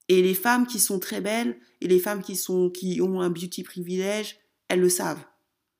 Et 0.08 0.22
les 0.22 0.34
femmes 0.34 0.66
qui 0.66 0.78
sont 0.78 0.98
très 0.98 1.20
belles 1.20 1.58
et 1.80 1.88
les 1.88 1.98
femmes 1.98 2.22
qui, 2.22 2.36
sont, 2.36 2.70
qui 2.70 3.00
ont 3.00 3.20
un 3.20 3.30
beauty 3.30 3.62
privilège, 3.62 4.38
elles 4.68 4.80
le 4.80 4.88
savent. 4.88 5.24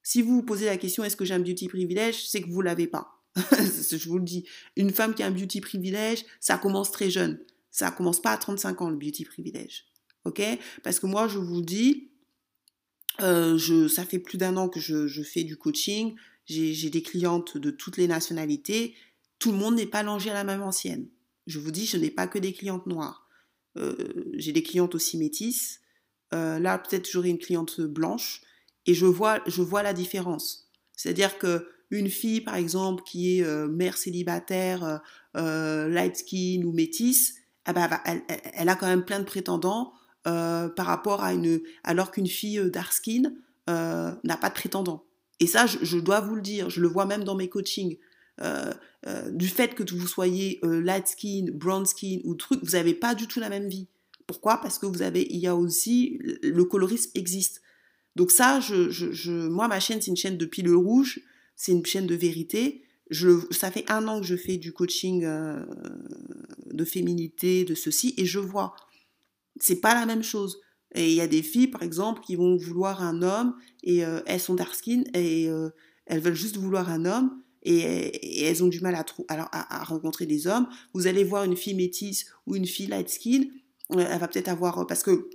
Si 0.02 0.22
vous 0.22 0.36
vous 0.36 0.42
posez 0.42 0.66
la 0.66 0.76
question 0.76 1.04
est-ce 1.04 1.16
que 1.16 1.24
j'ai 1.24 1.34
un 1.34 1.40
beauty 1.40 1.68
privilège, 1.68 2.26
c'est 2.28 2.42
que 2.42 2.48
vous 2.48 2.62
l'avez 2.62 2.86
pas. 2.86 3.22
je 3.36 4.08
vous 4.08 4.18
le 4.18 4.24
dis. 4.24 4.46
Une 4.76 4.90
femme 4.90 5.14
qui 5.14 5.22
a 5.22 5.26
un 5.26 5.30
beauty 5.30 5.60
privilège, 5.60 6.24
ça 6.40 6.58
commence 6.58 6.90
très 6.90 7.10
jeune. 7.10 7.40
Ça 7.70 7.90
commence 7.90 8.20
pas 8.20 8.32
à 8.32 8.36
35 8.36 8.82
ans 8.82 8.90
le 8.90 8.96
beauty 8.96 9.24
privilège. 9.24 9.86
Ok? 10.24 10.42
Parce 10.82 11.00
que 11.00 11.06
moi, 11.06 11.26
je 11.26 11.38
vous 11.38 11.60
dis, 11.60 12.10
euh, 13.20 13.88
ça 13.88 14.04
fait 14.04 14.18
plus 14.18 14.38
d'un 14.38 14.56
an 14.56 14.68
que 14.68 14.80
je, 14.80 15.06
je, 15.06 15.22
fais 15.22 15.44
du 15.44 15.56
coaching. 15.56 16.14
J'ai 16.46 16.90
des 16.90 17.02
clientes 17.02 17.56
de 17.56 17.70
toutes 17.70 17.96
les 17.96 18.06
nationalités. 18.06 18.94
Tout 19.38 19.52
le 19.52 19.58
monde 19.58 19.74
n'est 19.74 19.86
pas 19.86 20.02
langé 20.02 20.30
à 20.30 20.34
la 20.34 20.44
même 20.44 20.62
ancienne. 20.62 21.08
Je 21.46 21.58
vous 21.58 21.70
dis, 21.70 21.86
je 21.86 21.96
n'ai 21.96 22.10
pas 22.10 22.26
que 22.26 22.38
des 22.38 22.52
clientes 22.52 22.86
noires. 22.86 23.23
Euh, 23.76 23.94
j'ai 24.34 24.52
des 24.52 24.62
clientes 24.62 24.94
aussi 24.94 25.18
métisses. 25.18 25.80
Euh, 26.32 26.58
là, 26.58 26.78
peut-être 26.78 27.10
j'aurai 27.10 27.30
une 27.30 27.38
cliente 27.38 27.80
blanche 27.80 28.42
et 28.86 28.94
je 28.94 29.06
vois, 29.06 29.40
je 29.46 29.62
vois 29.62 29.82
la 29.82 29.92
différence. 29.92 30.70
C'est-à-dire 30.96 31.38
que 31.38 31.68
une 31.90 32.08
fille, 32.08 32.40
par 32.40 32.56
exemple, 32.56 33.02
qui 33.04 33.38
est 33.38 33.44
euh, 33.44 33.68
mère 33.68 33.96
célibataire, 33.96 35.02
light 35.34 36.16
skin 36.16 36.62
ou 36.64 36.72
métisse, 36.72 37.34
ah 37.66 37.72
bah, 37.72 38.02
elle, 38.04 38.68
a 38.68 38.74
quand 38.76 38.86
même 38.86 39.04
plein 39.04 39.20
de 39.20 39.24
prétendants 39.24 39.92
par 40.22 40.86
rapport 40.86 41.22
à 41.22 41.34
une, 41.34 41.60
alors 41.82 42.10
qu'une 42.10 42.26
fille 42.26 42.70
dark 42.70 42.92
skin 42.92 43.32
n'a 43.66 44.36
pas 44.40 44.48
de 44.48 44.54
prétendants. 44.54 45.04
Et 45.40 45.46
ça, 45.46 45.66
je, 45.66 45.78
je, 45.82 45.98
dois 45.98 46.20
vous 46.20 46.36
le 46.36 46.42
dire, 46.42 46.70
je 46.70 46.80
le 46.80 46.88
vois 46.88 47.06
même 47.06 47.24
dans 47.24 47.34
mes 47.34 47.48
coachings. 47.48 47.98
Euh, 48.40 48.72
euh, 49.06 49.30
du 49.30 49.46
fait 49.46 49.74
que 49.74 49.84
vous 49.94 50.06
soyez 50.08 50.58
euh, 50.64 50.80
light 50.80 51.06
skin, 51.06 51.46
brown 51.52 51.86
skin 51.86 52.18
ou 52.24 52.34
truc, 52.34 52.58
vous 52.62 52.72
n'avez 52.72 52.94
pas 52.94 53.14
du 53.14 53.28
tout 53.28 53.38
la 53.38 53.48
même 53.48 53.68
vie. 53.68 53.86
Pourquoi? 54.26 54.60
Parce 54.60 54.78
que 54.78 54.86
vous 54.86 55.02
avez, 55.02 55.26
il 55.30 55.38
y 55.38 55.46
a 55.46 55.54
aussi, 55.54 56.18
le 56.42 56.64
colorisme 56.64 57.10
existe. 57.14 57.62
Donc 58.16 58.30
ça, 58.30 58.60
moi, 59.28 59.68
ma 59.68 59.80
chaîne, 59.80 60.00
c'est 60.00 60.10
une 60.10 60.16
chaîne 60.16 60.38
de 60.38 60.46
pile 60.46 60.72
rouge, 60.72 61.20
c'est 61.56 61.72
une 61.72 61.84
chaîne 61.84 62.06
de 62.06 62.14
vérité. 62.14 62.82
Ça 63.50 63.70
fait 63.70 63.84
un 63.90 64.08
an 64.08 64.20
que 64.20 64.26
je 64.26 64.36
fais 64.36 64.56
du 64.56 64.72
coaching 64.72 65.26
de 65.26 66.84
féminité, 66.84 67.66
de 67.66 67.74
ceci, 67.74 68.14
et 68.16 68.24
je 68.24 68.38
vois, 68.38 68.74
c'est 69.60 69.80
pas 69.80 69.94
la 69.94 70.06
même 70.06 70.22
chose. 70.22 70.58
Et 70.94 71.10
il 71.10 71.14
y 71.14 71.20
a 71.20 71.26
des 71.26 71.42
filles, 71.42 71.66
par 71.68 71.82
exemple, 71.82 72.22
qui 72.22 72.36
vont 72.36 72.56
vouloir 72.56 73.02
un 73.02 73.20
homme, 73.20 73.54
et 73.82 73.98
elles 73.98 74.40
sont 74.40 74.54
dark 74.54 74.74
skin, 74.74 75.02
et 75.12 75.50
elles 76.06 76.20
veulent 76.20 76.34
juste 76.34 76.56
vouloir 76.56 76.88
un 76.88 77.04
homme, 77.04 77.43
et, 77.64 78.44
elles 78.44 78.62
ont 78.62 78.68
du 78.68 78.80
mal 78.80 78.94
à, 78.94 79.84
rencontrer 79.84 80.26
des 80.26 80.46
hommes. 80.46 80.68
Vous 80.92 81.06
allez 81.06 81.24
voir 81.24 81.44
une 81.44 81.56
fille 81.56 81.74
métisse 81.74 82.26
ou 82.46 82.56
une 82.56 82.66
fille 82.66 82.86
light 82.86 83.08
skin, 83.08 83.44
euh, 83.92 84.06
elle 84.08 84.18
va 84.18 84.28
peut-être 84.28 84.48
avoir, 84.48 84.86
parce 84.86 85.02
que 85.02 85.30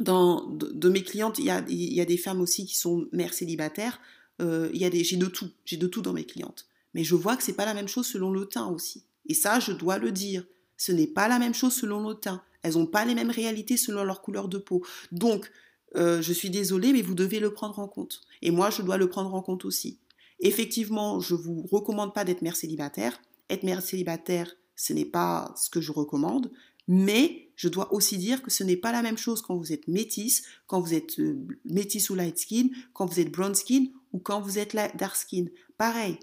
dans, 0.00 0.46
de, 0.46 0.88
mes 0.88 1.02
clientes, 1.02 1.38
il 1.38 1.46
y, 1.46 1.50
a, 1.50 1.64
y, 1.68 2.00
a, 2.00 2.04
des 2.04 2.18
femmes 2.18 2.40
aussi 2.40 2.66
qui 2.66 2.76
sont 2.76 3.08
mères 3.12 3.34
célibataires, 3.34 4.00
euh, 4.40 4.68
y 4.74 4.84
a 4.84 4.90
des, 4.90 5.04
j'ai 5.04 5.16
de 5.16 5.26
tout, 5.26 5.50
j'ai 5.64 5.76
de 5.76 5.86
tout 5.86 6.02
dans 6.02 6.12
mes 6.12 6.24
clientes. 6.24 6.66
Mais 6.94 7.04
je 7.04 7.14
vois 7.14 7.36
que 7.36 7.42
c'est 7.42 7.54
pas 7.54 7.64
la 7.64 7.74
même 7.74 7.88
chose 7.88 8.06
selon 8.06 8.30
le 8.30 8.46
teint 8.46 8.68
aussi. 8.68 9.04
Et 9.28 9.34
ça, 9.34 9.60
je 9.60 9.72
dois 9.72 9.98
le 9.98 10.12
dire. 10.12 10.44
Ce 10.76 10.92
n'est 10.92 11.06
pas 11.06 11.28
la 11.28 11.38
même 11.38 11.54
chose 11.54 11.74
selon 11.74 12.06
le 12.06 12.14
teint. 12.14 12.42
Elles 12.62 12.74
n'ont 12.74 12.86
pas 12.86 13.04
les 13.04 13.14
mêmes 13.14 13.30
réalités 13.30 13.76
selon 13.76 14.04
leur 14.04 14.22
couleur 14.22 14.48
de 14.48 14.58
peau. 14.58 14.84
Donc, 15.12 15.50
euh, 15.94 16.20
je 16.20 16.32
suis 16.32 16.50
désolée, 16.50 16.92
mais 16.92 17.02
vous 17.02 17.14
devez 17.14 17.40
le 17.40 17.52
prendre 17.52 17.78
en 17.78 17.88
compte. 17.88 18.22
Et 18.42 18.50
moi, 18.50 18.70
je 18.70 18.82
dois 18.82 18.96
le 18.96 19.08
prendre 19.08 19.34
en 19.34 19.42
compte 19.42 19.64
aussi. 19.64 19.98
Effectivement, 20.40 21.20
je 21.20 21.34
ne 21.34 21.40
vous 21.40 21.66
recommande 21.70 22.14
pas 22.14 22.24
d'être 22.24 22.42
mère 22.42 22.56
célibataire. 22.56 23.20
Être 23.48 23.62
mère 23.62 23.82
célibataire, 23.82 24.54
ce 24.74 24.92
n'est 24.92 25.04
pas 25.04 25.54
ce 25.56 25.70
que 25.70 25.80
je 25.80 25.92
recommande. 25.92 26.50
Mais 26.88 27.50
je 27.56 27.68
dois 27.68 27.92
aussi 27.92 28.18
dire 28.18 28.42
que 28.42 28.50
ce 28.50 28.62
n'est 28.62 28.76
pas 28.76 28.92
la 28.92 29.02
même 29.02 29.18
chose 29.18 29.42
quand 29.42 29.56
vous 29.56 29.72
êtes 29.72 29.88
métisse, 29.88 30.44
quand 30.66 30.80
vous 30.80 30.94
êtes 30.94 31.18
euh, 31.18 31.46
métisse 31.64 32.10
ou 32.10 32.14
light 32.14 32.38
skin, 32.38 32.68
quand 32.92 33.06
vous 33.06 33.18
êtes 33.18 33.32
brown 33.32 33.54
skin 33.54 33.86
ou 34.12 34.18
quand 34.18 34.40
vous 34.40 34.58
êtes 34.58 34.76
dark 34.96 35.16
skin. 35.16 35.46
Pareil. 35.78 36.18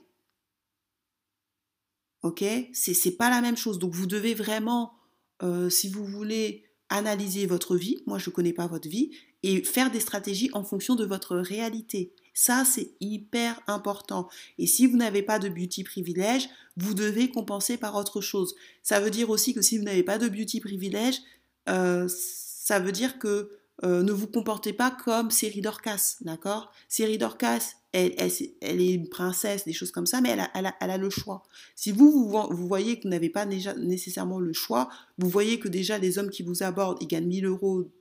Ok? 2.22 2.43
C'est 2.72 3.18
pas 3.18 3.30
la 3.30 3.41
même 3.41 3.57
chose. 3.57 3.80
Donc 3.80 3.93
vous 3.93 4.07
devez 4.07 4.34
vraiment, 4.34 4.93
euh, 5.41 5.70
si 5.70 5.89
vous 5.89 6.05
voulez 6.05 6.64
analyser 6.89 7.45
votre 7.45 7.76
vie, 7.76 8.01
moi 8.05 8.20
je 8.20 8.30
ne 8.30 8.34
connais 8.34 8.53
pas 8.53 8.68
votre 8.68 8.88
vie, 8.88 9.11
et 9.41 9.61
faire 9.64 9.91
des 9.91 9.99
stratégies 9.99 10.49
en 10.53 10.64
fonction 10.64 10.95
de 10.95 11.05
votre 11.05 11.36
réalité. 11.36 12.14
Ça, 12.34 12.65
c'est 12.65 12.91
hyper 12.99 13.59
important. 13.67 14.27
Et 14.57 14.67
si 14.67 14.88
vous 14.88 14.97
n'avez 14.97 15.21
pas 15.21 15.39
de 15.39 15.49
beauty 15.49 15.84
privilège, 15.84 16.49
vous 16.77 16.93
devez 16.93 17.29
compenser 17.29 17.77
par 17.77 17.95
autre 17.95 18.21
chose. 18.21 18.55
Ça 18.81 18.99
veut 18.99 19.11
dire 19.11 19.29
aussi 19.29 19.53
que 19.53 19.61
si 19.61 19.77
vous 19.77 19.84
n'avez 19.84 20.03
pas 20.03 20.17
de 20.17 20.27
beauty 20.27 20.59
privilège, 20.59 21.21
euh, 21.69 22.07
ça 22.09 22.79
veut 22.79 22.91
dire 22.91 23.19
que 23.19 23.51
euh, 23.84 24.03
ne 24.03 24.11
vous 24.11 24.27
comportez 24.27 24.71
pas 24.71 24.91
comme 24.91 25.31
Série 25.31 25.61
Dorcas, 25.61 26.17
d'accord? 26.21 26.71
Série 26.88 27.17
Dorcas, 27.17 27.73
elle, 27.91 28.13
est 28.19 28.93
une 28.93 29.09
princesse, 29.09 29.65
des 29.65 29.73
choses 29.73 29.91
comme 29.91 30.05
ça, 30.05 30.21
mais 30.21 30.36
elle 30.53 30.91
a, 30.91 30.97
le 30.97 31.09
choix. 31.09 31.43
Si 31.75 31.91
vous, 31.91 32.29
vous, 32.29 32.67
voyez 32.67 32.97
que 32.97 33.03
vous 33.03 33.09
n'avez 33.09 33.29
pas 33.29 33.45
déjà 33.45 33.73
nécessairement 33.73 34.39
le 34.39 34.53
choix, 34.53 34.89
vous 35.17 35.29
voyez 35.29 35.59
que 35.59 35.67
déjà 35.67 35.97
les 35.97 36.17
hommes 36.17 36.29
qui 36.29 36.43
vous 36.43 36.63
abordent, 36.63 36.97
ils 37.01 37.07
gagnent 37.07 37.27
1000 37.27 37.45
euros, 37.45 37.91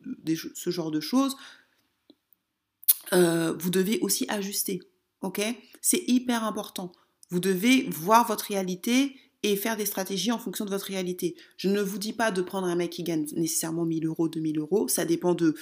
ce 0.55 0.70
genre 0.70 0.91
de 0.91 1.01
choses, 1.01 1.37
euh, 3.13 3.55
vous 3.59 3.71
devez 3.71 3.99
aussi 4.01 4.27
ajuster. 4.29 4.81
Ok? 5.23 5.41
C'est 5.81 6.05
hyper 6.07 6.45
important. 6.45 6.93
Vous 7.31 7.41
devez 7.41 7.83
voir 7.91 8.27
votre 8.27 8.45
réalité 8.45 9.17
et 9.43 9.57
faire 9.57 9.77
des 9.77 9.87
stratégies 9.87 10.33
en 10.33 10.39
fonction 10.39 10.65
de 10.65 10.71
votre 10.71 10.87
réalité. 10.87 11.35
Je 11.57 11.69
ne 11.69 11.81
vous 11.81 11.99
dis 11.99 12.13
pas 12.13 12.31
de 12.31 12.43
prendre 12.43 12.67
un 12.67 12.77
mec 12.77 12.91
qui 12.91 13.03
gagne 13.03 13.27
nécessairement 13.35 13.85
1000 13.85 14.07
euros, 14.07 14.29
2000 14.29 14.59
euros. 14.59 14.89
Ça 14.89 15.05
dépend 15.05 15.35
de, 15.35 15.55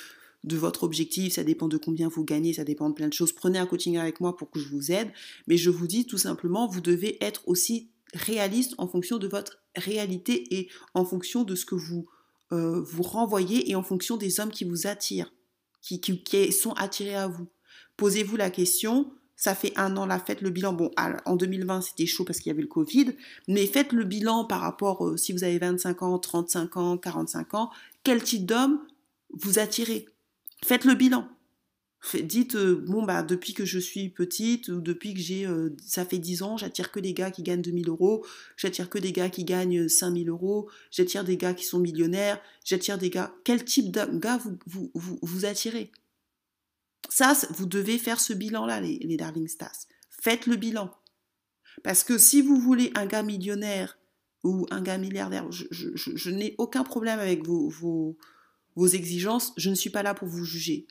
de 0.45 0.57
votre 0.57 0.83
objectif, 0.83 1.35
ça 1.35 1.45
dépend 1.45 1.69
de 1.69 1.79
combien 1.79 2.09
vous 2.09 2.25
gagnez, 2.25 2.53
ça 2.53 2.65
dépend 2.65 2.89
de 2.91 2.95
plein 2.95 3.09
de 3.09 3.13
choses. 3.13 3.33
Prenez 3.33 3.59
un 3.59 3.67
coaching 3.67 3.97
avec 3.97 4.21
moi 4.21 4.37
pour 4.37 4.51
que 4.51 4.59
je 4.59 4.69
vous 4.69 4.93
aide. 4.93 5.11
Mais 5.47 5.57
je 5.57 5.71
vous 5.71 5.87
dis 5.87 6.07
tout 6.07 6.19
simplement, 6.19 6.67
vous 6.67 6.81
devez 6.81 7.23
être 7.25 7.43
aussi 7.47 7.91
réaliste 8.13 8.75
en 8.79 8.89
fonction 8.89 9.19
de 9.19 9.29
votre 9.29 9.63
réalité 9.77 10.55
et 10.55 10.69
en 10.95 11.05
fonction 11.05 11.45
de 11.45 11.55
ce 11.55 11.65
que 11.65 11.77
vous 11.77 12.07
euh, 12.53 12.81
vous 12.83 13.05
renvoyez 13.05 13.71
et 13.71 13.77
en 13.77 13.83
fonction 13.83 14.17
des 14.17 14.41
hommes 14.41 14.51
qui 14.51 14.65
vous 14.65 14.89
attirent 14.89 15.33
qui, 15.83 16.53
sont 16.53 16.73
attirés 16.73 17.15
à 17.15 17.27
vous. 17.27 17.47
Posez-vous 17.97 18.37
la 18.37 18.51
question, 18.51 19.13
ça 19.37 19.55
fait 19.55 19.73
un 19.77 19.97
an 19.97 20.07
là, 20.07 20.19
faites 20.19 20.43
le 20.43 20.51
bilan. 20.51 20.73
Bon, 20.73 20.91
en 21.25 21.37
2020, 21.37 21.81
c'était 21.83 22.07
chaud 22.07 22.25
parce 22.25 22.39
qu'il 22.39 22.51
y 22.51 22.53
avait 22.53 22.63
le 22.63 22.69
Covid, 22.69 23.17
mais 23.49 23.67
faites 23.67 23.93
le 23.93 24.05
bilan 24.05 24.45
par 24.45 24.61
rapport, 24.61 25.07
euh, 25.07 25.17
si 25.17 25.33
vous 25.33 25.45
avez 25.45 25.59
25 25.59 26.03
ans, 26.03 26.19
35 26.19 26.77
ans, 26.77 26.99
45 26.99 27.55
ans, 27.55 27.71
quel 28.03 28.23
type 28.23 28.47
d'homme 28.47 28.81
vous 29.33 29.59
attirez? 29.59 30.07
Faites 30.65 30.85
le 30.85 30.95
bilan. 30.95 31.29
Dites, 32.15 32.55
euh, 32.55 32.83
bon, 32.87 33.05
bah, 33.05 33.23
depuis 33.23 33.53
que 33.53 33.67
je 33.67 33.79
suis 33.79 34.09
petite, 34.09 34.69
ou 34.69 34.81
depuis 34.81 35.13
que 35.13 35.21
j'ai, 35.21 35.47
euh, 35.47 35.77
ça 35.85 36.07
fait 36.07 36.19
10 36.19 36.43
ans, 36.43 36.57
j'attire 36.57 36.91
que 36.91 36.99
des 36.99 37.13
gars 37.13 37.31
qui 37.31 37.43
gagnent 37.43 37.61
2000 37.61 37.91
euros, 37.91 38.25
j'attire 38.57 38.89
que 38.89 38.99
des 38.99 39.13
gars 39.13 39.29
qui 39.29 39.45
gagnent 39.45 39.87
5000 39.87 40.31
euros, 40.31 40.71
j'attire 40.91 41.25
des 41.25 41.37
gars 41.37 41.53
qui 41.53 41.65
sont 41.65 41.79
millionnaires, 41.79 42.41
j'attire 42.65 42.97
des 42.97 43.11
gars. 43.11 43.35
Quel 43.45 43.65
type 43.65 43.93
de 43.93 44.19
gars 44.19 44.41
vous, 44.67 45.45
attirez? 45.45 45.93
Ça, 47.11 47.35
vous 47.51 47.67
devez 47.67 47.99
faire 47.99 48.19
ce 48.19 48.33
bilan-là, 48.33 48.81
les, 48.81 48.99
les 48.99 49.17
Darling. 49.19 49.49
Faites 50.09 50.47
le 50.47 50.57
bilan. 50.57 50.91
Parce 51.85 52.03
que 52.03 52.17
si 52.17 52.41
vous 52.41 52.59
voulez 52.59 52.93
un 52.95 53.05
gars 53.05 53.23
millionnaire 53.23 53.99
ou 54.43 54.67
un 54.71 54.81
gars 54.81 54.97
milliardaire, 54.97 55.53
je, 55.53 55.67
je, 55.71 56.31
n'ai 56.31 56.55
aucun 56.57 56.83
problème 56.83 57.19
avec 57.19 57.45
vos 57.45 58.17
exigences, 58.77 59.53
je 59.59 59.69
ne 59.69 59.75
suis 59.75 59.91
pas 59.91 60.03
là 60.03 60.15
pour 60.15 60.29
vous 60.29 60.45
juger. 60.45 60.87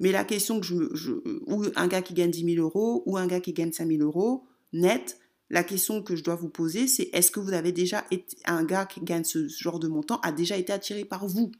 Mais 0.00 0.12
la 0.12 0.24
question 0.24 0.60
que 0.60 0.66
je, 0.66 1.12
ou 1.46 1.64
un 1.76 1.86
gars 1.86 2.02
qui 2.02 2.14
gagne 2.14 2.30
10 2.30 2.54
000 2.54 2.64
euros 2.66 3.02
ou 3.06 3.18
un 3.18 3.26
gars 3.26 3.40
qui 3.40 3.52
gagne 3.52 3.70
5 3.70 3.86
000 3.86 4.02
euros 4.02 4.44
net, 4.72 5.20
la 5.50 5.62
question 5.62 6.02
que 6.02 6.16
je 6.16 6.24
dois 6.24 6.36
vous 6.36 6.48
poser, 6.48 6.88
c'est 6.88 7.10
est-ce 7.12 7.30
que 7.30 7.38
vous 7.38 7.52
avez 7.52 7.72
déjà 7.72 8.06
été, 8.10 8.36
un 8.46 8.64
gars 8.64 8.86
qui 8.86 9.00
gagne 9.00 9.24
ce 9.24 9.46
genre 9.48 9.78
de 9.78 9.88
montant 9.88 10.18
a 10.20 10.32
déjà 10.32 10.56
été 10.56 10.72
attiré 10.72 11.04
par 11.04 11.26
vous? 11.26 11.52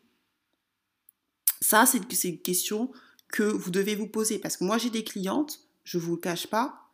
Ça, 1.60 1.84
c'est 1.86 1.98
une 2.24 2.38
question 2.38 2.90
que 3.28 3.42
vous 3.42 3.70
devez 3.70 3.94
vous 3.94 4.06
poser. 4.06 4.38
Parce 4.38 4.56
que 4.56 4.64
moi, 4.64 4.78
j'ai 4.78 4.90
des 4.90 5.04
clientes, 5.04 5.60
je 5.84 5.98
vous 5.98 6.12
le 6.12 6.20
cache 6.20 6.46
pas, 6.46 6.88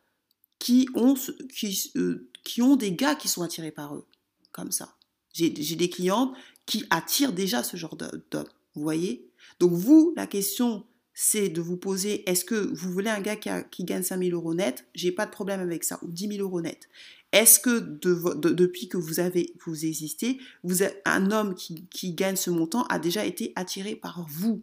qui 0.59 0.89
ont, 0.95 1.15
qui, 1.55 1.93
euh, 1.97 2.29
qui 2.43 2.61
ont 2.63 2.77
des 2.77 2.93
gars 2.93 3.15
qui 3.15 3.29
sont 3.29 3.43
attirés 3.43 3.71
par 3.71 3.95
eux. 3.95 4.07
Comme 4.51 4.73
ça. 4.73 4.97
J'ai 5.33 5.51
des 5.51 5.91
clientes 5.91 6.35
qui 6.65 6.87
attirent 6.89 7.35
déjà 7.35 7.63
ce 7.63 7.77
genre 7.77 7.95
d'homme. 7.95 8.49
Vous 8.75 8.83
voyez? 8.83 9.31
Donc 9.61 9.73
vous, 9.73 10.15
la 10.17 10.27
question 10.27 10.85
c'est 11.19 11.49
de 11.49 11.63
vous 11.63 11.79
poser 11.79 12.29
est-ce 12.29 12.45
que 12.45 12.55
vous 12.55 12.93
voulez 12.93 13.09
un 13.09 13.23
gars 13.23 13.37
qui, 13.37 13.85
gagne 13.85 14.03
5 14.03 14.23
000 14.23 14.37
euros 14.37 14.53
net? 14.53 14.85
J'ai 14.95 15.11
pas 15.11 15.25
de 15.25 15.31
problème 15.31 15.61
avec 15.61 15.83
ça, 15.83 15.99
ou 16.03 16.09
10 16.09 16.29
000 16.37 16.43
euros 16.43 16.61
net. 16.61 16.91
Est-ce 17.33 17.59
que 17.59 17.79
depuis 17.79 18.89
que 18.89 18.99
vous 18.99 19.19
avez 19.19 19.55
vous 19.65 19.87
existez, 19.87 20.39
vous 20.63 20.83
un 21.07 21.31
homme 21.31 21.55
qui, 21.55 22.13
gagne 22.13 22.37
ce 22.37 22.51
montant 22.51 22.85
a 22.89 22.99
déjà 22.99 23.25
été 23.25 23.55
attiré 23.57 23.97
par 23.97 24.27
vous? 24.29 24.63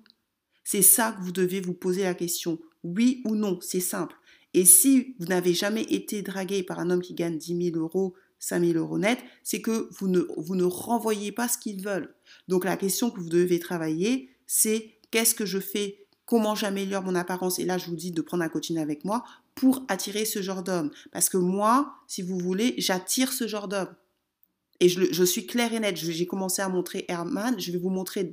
C'est 0.64 0.84
ça 0.84 1.14
que 1.14 1.24
vous 1.24 1.32
devez 1.32 1.60
vous 1.60 1.74
poser 1.74 2.04
la 2.04 2.14
question. 2.14 2.60
Oui 2.84 3.24
ou 3.26 3.36
non, 3.36 3.58
c'est 3.60 3.80
simple. 3.80 4.16
Et 4.54 4.64
si 4.64 5.16
vous 5.18 5.26
n'avez 5.26 5.56
jamais 5.56 5.82
été 5.82 6.22
dragué 6.22 6.62
par 6.62 6.78
un 6.80 6.91
homme 6.91 7.01
qui 7.01 7.16
gagne 7.16 7.39
10 7.39 7.72
000 7.72 7.78
euros, 7.78 8.14
5 8.38 8.64
000 8.64 8.78
euros 8.78 8.99
net, 8.99 9.18
c'est 9.41 9.62
que 9.62 9.89
vous 9.97 10.08
ne, 10.08 10.20
vous 10.38 10.56
ne 10.56 10.66
renvoyez 10.66 11.32
pas 11.32 11.47
ce 11.47 11.58
qu'ils 11.58 11.82
veulent. 11.82 12.14
Donc 12.47 12.64
la 12.64 12.78
question 12.78 13.10
que 13.10 13.20
vous 13.20 13.30
devez 13.30 13.58
travailler, 13.58 14.30
c'est 14.45 14.91
qu'est-ce 15.10 15.34
que 15.34 15.47
je 15.47 15.60
fais 15.60 16.03
comment 16.34 16.56
j'améliore 16.56 17.04
mon 17.04 17.14
apparence, 17.14 17.60
et 17.60 17.64
là 17.64 17.78
je 17.78 17.86
vous 17.86 17.96
dis 17.96 18.10
de 18.10 18.20
prendre 18.24 18.42
un 18.42 18.50
coaching 18.50 18.80
avec 18.80 19.06
moi, 19.06 19.24
pour 19.54 19.84
attirer 19.88 20.26
ce 20.26 20.42
genre 20.42 20.64
d'homme. 20.64 20.90
Parce 21.12 21.30
que 21.30 21.38
moi, 21.38 21.94
si 22.08 22.24
vous 22.24 22.40
voulez, 22.40 22.74
j'attire 22.80 23.32
ce 23.32 23.48
genre 23.48 23.68
d'homme. 23.68 23.94
Et 24.80 24.90
je, 24.90 25.24
suis 25.24 25.46
claire 25.46 25.72
et 25.74 25.80
nette. 25.80 25.96
J'ai 25.96 26.26
commencé 26.26 26.64
à 26.64 26.70
montrer 26.70 27.06
Herman. 27.08 27.60
Je 27.60 27.72
vais 27.72 27.78
vous 27.78 27.92
montrer, 27.92 28.32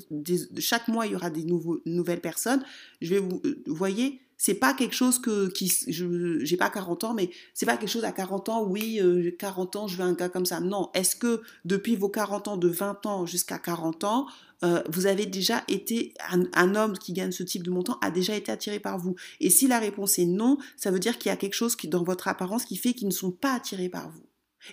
chaque 0.58 0.88
mois, 0.88 1.04
il 1.04 1.12
y 1.12 1.14
aura 1.14 1.28
des 1.28 1.44
nouvelles 1.44 2.22
personnes. 2.22 2.64
Je 3.02 3.10
vais 3.10 3.20
vous, 3.20 3.42
euh, 3.44 3.62
vous 3.66 3.74
voyez, 3.74 4.22
c'est 4.42 4.54
pas 4.54 4.72
quelque 4.72 4.94
chose 4.94 5.18
que 5.18 5.50
qui 5.50 5.70
je 5.88 6.38
j'ai 6.42 6.56
pas 6.56 6.70
40 6.70 7.04
ans 7.04 7.12
mais 7.12 7.28
c'est 7.52 7.66
pas 7.66 7.76
quelque 7.76 7.90
chose 7.90 8.04
à 8.04 8.12
40 8.12 8.48
ans 8.48 8.64
oui 8.64 8.98
40 9.38 9.76
euh, 9.76 9.78
ans 9.78 9.86
je 9.86 9.98
veux 9.98 10.02
un 10.02 10.14
gars 10.14 10.30
comme 10.30 10.46
ça. 10.46 10.60
Non 10.60 10.88
est-ce 10.94 11.14
que 11.14 11.42
depuis 11.66 11.94
vos 11.94 12.08
40 12.08 12.48
ans 12.48 12.56
de 12.56 12.68
20 12.68 13.04
ans 13.04 13.26
jusqu'à 13.26 13.58
40 13.58 14.04
ans 14.04 14.26
euh, 14.64 14.82
vous 14.88 15.04
avez 15.04 15.26
déjà 15.26 15.62
été 15.68 16.14
un, 16.54 16.74
homme 16.74 16.96
qui 16.96 17.12
gagne 17.12 17.32
ce 17.32 17.42
type 17.42 17.62
de 17.62 17.70
montant 17.70 17.98
a 18.00 18.10
déjà 18.10 18.34
été 18.34 18.50
attiré 18.50 18.80
par 18.80 18.98
vous? 18.98 19.14
Et 19.40 19.50
si 19.50 19.66
la 19.66 19.78
réponse 19.78 20.18
est 20.18 20.24
non 20.24 20.56
ça 20.78 20.90
veut 20.90 21.00
dire 21.00 21.18
qu'il 21.18 21.28
y 21.28 21.32
a 21.32 21.36
quelque 21.36 21.52
chose 21.52 21.76
qui 21.76 21.86
dans 21.86 22.02
votre 22.02 22.26
apparence 22.26 22.64
qui 22.64 22.76
fait 22.76 22.94
qu'ils 22.94 23.08
ne 23.08 23.12
sont 23.12 23.32
pas 23.32 23.52
attirés 23.52 23.90
par 23.90 24.08
vous. 24.08 24.24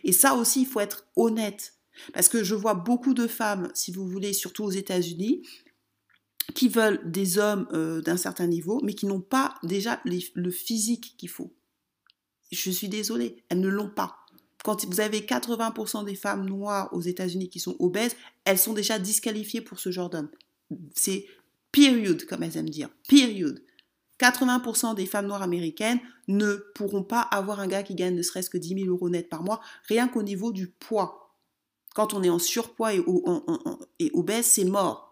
Et 0.06 0.14
ça 0.14 0.36
aussi 0.36 0.62
il 0.62 0.68
faut 0.68 0.80
être 0.80 1.08
honnête. 1.18 1.74
Parce 2.14 2.30
que 2.30 2.44
je 2.44 2.54
vois 2.54 2.76
beaucoup 2.76 3.16
de 3.16 3.26
femmes, 3.26 3.70
si 3.74 3.92
vous 3.92 4.08
voulez, 4.08 4.32
surtout 4.32 4.64
aux 4.64 4.72
États-Unis, 4.72 5.42
qui 6.54 6.70
veulent 6.70 7.02
des 7.10 7.38
hommes 7.38 7.68
euh, 7.74 8.02
d'un 8.02 8.18
certain 8.18 8.48
niveau, 8.48 8.80
mais 8.84 8.94
qui 8.94 9.06
n'ont 9.06 9.22
pas 9.22 9.56
déjà 9.64 10.02
le 10.06 10.52
physique 10.52 11.16
qu'il 11.18 11.30
faut. 11.30 11.54
Je 12.52 12.72
suis 12.72 12.90
désolée, 12.90 13.44
elles 13.50 13.60
ne 13.60 13.68
l'ont 13.68 13.90
pas. 13.90 14.18
Quand 14.64 14.86
vous 14.86 15.00
avez 15.00 15.22
80% 15.22 16.06
des 16.06 16.16
femmes 16.16 16.46
noires 16.46 16.90
aux 16.94 17.02
États-Unis 17.02 17.50
qui 17.50 17.60
sont 17.60 17.76
obèses, 17.80 18.16
elles 18.46 18.58
sont 18.58 18.74
déjà 18.74 19.00
disqualifiées 19.00 19.62
pour 19.62 19.80
ce 19.80 19.92
genre 19.92 20.10
d'homme. 20.10 20.30
C'est 20.96 21.26
period, 21.72 22.26
comme 22.26 22.44
elles 22.44 22.58
aiment 22.58 22.70
dire. 22.70 22.90
Period. 23.08 23.62
80% 24.20 24.96
des 24.96 25.06
femmes 25.06 25.28
noires 25.28 25.44
américaines 25.44 26.00
ne 26.28 26.56
pourront 26.74 27.04
pas 27.04 27.22
avoir 27.22 27.60
un 27.60 27.68
gars 27.68 27.84
qui 27.84 27.94
gagne 27.94 28.16
ne 28.16 28.24
serait-ce 28.24 28.50
que 28.50 28.58
10 28.58 28.86
000 28.86 28.90
euros 28.90 29.10
net 29.10 29.30
par 29.30 29.44
mois, 29.44 29.62
rien 29.88 30.08
qu'au 30.08 30.24
niveau 30.24 30.52
du 30.52 30.68
poids. 30.68 31.36
Quand 31.94 32.14
on 32.14 32.24
est 32.24 32.30
en 32.30 32.40
surpoids 32.40 32.94
et, 32.94 33.04
et 34.00 34.12
obèse, 34.14 34.46
c'est 34.46 34.66
mort. 34.66 35.07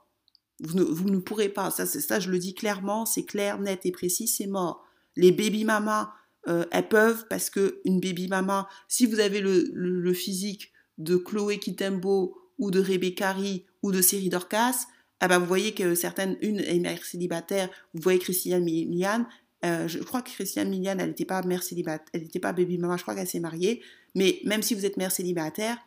Vous 0.62 1.10
ne, 1.10 1.18
pourrez 1.18 1.50
pas, 1.50 1.70
ça, 1.70 1.86
ça 1.86 2.20
je 2.20 2.30
le 2.30 2.40
dis 2.40 2.54
clairement, 2.54 3.06
c'est 3.06 3.26
clair, 3.26 3.60
net 3.60 3.86
et 3.86 3.92
précis, 3.92 4.28
c'est 4.28 4.48
mort. 4.48 4.86
Les 5.18 5.32
baby 5.32 5.66
mamas 5.66 6.14
euh, 6.48 6.66
elles 6.72 6.88
peuvent, 6.88 7.26
parce 7.30 7.50
que 7.50 7.82
une 7.86 8.00
baby 8.00 8.28
mama, 8.28 8.70
si 8.88 9.06
vous 9.06 9.20
avez 9.20 9.42
le, 9.42 10.14
physique 10.14 10.72
de 10.98 11.18
Chloé 11.18 11.58
Kitembo 11.58 12.38
ou 12.60 12.72
de 12.72 12.80
Rebecca 12.80 13.32
Rie 13.32 13.66
ou 13.82 13.92
de 13.92 14.02
Série 14.02 14.30
Dorcas, 14.30 14.86
ah 15.20 15.28
bah 15.28 15.40
vous 15.40 15.46
voyez 15.46 15.74
que 15.74 15.96
certaines, 15.96 16.38
une 16.42 16.60
est 16.60 16.80
mère 16.80 17.04
célibataire, 17.04 17.70
vous 17.94 18.02
voyez 18.02 18.20
Christiane 18.20 18.64
Milian, 18.64 19.26
euh, 19.64 19.88
je 19.88 20.00
crois 20.00 20.22
que 20.22 20.30
Christiane 20.30 20.70
Milian, 20.70 20.98
elle 21.00 21.10
n'était 21.10 21.26
pas 21.26 21.42
mère 21.42 21.64
célibataire, 21.64 22.08
elle 22.14 22.22
n'était 22.22 22.40
pas 22.40 22.54
baby 22.54 22.78
mama, 22.78 22.98
je 22.98 23.02
crois 23.02 23.16
qu'elle 23.16 23.28
s'est 23.28 23.40
mariée, 23.40 23.82
mais 24.14 24.40
même 24.46 24.62
si 24.62 24.76
vous 24.76 24.86
êtes 24.86 24.98
mère 24.98 25.12
célibataire, 25.12 25.78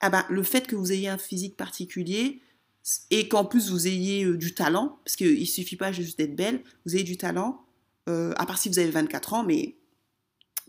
ah 0.00 0.10
bah, 0.10 0.26
le 0.30 0.42
fait 0.42 0.66
que 0.66 0.76
vous 0.76 0.92
ayez 0.92 1.08
un 1.08 1.18
physique 1.18 1.56
particulier, 1.56 2.40
et 3.10 3.28
qu'en 3.28 3.44
plus 3.44 3.70
vous 3.70 3.86
ayez 3.86 4.24
euh, 4.24 4.36
du 4.36 4.54
talent, 4.54 4.98
parce 5.04 5.16
qu'il 5.16 5.38
ne 5.38 5.44
suffit 5.44 5.76
pas 5.76 5.92
juste 5.92 6.18
d'être 6.18 6.36
belle, 6.36 6.62
vous 6.84 6.94
avez 6.94 7.04
du 7.04 7.16
talent, 7.16 7.64
euh, 8.08 8.32
à 8.36 8.46
part 8.46 8.58
si 8.58 8.68
vous 8.68 8.78
avez 8.78 8.90
24 8.90 9.34
ans, 9.34 9.44
mais, 9.44 9.76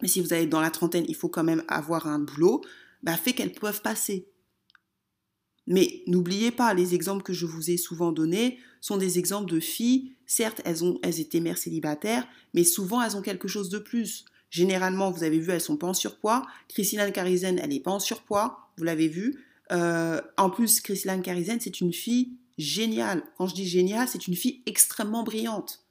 mais 0.01 0.07
si 0.07 0.21
vous 0.21 0.33
êtes 0.33 0.49
dans 0.49 0.61
la 0.61 0.71
trentaine, 0.71 1.05
il 1.07 1.15
faut 1.15 1.29
quand 1.29 1.43
même 1.43 1.63
avoir 1.67 2.07
un 2.07 2.19
boulot, 2.19 2.61
bah, 3.03 3.17
fait 3.17 3.33
qu'elles 3.33 3.53
peuvent 3.53 3.81
passer. 3.81 4.27
Mais 5.67 6.03
n'oubliez 6.07 6.51
pas, 6.51 6.73
les 6.73 6.93
exemples 6.93 7.23
que 7.23 7.33
je 7.33 7.45
vous 7.45 7.71
ai 7.71 7.77
souvent 7.77 8.11
donnés 8.11 8.59
sont 8.81 8.97
des 8.97 9.17
exemples 9.17 9.51
de 9.51 9.59
filles, 9.59 10.13
certes, 10.25 10.61
elles, 10.63 10.83
ont, 10.83 10.99
elles 11.01 11.19
étaient 11.19 11.39
mères 11.39 11.57
célibataires, 11.57 12.27
mais 12.53 12.63
souvent 12.63 13.01
elles 13.01 13.17
ont 13.17 13.21
quelque 13.21 13.47
chose 13.47 13.69
de 13.69 13.79
plus. 13.79 14.25
Généralement, 14.51 15.11
vous 15.11 15.23
avez 15.23 15.39
vu, 15.39 15.51
elles 15.51 15.59
sont 15.59 15.75
pas 15.75 15.87
en 15.87 15.93
surpoids. 15.93 16.45
Christine 16.69 17.11
Carizen, 17.11 17.59
elle 17.59 17.69
n'est 17.69 17.79
pas 17.79 17.91
en 17.91 17.99
surpoids, 17.99 18.69
vous 18.77 18.83
l'avez 18.83 19.07
vu. 19.07 19.43
Euh, 19.71 20.21
en 20.37 20.49
plus, 20.49 20.81
Christine 20.81 21.21
Carizen, 21.21 21.59
c'est 21.59 21.81
une 21.81 21.93
fille 21.93 22.37
géniale. 22.57 23.23
Quand 23.37 23.47
je 23.47 23.55
dis 23.55 23.67
géniale, 23.67 24.07
c'est 24.07 24.27
une 24.27 24.35
fille 24.35 24.61
extrêmement 24.65 25.23
brillante. 25.23 25.85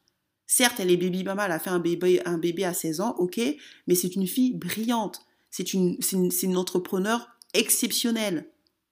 Certes, 0.47 0.79
elle 0.79 0.91
est 0.91 0.97
baby 0.97 1.25
mama, 1.25 1.47
elle 1.47 1.53
a 1.53 1.59
fait 1.59 1.71
un 1.71 1.79
bébé, 1.79 2.21
un 2.27 2.39
bébé 2.39 2.65
à 2.65 2.75
16 2.75 3.01
ans, 3.01 3.15
ok, 3.19 3.41
mais 3.87 3.95
c'est 3.95 4.15
une 4.15 4.27
fille 4.27 4.55
brillante. 4.55 5.23
C'est 5.51 5.73
une, 5.73 5.97
une, 6.13 6.31
une, 6.43 6.57
entrepreneur 6.57 7.29
exceptionnelle. 7.55 8.49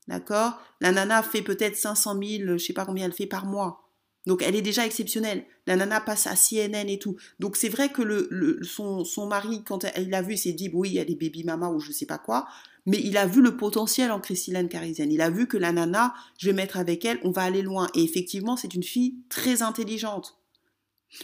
D'accord? 0.09 0.61
La 0.81 0.93
nana 0.93 1.23
fait 1.23 1.43
peut-être 1.43 1.77
500 1.77 2.19
000, 2.23 2.59
je 2.59 2.65
sais 2.65 2.73
pas 2.73 2.85
combien 2.85 3.07
elle 3.07 3.13
fait 3.13 3.27
par 3.27 3.47
mois. 3.47 3.83
Donc 4.27 4.43
elle 4.43 4.55
est 4.55 4.63
déjà 4.63 4.87
exceptionnelle. 4.87 5.45
La 5.67 5.77
nana 5.77 6.01
passe 6.01 6.27
à 6.27 6.35
CNN 6.35 6.89
et 6.89 6.99
tout. 6.99 7.17
Donc 7.41 7.57
c'est 7.57 7.69
vrai 7.69 7.91
que 7.91 8.03
le, 8.03 8.61
son, 8.63 9.05
son, 9.05 9.27
mari, 9.27 9.63
quand 9.65 9.85
elle 9.85 10.11
l'a 10.11 10.23
vu, 10.23 10.35
il 10.35 10.39
s'est 10.39 10.53
dit 10.53 10.71
oui, 10.73 10.97
elle 10.97 11.11
est 11.11 11.21
baby 11.21 11.45
mama 11.45 11.69
ou 11.69 11.81
je 11.81 11.93
sais 11.93 12.07
pas 12.07 12.19
quoi. 12.19 12.47
Mais 12.87 13.01
il 13.01 13.17
a 13.17 13.27
vu 13.27 13.43
le 13.43 13.57
potentiel 13.57 14.11
en 14.11 14.21
Christine 14.21 14.69
Carisienne. 14.69 15.13
Il 15.13 15.21
a 15.21 15.31
vu 15.31 15.47
que 15.47 15.57
la 15.57 15.73
nana, 15.73 16.15
je 16.39 16.47
vais 16.47 16.53
mettre 16.53 16.77
avec 16.77 17.05
elle, 17.05 17.21
on 17.23 17.31
va 17.31 17.43
aller 17.43 17.63
loin. 17.63 17.89
Et 17.95 18.03
effectivement, 18.03 18.57
c'est 18.57 18.75
une 18.75 18.83
fille 18.83 19.17
très 19.29 19.63
intelligente. 19.63 20.39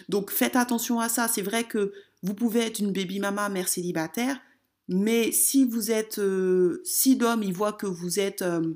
Donc 0.08 0.30
faites 0.30 0.56
attention 0.56 1.00
à 1.00 1.08
ça. 1.08 1.28
C'est 1.28 1.42
vrai 1.42 1.64
que 1.64 1.92
vous 2.22 2.34
pouvez 2.34 2.60
être 2.60 2.78
une 2.78 2.92
baby 2.92 3.20
mama 3.20 3.48
mère 3.48 3.68
célibataire, 3.68 4.40
mais 4.88 5.32
si 5.32 5.64
vous 5.64 5.90
êtes, 5.90 6.18
euh, 6.18 6.80
si 6.84 7.16
l'homme 7.16 7.42
il 7.42 7.52
voit 7.52 7.72
que 7.72 7.86
vous 7.86 8.18
êtes, 8.18 8.42
euh, 8.42 8.74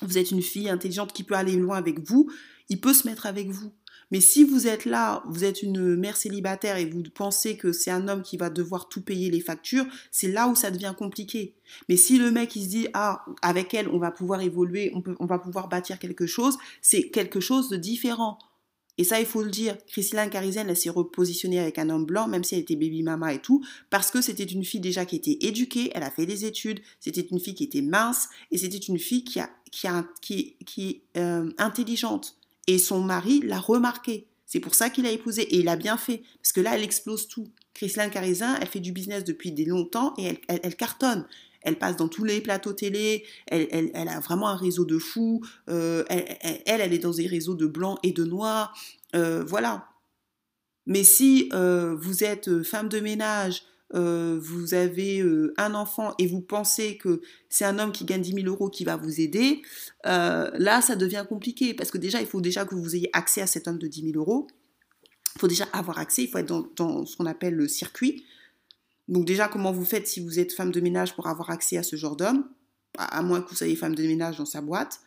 vous 0.00 0.18
êtes 0.18 0.30
une 0.30 0.42
fille 0.42 0.68
intelligente 0.68 1.12
qui 1.12 1.24
peut 1.24 1.34
aller 1.34 1.56
loin 1.56 1.76
avec 1.76 2.00
vous, 2.00 2.30
il 2.68 2.80
peut 2.80 2.94
se 2.94 3.06
mettre 3.06 3.26
avec 3.26 3.48
vous. 3.48 3.72
Mais 4.12 4.20
si 4.20 4.44
vous 4.44 4.68
êtes 4.68 4.84
là, 4.84 5.24
vous 5.26 5.42
êtes 5.42 5.62
une 5.62 5.96
mère 5.96 6.16
célibataire 6.16 6.76
et 6.76 6.84
vous 6.84 7.02
pensez 7.14 7.56
que 7.56 7.72
c'est 7.72 7.90
un 7.90 8.06
homme 8.06 8.22
qui 8.22 8.36
va 8.36 8.50
devoir 8.50 8.88
tout 8.88 9.02
payer 9.02 9.30
les 9.30 9.40
factures, 9.40 9.86
c'est 10.12 10.28
là 10.28 10.46
où 10.48 10.54
ça 10.54 10.70
devient 10.70 10.94
compliqué. 10.96 11.54
Mais 11.88 11.96
si 11.96 12.18
le 12.18 12.30
mec 12.30 12.54
il 12.54 12.64
se 12.64 12.68
dit 12.68 12.88
ah 12.94 13.24
avec 13.40 13.74
elle 13.74 13.88
on 13.88 13.98
va 13.98 14.10
pouvoir 14.12 14.42
évoluer, 14.42 14.92
on, 14.94 15.00
peut, 15.00 15.16
on 15.18 15.26
va 15.26 15.38
pouvoir 15.38 15.68
bâtir 15.68 15.98
quelque 15.98 16.26
chose, 16.26 16.58
c'est 16.82 17.08
quelque 17.08 17.40
chose 17.40 17.70
de 17.70 17.76
différent. 17.76 18.38
Et 18.98 19.04
ça, 19.04 19.18
il 19.18 19.26
faut 19.26 19.42
le 19.42 19.50
dire, 19.50 19.76
Christine 19.86 20.28
Carizen, 20.30 20.68
elle 20.68 20.76
s'est 20.76 20.90
repositionnée 20.90 21.58
avec 21.58 21.78
un 21.78 21.88
homme 21.88 22.04
blanc, 22.04 22.28
même 22.28 22.44
si 22.44 22.54
elle 22.54 22.60
était 22.60 22.76
baby 22.76 23.02
mama 23.02 23.32
et 23.32 23.38
tout, 23.38 23.64
parce 23.88 24.10
que 24.10 24.20
c'était 24.20 24.44
une 24.44 24.64
fille 24.64 24.80
déjà 24.80 25.06
qui 25.06 25.16
était 25.16 25.38
éduquée, 25.40 25.90
elle 25.94 26.02
a 26.02 26.10
fait 26.10 26.26
des 26.26 26.44
études, 26.44 26.80
c'était 27.00 27.22
une 27.22 27.40
fille 27.40 27.54
qui 27.54 27.64
était 27.64 27.80
mince, 27.80 28.28
et 28.50 28.58
c'était 28.58 28.76
une 28.76 28.98
fille 28.98 29.24
qui, 29.24 29.40
a, 29.40 29.48
qui, 29.70 29.86
a, 29.86 30.06
qui, 30.20 30.56
est 30.76 31.18
euh, 31.18 31.50
intelligente. 31.56 32.36
Et 32.66 32.78
son 32.78 33.00
mari 33.00 33.40
l'a 33.44 33.58
remarqué. 33.58 34.26
C'est 34.46 34.60
pour 34.60 34.74
ça 34.74 34.90
qu'il 34.90 35.06
a 35.06 35.10
épousé, 35.10 35.42
et 35.42 35.60
il 35.60 35.68
a 35.68 35.76
bien 35.76 35.96
fait, 35.96 36.22
parce 36.36 36.52
que 36.52 36.60
là, 36.60 36.76
elle 36.76 36.82
explose 36.82 37.26
tout. 37.26 37.48
Christine 37.74 38.10
Carizin, 38.10 38.56
elle 38.60 38.68
fait 38.68 38.80
du 38.80 38.92
business 38.92 39.24
depuis 39.24 39.50
des 39.50 39.64
longtemps, 39.64 40.14
et 40.18 40.38
elle, 40.46 40.76
cartonne 40.76 41.26
elle 41.64 41.78
passe 41.78 41.96
dans 41.96 42.08
tous 42.08 42.24
les 42.24 42.40
plateaux 42.40 42.72
télé, 42.72 43.24
elle, 43.46 43.92
a 43.94 44.18
vraiment 44.18 44.48
un 44.48 44.56
réseau 44.56 44.84
de 44.84 44.98
fous, 44.98 45.42
euh, 45.70 46.04
elle, 46.08 46.60
elle, 46.66 46.92
est 46.92 46.98
dans 46.98 47.12
des 47.12 47.28
réseaux 47.28 47.54
de 47.54 47.66
blancs 47.66 47.98
et 48.02 48.10
de 48.12 48.24
noirs, 48.24 48.76
euh, 49.14 49.44
voilà. 49.46 49.88
Mais 50.86 51.04
si 51.04 51.48
euh, 51.52 51.94
vous 51.94 52.24
êtes 52.24 52.62
femme 52.64 52.88
de 52.88 52.98
ménage, 52.98 53.62
vous 53.92 54.74
avez 54.74 55.22
un 55.56 55.74
enfant 55.74 56.14
et 56.18 56.26
vous 56.26 56.40
pensez 56.40 56.96
que 56.96 57.20
c'est 57.48 57.64
un 57.64 57.78
homme 57.78 57.92
qui 57.92 58.04
gagne 58.04 58.22
10 58.22 58.32
000 58.34 58.46
euros 58.46 58.68
qui 58.68 58.84
va 58.84 58.96
vous 58.96 59.20
aider, 59.20 59.62
là, 60.04 60.80
ça 60.80 60.96
devient 60.96 61.24
compliqué 61.28 61.74
parce 61.74 61.90
que 61.90 61.98
déjà, 61.98 62.20
il 62.20 62.26
faut 62.26 62.40
déjà 62.40 62.64
que 62.64 62.74
vous 62.74 62.96
ayez 62.96 63.10
accès 63.12 63.42
à 63.42 63.46
cet 63.46 63.68
homme 63.68 63.78
de 63.78 63.86
10 63.86 64.12
000 64.12 64.18
euros. 64.18 64.46
Il 65.36 65.40
faut 65.40 65.48
déjà 65.48 65.64
avoir 65.72 65.98
accès, 65.98 66.24
il 66.24 66.28
faut 66.28 66.38
être 66.38 66.48
dans, 66.48 66.66
dans 66.76 67.06
ce 67.06 67.16
qu'on 67.16 67.26
appelle 67.26 67.54
le 67.54 67.68
circuit. 67.68 68.24
Donc 69.08 69.26
déjà, 69.26 69.48
comment 69.48 69.72
vous 69.72 69.84
faites 69.84 70.06
si 70.06 70.20
vous 70.20 70.38
êtes 70.38 70.52
femme 70.52 70.70
de 70.70 70.80
ménage 70.80 71.14
pour 71.14 71.26
avoir 71.26 71.50
accès 71.50 71.76
à 71.76 71.82
ce 71.82 71.96
genre 71.96 72.16
d'homme? 72.16 72.48
À, 72.98 73.22
moins 73.22 73.40
que 73.40 73.48
vous 73.48 73.56
soyez 73.56 73.76
femme 73.76 73.94
de 73.94 74.02
ménage 74.02 74.38
dans 74.38 74.44
sa 74.44 74.60
boîte. 74.60 75.00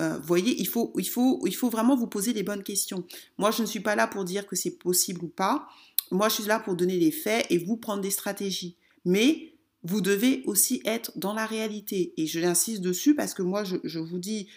Euh, 0.00 0.18
voyez, 0.18 0.60
il 0.60 0.66
faut, 0.66 0.92
il, 0.98 1.08
faut, 1.08 1.42
il 1.46 1.54
faut 1.54 1.70
vraiment 1.70 1.96
vous 1.96 2.06
poser 2.06 2.32
les 2.32 2.42
bonnes 2.42 2.62
questions. 2.62 3.04
Moi, 3.38 3.50
je 3.50 3.62
ne 3.62 3.66
suis 3.66 3.80
pas 3.80 3.94
là 3.94 4.06
pour 4.06 4.24
dire 4.24 4.46
que 4.46 4.56
c'est 4.56 4.72
possible 4.72 5.24
ou 5.24 5.28
pas. 5.28 5.68
Moi, 6.10 6.28
je 6.28 6.34
suis 6.34 6.44
là 6.44 6.58
pour 6.58 6.74
donner 6.74 6.98
les 6.98 7.12
faits 7.12 7.46
et 7.50 7.58
vous 7.58 7.76
prendre 7.76 8.02
des 8.02 8.10
stratégies. 8.10 8.76
Mais 9.04 9.54
vous 9.82 10.00
devez 10.00 10.42
aussi 10.46 10.80
être 10.84 11.12
dans 11.16 11.34
la 11.34 11.46
réalité. 11.46 12.14
Et 12.16 12.26
je 12.26 12.40
l'insiste 12.40 12.80
dessus 12.80 13.14
parce 13.14 13.34
que 13.34 13.42
moi, 13.42 13.62
je, 13.64 13.98
vous 13.98 14.18
dis, 14.18 14.48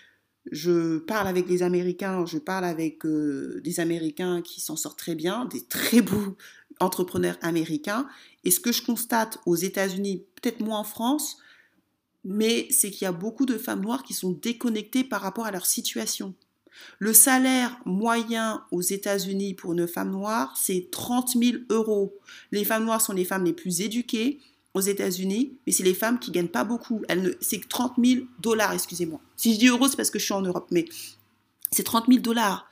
je 0.51 0.97
parle 0.99 1.27
avec 1.27 1.47
les 1.49 1.63
Américains, 1.63 2.25
je 2.25 2.37
parle 2.37 2.65
avec 2.65 3.05
euh, 3.05 3.61
des 3.63 3.79
Américains 3.79 4.41
qui 4.41 4.61
s'en 4.61 4.75
sortent 4.75 4.99
très 4.99 5.15
bien, 5.15 5.45
des 5.45 5.65
très 5.65 6.01
beaux 6.01 6.35
entrepreneurs 6.79 7.37
américains. 7.41 8.07
Et 8.43 8.51
ce 8.51 8.59
que 8.59 8.71
je 8.71 8.83
constate 8.83 9.39
aux 9.45 9.55
États-Unis, 9.55 10.23
peut-être 10.41 10.61
moins 10.61 10.79
en 10.79 10.83
France, 10.85 11.37
mais 12.23 12.67
c'est 12.69 12.91
qu'il 12.91 13.03
y 13.03 13.07
a 13.07 13.11
beaucoup 13.11 13.45
de 13.45 13.57
femmes 13.57 13.81
noires 13.81 14.03
qui 14.03 14.13
sont 14.13 14.31
déconnectées 14.31 15.03
par 15.03 15.21
rapport 15.21 15.45
à 15.45 15.51
leur 15.51 15.65
situation. 15.65 16.33
Le 16.99 17.13
salaire 17.13 17.79
moyen 17.85 18.63
aux 18.71 18.81
États-Unis 18.81 19.55
pour 19.55 19.73
une 19.73 19.87
femme 19.87 20.11
noire, 20.11 20.53
c'est 20.55 20.89
30 20.91 21.35
000 21.35 21.57
euros. 21.69 22.13
Les 22.51 22.65
femmes 22.65 22.85
noires 22.85 23.01
sont 23.01 23.13
les 23.13 23.25
femmes 23.25 23.45
les 23.45 23.53
plus 23.53 23.81
éduquées 23.81 24.39
aux 24.73 24.81
États-Unis, 24.81 25.57
mais 25.65 25.73
c'est 25.73 25.83
les 25.83 25.95
femmes 25.95 26.19
qui 26.19 26.29
gagnent 26.29 26.47
pas 26.47 26.63
beaucoup. 26.63 27.01
C'est 27.41 27.67
30 27.67 27.93
000 28.03 28.25
dollars, 28.39 28.73
excusez-moi. 28.73 29.19
Si 29.35 29.53
je 29.53 29.59
dis 29.59 29.67
euros, 29.67 29.87
c'est 29.87 29.97
parce 29.97 30.11
que 30.11 30.19
je 30.19 30.25
suis 30.25 30.33
en 30.33 30.41
Europe, 30.41 30.67
mais 30.69 30.85
c'est 31.71 31.83
30 31.83 32.05
000 32.07 32.19
dollars 32.19 32.69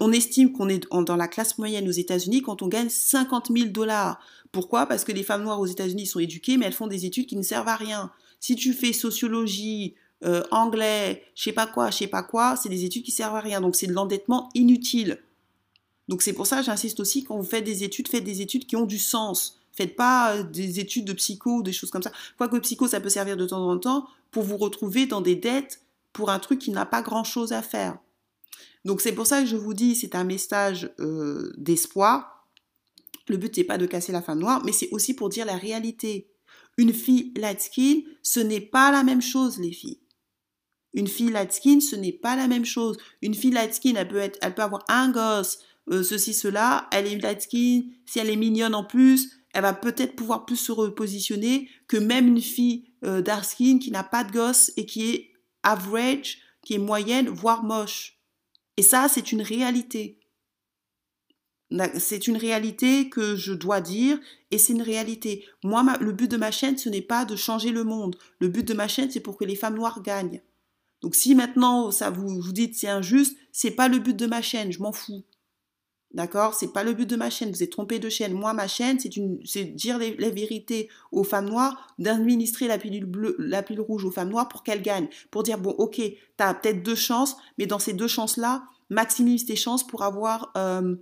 on 0.00 0.12
estime 0.12 0.52
qu'on 0.52 0.68
est 0.68 0.86
dans 0.90 1.16
la 1.16 1.28
classe 1.28 1.58
moyenne 1.58 1.88
aux 1.88 1.92
États-Unis 1.92 2.42
quand 2.42 2.62
on 2.62 2.68
gagne 2.68 2.88
50 2.88 3.50
000 3.54 3.70
dollars. 3.70 4.20
Pourquoi? 4.50 4.86
Parce 4.86 5.04
que 5.04 5.12
les 5.12 5.22
femmes 5.22 5.44
noires 5.44 5.60
aux 5.60 5.66
États-Unis 5.66 6.06
sont 6.06 6.18
éduquées, 6.18 6.56
mais 6.56 6.66
elles 6.66 6.72
font 6.72 6.86
des 6.86 7.06
études 7.06 7.26
qui 7.26 7.36
ne 7.36 7.42
servent 7.42 7.68
à 7.68 7.76
rien. 7.76 8.10
Si 8.42 8.56
tu 8.56 8.72
fais 8.72 8.92
sociologie, 8.92 9.94
euh, 10.24 10.42
anglais, 10.50 11.22
je 11.36 11.44
sais 11.44 11.52
pas 11.52 11.68
quoi, 11.68 11.92
je 11.92 11.98
sais 11.98 12.06
pas 12.08 12.24
quoi, 12.24 12.56
c'est 12.56 12.68
des 12.68 12.84
études 12.84 13.04
qui 13.04 13.12
servent 13.12 13.36
à 13.36 13.40
rien. 13.40 13.60
Donc 13.60 13.76
c'est 13.76 13.86
de 13.86 13.92
l'endettement 13.92 14.48
inutile. 14.54 15.20
Donc 16.08 16.22
c'est 16.22 16.32
pour 16.32 16.48
ça, 16.48 16.60
j'insiste 16.60 16.98
aussi, 16.98 17.22
quand 17.22 17.36
vous 17.36 17.44
faites 17.44 17.62
des 17.62 17.84
études, 17.84 18.08
faites 18.08 18.24
des 18.24 18.42
études 18.42 18.66
qui 18.66 18.74
ont 18.74 18.84
du 18.84 18.98
sens. 18.98 19.60
Faites 19.70 19.94
pas 19.94 20.34
euh, 20.34 20.42
des 20.42 20.80
études 20.80 21.04
de 21.04 21.12
psycho 21.12 21.58
ou 21.58 21.62
des 21.62 21.72
choses 21.72 21.92
comme 21.92 22.02
ça. 22.02 22.10
Quoique 22.36 22.58
psycho, 22.58 22.88
ça 22.88 23.00
peut 23.00 23.08
servir 23.08 23.36
de 23.36 23.46
temps 23.46 23.64
en 23.64 23.78
temps 23.78 24.08
pour 24.32 24.42
vous 24.42 24.56
retrouver 24.56 25.06
dans 25.06 25.20
des 25.20 25.36
dettes 25.36 25.80
pour 26.12 26.28
un 26.28 26.40
truc 26.40 26.58
qui 26.58 26.72
n'a 26.72 26.84
pas 26.84 27.00
grand-chose 27.00 27.52
à 27.52 27.62
faire. 27.62 27.96
Donc 28.84 29.02
c'est 29.02 29.12
pour 29.12 29.28
ça 29.28 29.40
que 29.40 29.46
je 29.46 29.56
vous 29.56 29.72
dis, 29.72 29.94
c'est 29.94 30.16
un 30.16 30.24
message 30.24 30.90
euh, 30.98 31.52
d'espoir. 31.58 32.48
Le 33.28 33.36
but 33.36 33.56
n'est 33.56 33.62
pas 33.62 33.78
de 33.78 33.86
casser 33.86 34.10
la 34.10 34.20
femme 34.20 34.40
noire, 34.40 34.64
mais 34.64 34.72
c'est 34.72 34.88
aussi 34.90 35.14
pour 35.14 35.28
dire 35.28 35.46
la 35.46 35.56
réalité. 35.56 36.26
Une 36.78 36.92
fille 36.92 37.32
light 37.36 37.60
skin, 37.60 38.02
ce 38.22 38.40
n'est 38.40 38.60
pas 38.60 38.90
la 38.90 39.02
même 39.02 39.22
chose, 39.22 39.58
les 39.58 39.72
filles. 39.72 40.00
Une 40.94 41.08
fille 41.08 41.30
light 41.30 41.52
skin, 41.52 41.80
ce 41.80 41.96
n'est 41.96 42.12
pas 42.12 42.36
la 42.36 42.48
même 42.48 42.64
chose. 42.64 42.96
Une 43.22 43.34
fille 43.34 43.50
light 43.50 43.74
skin, 43.74 43.94
elle 43.96 44.08
peut 44.08 44.16
être, 44.16 44.38
elle 44.42 44.54
peut 44.54 44.62
avoir 44.62 44.84
un 44.88 45.10
gosse, 45.10 45.58
euh, 45.90 46.02
ceci, 46.02 46.34
cela. 46.34 46.88
Elle 46.92 47.06
est 47.06 47.18
light 47.18 47.42
skin, 47.42 47.82
si 48.06 48.18
elle 48.18 48.30
est 48.30 48.36
mignonne 48.36 48.74
en 48.74 48.84
plus, 48.84 49.42
elle 49.54 49.62
va 49.62 49.74
peut-être 49.74 50.16
pouvoir 50.16 50.46
plus 50.46 50.56
se 50.56 50.72
repositionner 50.72 51.68
que 51.88 51.96
même 51.96 52.28
une 52.28 52.40
fille 52.40 52.84
euh, 53.04 53.20
dark 53.20 53.44
skin 53.44 53.78
qui 53.78 53.90
n'a 53.90 54.04
pas 54.04 54.24
de 54.24 54.32
gosse 54.32 54.72
et 54.76 54.86
qui 54.86 55.10
est 55.10 55.32
average, 55.62 56.38
qui 56.62 56.74
est 56.74 56.78
moyenne, 56.78 57.28
voire 57.28 57.62
moche. 57.62 58.18
Et 58.76 58.82
ça, 58.82 59.08
c'est 59.08 59.32
une 59.32 59.42
réalité. 59.42 60.21
C'est 61.98 62.26
une 62.26 62.36
réalité 62.36 63.08
que 63.08 63.36
je 63.36 63.52
dois 63.52 63.80
dire 63.80 64.18
et 64.50 64.58
c'est 64.58 64.72
une 64.72 64.82
réalité. 64.82 65.44
Moi, 65.64 65.84
le 66.00 66.12
but 66.12 66.30
de 66.30 66.36
ma 66.36 66.50
chaîne, 66.50 66.76
ce 66.76 66.88
n'est 66.88 67.02
pas 67.02 67.24
de 67.24 67.36
changer 67.36 67.70
le 67.70 67.84
monde. 67.84 68.16
Le 68.40 68.48
but 68.48 68.66
de 68.66 68.74
ma 68.74 68.88
chaîne, 68.88 69.10
c'est 69.10 69.20
pour 69.20 69.36
que 69.36 69.44
les 69.44 69.56
femmes 69.56 69.76
noires 69.76 70.02
gagnent. 70.02 70.42
Donc 71.02 71.16
si 71.16 71.34
maintenant 71.34 71.90
ça 71.90 72.10
vous 72.10 72.40
vous 72.40 72.52
dites 72.52 72.76
c'est 72.76 72.88
injuste, 72.88 73.36
c'est 73.50 73.72
pas 73.72 73.88
le 73.88 73.98
but 73.98 74.16
de 74.16 74.26
ma 74.26 74.40
chaîne, 74.40 74.70
je 74.70 74.80
m'en 74.80 74.92
fous. 74.92 75.24
D'accord? 76.14 76.52
C'est 76.52 76.72
pas 76.72 76.84
le 76.84 76.92
but 76.92 77.08
de 77.08 77.16
ma 77.16 77.30
chaîne. 77.30 77.50
Vous 77.50 77.62
êtes 77.62 77.72
trompé 77.72 77.98
de 77.98 78.10
chaîne. 78.10 78.34
Moi, 78.34 78.52
ma 78.52 78.68
chaîne, 78.68 78.98
c'est 79.00 79.64
dire 79.64 79.96
les, 79.96 80.30
vérités 80.30 80.90
aux 81.10 81.24
femmes 81.24 81.48
noires, 81.48 81.94
d'administrer 81.98 82.68
la 82.68 82.76
pilule 82.76 83.06
bleue, 83.06 83.34
la 83.38 83.62
pilule 83.62 83.80
rouge 83.80 84.04
aux 84.04 84.10
femmes 84.10 84.28
noires 84.28 84.48
pour 84.48 84.62
qu'elles 84.62 84.82
gagnent. 84.82 85.08
Pour 85.30 85.42
dire, 85.42 85.56
bon, 85.56 85.70
ok, 85.70 85.94
tu 85.96 86.16
as 86.38 86.52
peut-être 86.52 86.82
deux 86.82 86.94
chances, 86.94 87.38
mais 87.56 87.64
dans 87.64 87.78
ces 87.78 87.94
deux 87.94 88.08
chances-là, 88.08 88.64
maximise 88.90 89.46
tes 89.46 89.56
chances 89.56 89.86
pour 89.86 90.02
avoir, 90.02 90.52
euh, 90.58 90.96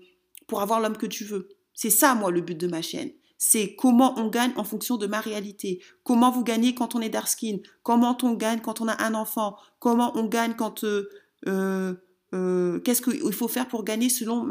pour 0.51 0.61
avoir 0.61 0.81
l'homme 0.81 0.97
que 0.97 1.07
tu 1.07 1.25
veux. 1.25 1.49
C'est 1.75 1.91
ça, 1.91 2.17
moi, 2.17 2.33
le 2.33 2.41
but 2.41 2.59
de 2.59 2.67
ma 2.67 2.83
chaîne. 2.83 3.13
C'est 3.39 3.77
comment 3.77 4.19
on 4.19 4.29
gagne 4.29 4.53
en 4.57 4.65
fonction 4.65 4.97
de 4.97 5.07
ma 5.07 5.21
réalité. 5.21 5.81
Comment 6.03 6.33
vous 6.33 6.43
gagnez 6.43 6.75
quand 6.75 6.97
on 6.97 7.01
est 7.01 7.09
dark 7.09 7.29
skin? 7.29 7.59
Comment 7.85 8.19
on 8.23 8.35
gagne 8.35 8.61
quand 8.61 8.81
on 8.81 8.89
a 8.89 9.01
un 9.03 9.15
enfant? 9.15 9.57
Comment 9.79 10.13
on 10.17 10.27
gagne 10.27 10.55
quand... 10.55 10.83
Euh, 10.83 11.09
euh, 11.47 11.95
euh, 12.35 12.81
qu'est-ce 12.81 13.01
qu'il 13.01 13.33
faut 13.33 13.49
faire 13.49 13.69
pour 13.69 13.85
gagner 13.85 14.09
selon 14.09 14.49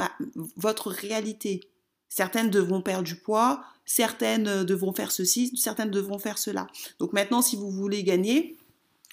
votre 0.55 0.89
réalité? 0.89 1.69
Certaines 2.07 2.49
devront 2.49 2.81
perdre 2.81 3.03
du 3.03 3.17
poids, 3.17 3.61
certaines 3.85 4.63
devront 4.63 4.93
faire 4.93 5.11
ceci, 5.11 5.55
certaines 5.57 5.91
devront 5.91 6.17
faire 6.17 6.37
cela. 6.37 6.67
Donc 6.99 7.11
maintenant, 7.11 7.41
si 7.41 7.57
vous 7.57 7.69
voulez 7.69 8.03
gagner, 8.03 8.57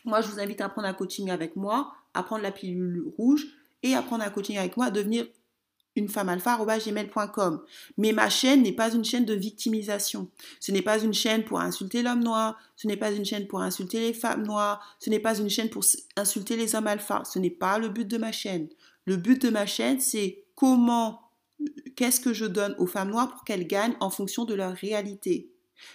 moi, 0.04 0.20
je 0.20 0.28
vous 0.28 0.38
invite 0.38 0.60
à 0.60 0.68
prendre 0.68 0.86
un 0.86 0.94
coaching 0.94 1.30
avec 1.30 1.56
moi, 1.56 1.92
à 2.14 2.22
prendre 2.22 2.42
la 2.42 2.52
pilule 2.52 3.04
rouge 3.18 3.46
et 3.82 3.94
à 3.94 4.02
prendre 4.02 4.24
un 4.24 4.30
coaching 4.30 4.56
avec 4.56 4.76
moi, 4.76 4.86
à 4.86 4.90
devenir 4.90 5.26
une 5.96 6.08
femme 6.08 6.28
alpha.gmail.com. 6.28 7.62
Mais 7.96 8.12
ma 8.12 8.28
chaîne 8.28 8.62
n'est 8.62 8.72
pas 8.72 8.92
une 8.92 9.04
chaîne 9.04 9.24
de 9.24 9.34
victimisation. 9.34 10.28
Ce 10.60 10.70
n'est 10.70 10.82
pas 10.82 10.98
une 10.98 11.14
chaîne 11.14 11.44
pour 11.44 11.60
insulter 11.60 12.02
l'homme 12.02 12.22
noir. 12.22 12.58
Ce 12.76 12.86
n'est 12.86 12.96
pas 12.96 13.10
une 13.10 13.24
chaîne 13.24 13.46
pour 13.46 13.62
insulter 13.62 14.00
les 14.00 14.12
femmes 14.12 14.46
noires. 14.46 14.96
Ce 15.00 15.10
n'est 15.10 15.18
pas 15.18 15.36
une 15.38 15.50
chaîne 15.50 15.70
pour 15.70 15.84
insulter 16.16 16.56
les 16.56 16.74
hommes 16.74 16.86
alpha. 16.86 17.22
Ce 17.24 17.38
n'est 17.38 17.50
pas 17.50 17.78
le 17.78 17.88
but 17.88 18.06
de 18.06 18.18
ma 18.18 18.30
chaîne. 18.30 18.68
Le 19.06 19.16
but 19.16 19.40
de 19.40 19.50
ma 19.50 19.66
chaîne, 19.66 19.98
c'est 20.00 20.44
comment, 20.54 21.30
qu'est-ce 21.96 22.20
que 22.20 22.32
je 22.32 22.44
donne 22.44 22.74
aux 22.78 22.86
femmes 22.86 23.10
noires 23.10 23.32
pour 23.32 23.44
qu'elles 23.44 23.66
gagnent 23.66 23.96
en 24.00 24.10
fonction 24.10 24.44
de 24.44 24.54
leur 24.54 24.74
réalité. 24.74 25.50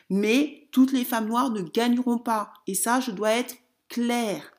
Mais 0.10 0.68
toutes 0.72 0.92
les 0.92 1.06
femmes 1.06 1.28
noires 1.28 1.52
ne 1.52 1.62
gagneront 1.62 2.20
pas. 2.20 2.54
Et 2.68 2.76
ça, 2.76 3.00
je 3.00 3.12
dois 3.12 3.32
être 3.32 3.56
claire. 3.90 4.54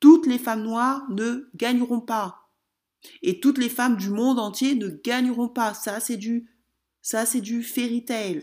Toutes 0.00 0.26
les 0.26 0.38
femmes 0.38 0.62
noires 0.62 1.02
ne 1.10 1.48
gagneront 1.54 2.00
pas. 2.00 2.41
Et 3.22 3.40
toutes 3.40 3.58
les 3.58 3.68
femmes 3.68 3.96
du 3.96 4.10
monde 4.10 4.38
entier 4.38 4.74
ne 4.74 4.88
gagneront 4.88 5.48
pas. 5.48 5.74
Ça, 5.74 6.00
c'est 6.00 6.16
du, 6.16 6.48
ça, 7.00 7.26
c'est 7.26 7.40
du 7.40 7.62
fairy 7.62 8.04
tale. 8.04 8.42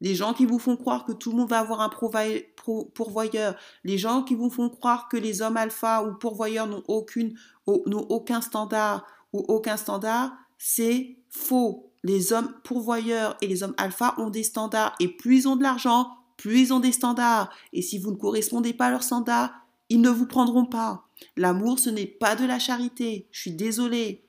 Les 0.00 0.14
gens 0.14 0.32
qui 0.32 0.46
vous 0.46 0.58
font 0.58 0.76
croire 0.76 1.04
que 1.04 1.12
tout 1.12 1.30
le 1.30 1.36
monde 1.36 1.50
va 1.50 1.58
avoir 1.58 1.80
un 1.82 1.90
pourvoyeur, 1.90 3.54
les 3.84 3.98
gens 3.98 4.22
qui 4.22 4.34
vous 4.34 4.48
font 4.48 4.70
croire 4.70 5.08
que 5.08 5.18
les 5.18 5.42
hommes 5.42 5.58
alpha 5.58 6.02
ou 6.04 6.14
pourvoyeurs 6.14 6.66
n'ont 6.66 6.82
aucune, 6.88 7.38
n'ont 7.66 8.06
aucun 8.08 8.40
standard 8.40 9.06
ou 9.32 9.44
aucun 9.48 9.76
standard, 9.76 10.32
c'est 10.56 11.18
faux. 11.28 11.92
Les 12.02 12.32
hommes 12.32 12.54
pourvoyeurs 12.64 13.36
et 13.42 13.46
les 13.46 13.62
hommes 13.62 13.74
alpha 13.76 14.14
ont 14.16 14.30
des 14.30 14.42
standards 14.42 14.94
et 15.00 15.08
plus 15.08 15.40
ils 15.40 15.48
ont 15.48 15.56
de 15.56 15.62
l'argent, 15.62 16.08
plus 16.38 16.60
ils 16.60 16.72
ont 16.72 16.80
des 16.80 16.92
standards. 16.92 17.50
Et 17.74 17.82
si 17.82 17.98
vous 17.98 18.10
ne 18.10 18.16
correspondez 18.16 18.72
pas 18.72 18.86
à 18.86 18.90
leurs 18.90 19.02
standards, 19.02 19.52
ils 19.90 20.00
ne 20.00 20.08
vous 20.08 20.26
prendront 20.26 20.64
pas. 20.64 21.09
L'amour, 21.36 21.78
ce 21.78 21.90
n'est 21.90 22.06
pas 22.06 22.36
de 22.36 22.46
la 22.46 22.58
charité. 22.58 23.28
Je 23.30 23.40
suis 23.40 23.52
désolée. 23.52 24.24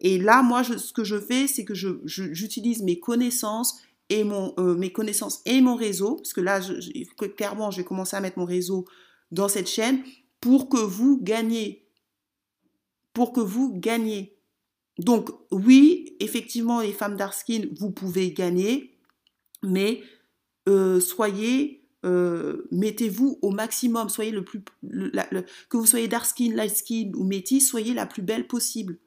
Et 0.00 0.18
là, 0.18 0.42
moi, 0.42 0.62
ce 0.64 0.92
que 0.92 1.04
je 1.04 1.18
fais, 1.18 1.46
c'est 1.46 1.64
que 1.64 1.74
j'utilise 1.74 2.82
mes 2.82 3.00
connaissances 3.00 3.80
et 4.10 4.24
mon, 4.24 4.54
euh, 4.58 4.74
mes 4.74 4.92
connaissances 4.92 5.42
et 5.44 5.60
mon 5.60 5.74
réseau, 5.74 6.16
parce 6.16 6.32
que 6.32 6.40
là, 6.40 6.60
clairement, 7.36 7.70
je 7.70 7.78
vais 7.78 7.84
commencer 7.84 8.16
à 8.16 8.20
mettre 8.20 8.38
mon 8.38 8.44
réseau 8.44 8.86
dans 9.32 9.48
cette 9.48 9.68
chaîne 9.68 10.02
pour 10.40 10.68
que 10.68 10.78
vous 10.78 11.20
gagnez. 11.20 11.86
Pour 13.12 13.32
que 13.32 13.40
vous 13.40 13.74
gagnez. 13.74 14.38
Donc, 14.98 15.30
oui, 15.50 16.16
effectivement, 16.20 16.80
les 16.80 16.92
femmes 16.92 17.18
skin, 17.32 17.66
vous 17.78 17.90
pouvez 17.90 18.32
gagner, 18.32 18.96
mais 19.62 20.02
euh, 20.68 21.00
soyez 21.00 21.77
euh, 22.04 22.68
mettez-vous 22.70 23.38
au 23.42 23.50
maximum, 23.50 24.08
soyez 24.08 24.30
le 24.30 24.44
plus, 24.44 24.60
que 24.82 25.76
vous 25.76 25.86
soyez 25.86 26.08
dark 26.08 26.26
skin, 26.26 26.54
light 26.54 26.76
skin 26.76 27.12
ou 27.16 27.24
métis, 27.24 27.68
soyez 27.68 27.94
la 27.94 28.06
plus 28.06 28.22
belle 28.22 28.46
possible. 28.46 28.98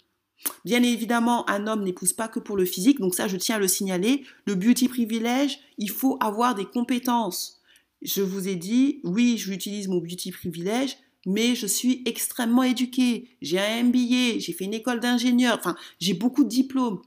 Bien 0.66 0.82
évidemment, 0.84 1.48
un 1.50 1.68
homme 1.68 1.84
n'épouse 1.84 2.14
pas 2.14 2.28
que 2.28 2.40
pour 2.40 2.58
le 2.58 2.66
physique, 2.66 3.00
donc 3.00 3.14
ça 3.14 3.28
je 3.28 3.38
tiens 3.38 3.58
à 3.58 3.60
le 3.60 3.68
signaler. 3.68 4.26
Le 4.46 4.56
beauty 4.56 4.88
privilège, 4.88 5.60
il 5.78 5.90
faut 5.90 6.18
avoir 6.20 6.56
des 6.56 6.66
compétences. 6.66 7.62
Je 8.02 8.24
vous 8.24 8.48
ai 8.48 8.56
dit, 8.56 9.00
oui, 9.04 9.38
j'utilise 9.38 9.88
mon 9.88 10.00
beauty 10.00 10.32
privilège, 10.32 10.98
mais 11.28 11.56
je 11.56 11.68
suis 11.68 12.02
extrêmement 12.06 12.64
éduquée. 12.64 13.30
J'ai 13.42 13.60
un 13.60 13.84
MBA, 13.84 14.40
j'ai 14.40 14.54
fait 14.54 14.66
une 14.66 14.74
école 14.74 15.00
d'ingénieur, 15.00 15.58
enfin, 15.58 15.76
j'ai 16.00 16.16
beaucoup 16.16 16.44
de 16.44 16.50
diplômes. 16.50 17.02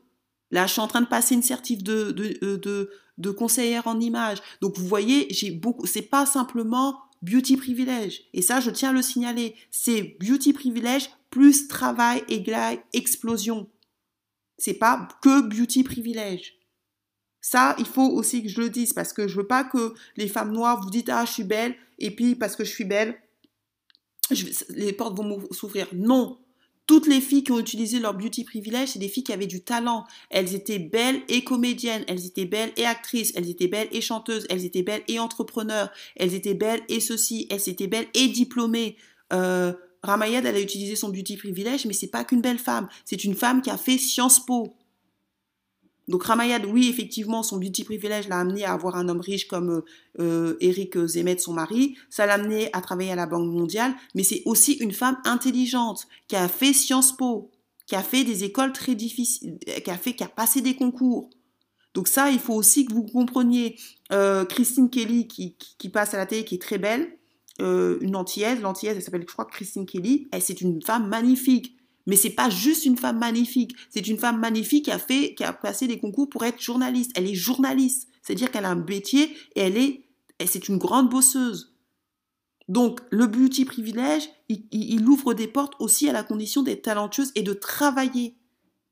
Là, 0.51 0.66
je 0.66 0.72
suis 0.72 0.80
en 0.80 0.87
train 0.87 1.01
de 1.01 1.09
passer 1.09 1.35
une 1.35 1.43
certif 1.43 1.82
de, 1.82 2.12
de, 2.12 2.39
euh, 2.45 2.59
de, 2.59 2.91
de 3.19 3.31
conseillère 3.31 3.87
en 3.87 4.01
image. 4.01 4.39
Donc 4.61 4.77
vous 4.79 4.87
voyez, 4.87 5.27
j'ai 5.31 5.51
beaucoup. 5.51 5.87
C'est 5.87 6.03
pas 6.03 6.27
simplement 6.27 6.99
beauty 7.23 7.57
privilège. 7.57 8.23
Et 8.33 8.43
ça, 8.43 8.61
je 8.61 8.71
tiens 8.71 8.91
à 8.91 8.93
le 8.93 9.03
signaler. 9.03 9.55
C'est 9.71 10.17
beauty 10.21 10.53
privilège 10.53 11.11
plus 11.31 11.69
travail 11.69 12.23
égale 12.29 12.79
explosion. 12.93 13.69
C'est 14.59 14.75
pas 14.75 15.09
que 15.23 15.41
beauty 15.43 15.83
privilège. 15.83 16.55
Ça, 17.41 17.75
il 17.79 17.87
faut 17.87 18.09
aussi 18.09 18.43
que 18.43 18.49
je 18.49 18.61
le 18.61 18.71
dise 18.71 18.93
parce 18.93 19.12
que 19.12 19.29
je 19.29 19.37
veux 19.37 19.47
pas 19.47 19.65
que 19.65 19.95
les 20.17 20.29
femmes 20.29 20.53
noires 20.53 20.81
vous 20.81 20.91
dites 20.91 21.11
ah 21.11 21.25
je 21.27 21.33
suis 21.33 21.45
belle 21.45 21.77
et 21.99 22.15
puis 22.15 22.37
parce 22.37 22.57
que 22.57 22.65
je 22.65 22.71
suis 22.71 22.85
belle, 22.85 23.21
les 24.71 24.93
portes 24.93 25.17
vont 25.17 25.47
s'ouvrir. 25.51 25.89
Non, 25.93 26.39
toutes 26.87 27.07
les 27.07 27.20
filles 27.20 27.45
qui 27.45 27.53
ont 27.53 27.59
utilisé 27.59 27.99
leur 27.99 28.14
beauty 28.14 28.45
privilège, 28.45 28.91
c'est 28.91 28.99
des 28.99 29.09
filles 29.09 29.24
qui 29.24 29.32
avaient 29.32 29.47
du 29.47 29.62
talent. 29.62 30.05
Elles 30.30 30.55
étaient 30.55 30.78
belles 30.78 31.22
et 31.28 31.43
comédiennes, 31.43 32.05
elles 32.09 32.26
étaient 32.26 32.45
belles 32.45 32.72
et 32.76 32.85
actrices, 32.85 33.32
elles 33.37 33.49
étaient 33.49 33.68
belles 33.68 33.89
et 33.91 34.01
chanteuses, 34.01 34.47
elles 34.51 34.64
étaient 34.64 34.82
belles 34.82 35.03
et 35.09 35.18
entrepreneurs, 35.18 35.91
elles 36.16 36.35
étaient 36.35 36.55
belles 36.55 36.82
et 36.89 37.01
ceci, 37.01 37.47
elles 37.51 37.68
étaient 37.68 37.87
belles 37.87 38.09
et 38.14 38.28
diplômées. 38.28 38.97
Euh, 39.32 39.72
Ramayad, 40.03 40.45
elle 40.45 40.57
a 40.57 40.61
utilisé 40.61 40.97
son 40.97 41.09
beauty 41.09 41.37
privilège, 41.39 41.87
mais 41.87 41.95
c'est 41.95 42.09
pas 42.09 42.24
qu'une 42.24 42.43
belle 42.43 42.59
femme, 42.59 42.89
c'est 43.07 43.24
une 43.24 43.35
femme 43.35 43.62
qui 43.62 43.70
a 43.70 43.78
fait 43.78 43.97
Sciences 43.97 44.45
Po. 44.45 44.76
Donc 46.09 46.25
Ramayad, 46.25 46.67
oui, 46.67 46.89
effectivement, 46.89 47.43
son 47.43 47.59
beauty 47.59 47.85
privilège 47.85 48.29
l'a 48.29 48.41
amené 48.41 48.65
à 48.65 48.73
avoir 48.73 48.97
un 48.97 49.09
homme 49.09 49.21
riche 49.21 49.47
comme 49.49 49.83
euh, 50.21 50.57
Eric 50.61 50.99
Zemmet, 51.07 51.39
son 51.39 51.55
mari. 51.55 51.97
Ça 52.11 52.27
l'a 52.27 52.35
amené 52.35 52.69
à 52.73 52.81
travailler 52.81 53.13
à 53.13 53.17
la 53.17 53.27
Banque 53.27 53.51
mondiale, 53.51 53.95
mais 54.15 54.23
c'est 54.23 54.43
aussi 54.45 54.75
une 54.75 54.93
femme 54.93 55.17
intelligente 55.25 56.07
qui 56.29 56.37
a 56.37 56.49
fait 56.49 56.73
Sciences 56.73 57.17
Po, 57.17 57.51
qui 57.87 57.97
a 57.97 58.03
fait 58.03 58.25
des 58.25 58.45
écoles 58.45 58.73
très 58.73 58.95
difficiles, 58.95 59.59
qui 59.59 59.91
a 59.91 59.97
fait, 59.97 60.15
qui 60.15 60.25
a 60.25 60.29
passé 60.29 60.61
des 60.61 60.75
concours. 60.75 61.31
Donc 61.95 62.09
ça, 62.09 62.31
il 62.31 62.41
faut 62.41 62.55
aussi 62.55 62.85
que 62.85 62.93
vous 62.93 63.05
compreniez. 63.05 63.77
Euh, 64.13 64.45
Christine 64.45 64.91
Kelly 64.91 65.27
qui, 65.27 65.57
qui, 65.57 65.89
passe 65.89 66.13
à 66.13 66.19
la 66.19 66.27
télé, 66.27 66.45
qui 66.45 66.57
est 66.57 66.63
très 66.63 66.79
belle, 66.79 67.17
euh, 67.61 67.99
une 68.01 68.17
antillaise, 68.17 68.61
l'antillaise, 68.61 68.97
elle 68.97 69.03
s'appelle, 69.03 69.25
je 69.27 69.33
crois, 69.33 69.47
Christine 69.47 69.87
Kelly. 69.87 70.29
Elle, 70.33 70.43
c'est 70.43 70.61
une 70.61 70.83
femme 70.83 71.09
magnifique. 71.09 71.77
Mais 72.07 72.17
c'est 72.17 72.31
pas 72.31 72.51
juste 72.51 72.85
une 72.85 72.99
femme 72.99 73.19
magnifique, 73.19 73.75
c'est 73.91 74.07
une 74.07 74.19
femme 74.19 74.39
magnifique 74.39 74.87
qui 74.87 74.91
a 74.91 74.99
fait, 74.99 75.35
qui 75.35 75.45
a 75.45 75.53
passé 75.53 75.87
des 75.87 75.99
concours 75.99 76.29
pour 76.29 76.45
être 76.45 76.61
journaliste. 76.61 77.13
Elle 77.15 77.27
est 77.27 77.35
journaliste, 77.35 78.09
c'est-à-dire 78.23 78.51
qu'elle 78.51 78.67
a 78.67 78.71
un 78.71 78.85
métier 78.85 79.35
et 79.55 79.61
elle 79.61 79.77
est, 79.77 80.05
c'est 80.47 80.69
une 80.69 80.79
grande 80.79 81.09
bosseuse. 81.09 81.75
Donc 82.69 83.01
le 83.11 83.27
beauty 83.27 83.65
privilège, 83.65 84.29
il, 84.49 85.07
ouvre 85.07 85.35
des 85.35 85.47
portes 85.47 85.75
aussi 85.81 86.09
à 86.09 86.13
la 86.13 86.23
condition 86.23 86.63
d'être 86.63 86.83
talentueuse 86.83 87.33
et 87.35 87.43
de 87.43 87.53
travailler. 87.53 88.37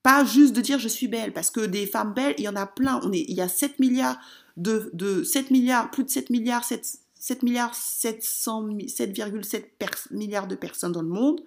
Pas 0.03 0.25
juste 0.25 0.55
de 0.55 0.61
dire 0.61 0.79
je 0.79 0.89
suis 0.89 1.09
belle, 1.09 1.33
parce 1.33 1.51
que 1.51 1.61
des 1.61 1.87
femmes 1.87 2.13
belles, 2.13 2.35
il 2.39 2.45
y 2.45 2.49
en 2.49 2.57
a 2.57 2.67
plein. 2.67 3.01
On 3.05 3.13
est, 3.13 3.25
il 3.29 3.35
y 3.35 3.41
a 3.41 3.49
7 3.49 3.79
milliards 3.79 4.19
de, 4.57 4.91
de 4.93 5.23
7 5.23 5.51
milliards, 5.51 5.91
plus 5.91 6.05
de 6.05 6.11
7 6.11 6.29
milliards, 6.31 6.65
7, 6.65 6.99
7 7.15 7.43
milliards 7.43 7.75
700, 7.75 8.69
7,7 8.69 10.13
milliards 10.13 10.49
de 10.49 10.55
personnes 10.57 10.93
dans 10.93 11.03
le 11.03 11.09
monde. 11.09 11.41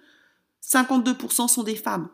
52% 0.66 1.48
sont 1.48 1.62
des 1.62 1.76
femmes. 1.76 2.08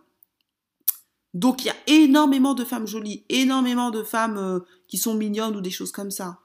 Donc 1.35 1.65
il 1.65 1.69
y 1.69 1.71
a 1.71 1.77
énormément 1.87 2.55
de 2.55 2.65
femmes 2.65 2.87
jolies, 2.87 3.25
énormément 3.29 3.91
de 3.91 4.03
femmes 4.03 4.37
euh, 4.37 4.61
qui 4.89 4.99
sont 4.99 5.15
mignonnes 5.15 5.57
ou 5.57 5.61
des 5.61 5.71
choses 5.71 5.93
comme 5.93 6.11
ça. 6.11 6.41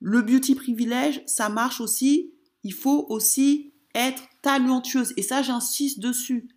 Le 0.00 0.22
beauty 0.22 0.54
privilège, 0.54 1.22
ça 1.26 1.48
marche 1.48 1.80
aussi. 1.80 2.32
Il 2.62 2.72
faut 2.72 3.06
aussi 3.08 3.74
être 3.94 4.22
talentueuse. 4.42 5.12
Et 5.16 5.22
ça, 5.22 5.42
j'insiste 5.42 5.98
dessus. 5.98 6.48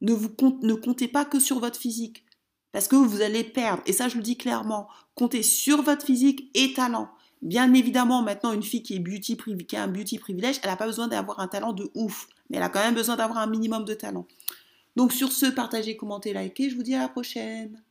Ne, 0.00 0.74
comptez 0.74 1.08
pas 1.08 1.26
que 1.26 1.38
sur 1.38 1.60
votre 1.60 1.78
physique. 1.78 2.24
Parce 2.72 2.88
que 2.88 2.96
vous 2.96 3.20
allez 3.20 3.44
perdre. 3.44 3.82
Et 3.84 3.92
ça, 3.92 4.08
je 4.08 4.16
le 4.16 4.22
dis 4.22 4.38
clairement. 4.38 4.88
Comptez 5.14 5.42
sur 5.42 5.82
votre 5.82 6.06
physique 6.06 6.50
et 6.54 6.72
talent. 6.72 7.10
Bien 7.42 7.72
évidemment, 7.74 8.22
maintenant, 8.22 8.52
une 8.52 8.62
fille 8.62 8.82
qui, 8.82 8.94
est 8.94 8.98
beauty, 8.98 9.36
qui 9.66 9.76
a 9.76 9.82
un 9.82 9.88
beauty 9.88 10.18
privilège, 10.18 10.60
elle 10.62 10.70
n'a 10.70 10.76
pas 10.76 10.86
besoin 10.86 11.08
d'avoir 11.08 11.40
un 11.40 11.48
talent 11.48 11.72
de 11.72 11.90
ouf 11.94 12.28
mais 12.50 12.58
elle 12.58 12.62
a 12.62 12.68
quand 12.68 12.80
même 12.80 12.94
besoin 12.94 13.16
d'avoir 13.16 13.38
un 13.38 13.46
minimum 13.46 13.84
de 13.84 13.94
talent. 13.94 14.26
Donc 14.96 15.12
sur 15.12 15.32
ce, 15.32 15.46
partagez, 15.46 15.96
commentez, 15.96 16.34
likez, 16.34 16.68
je 16.68 16.76
vous 16.76 16.82
dis 16.82 16.94
à 16.94 17.00
la 17.00 17.08
prochaine. 17.08 17.82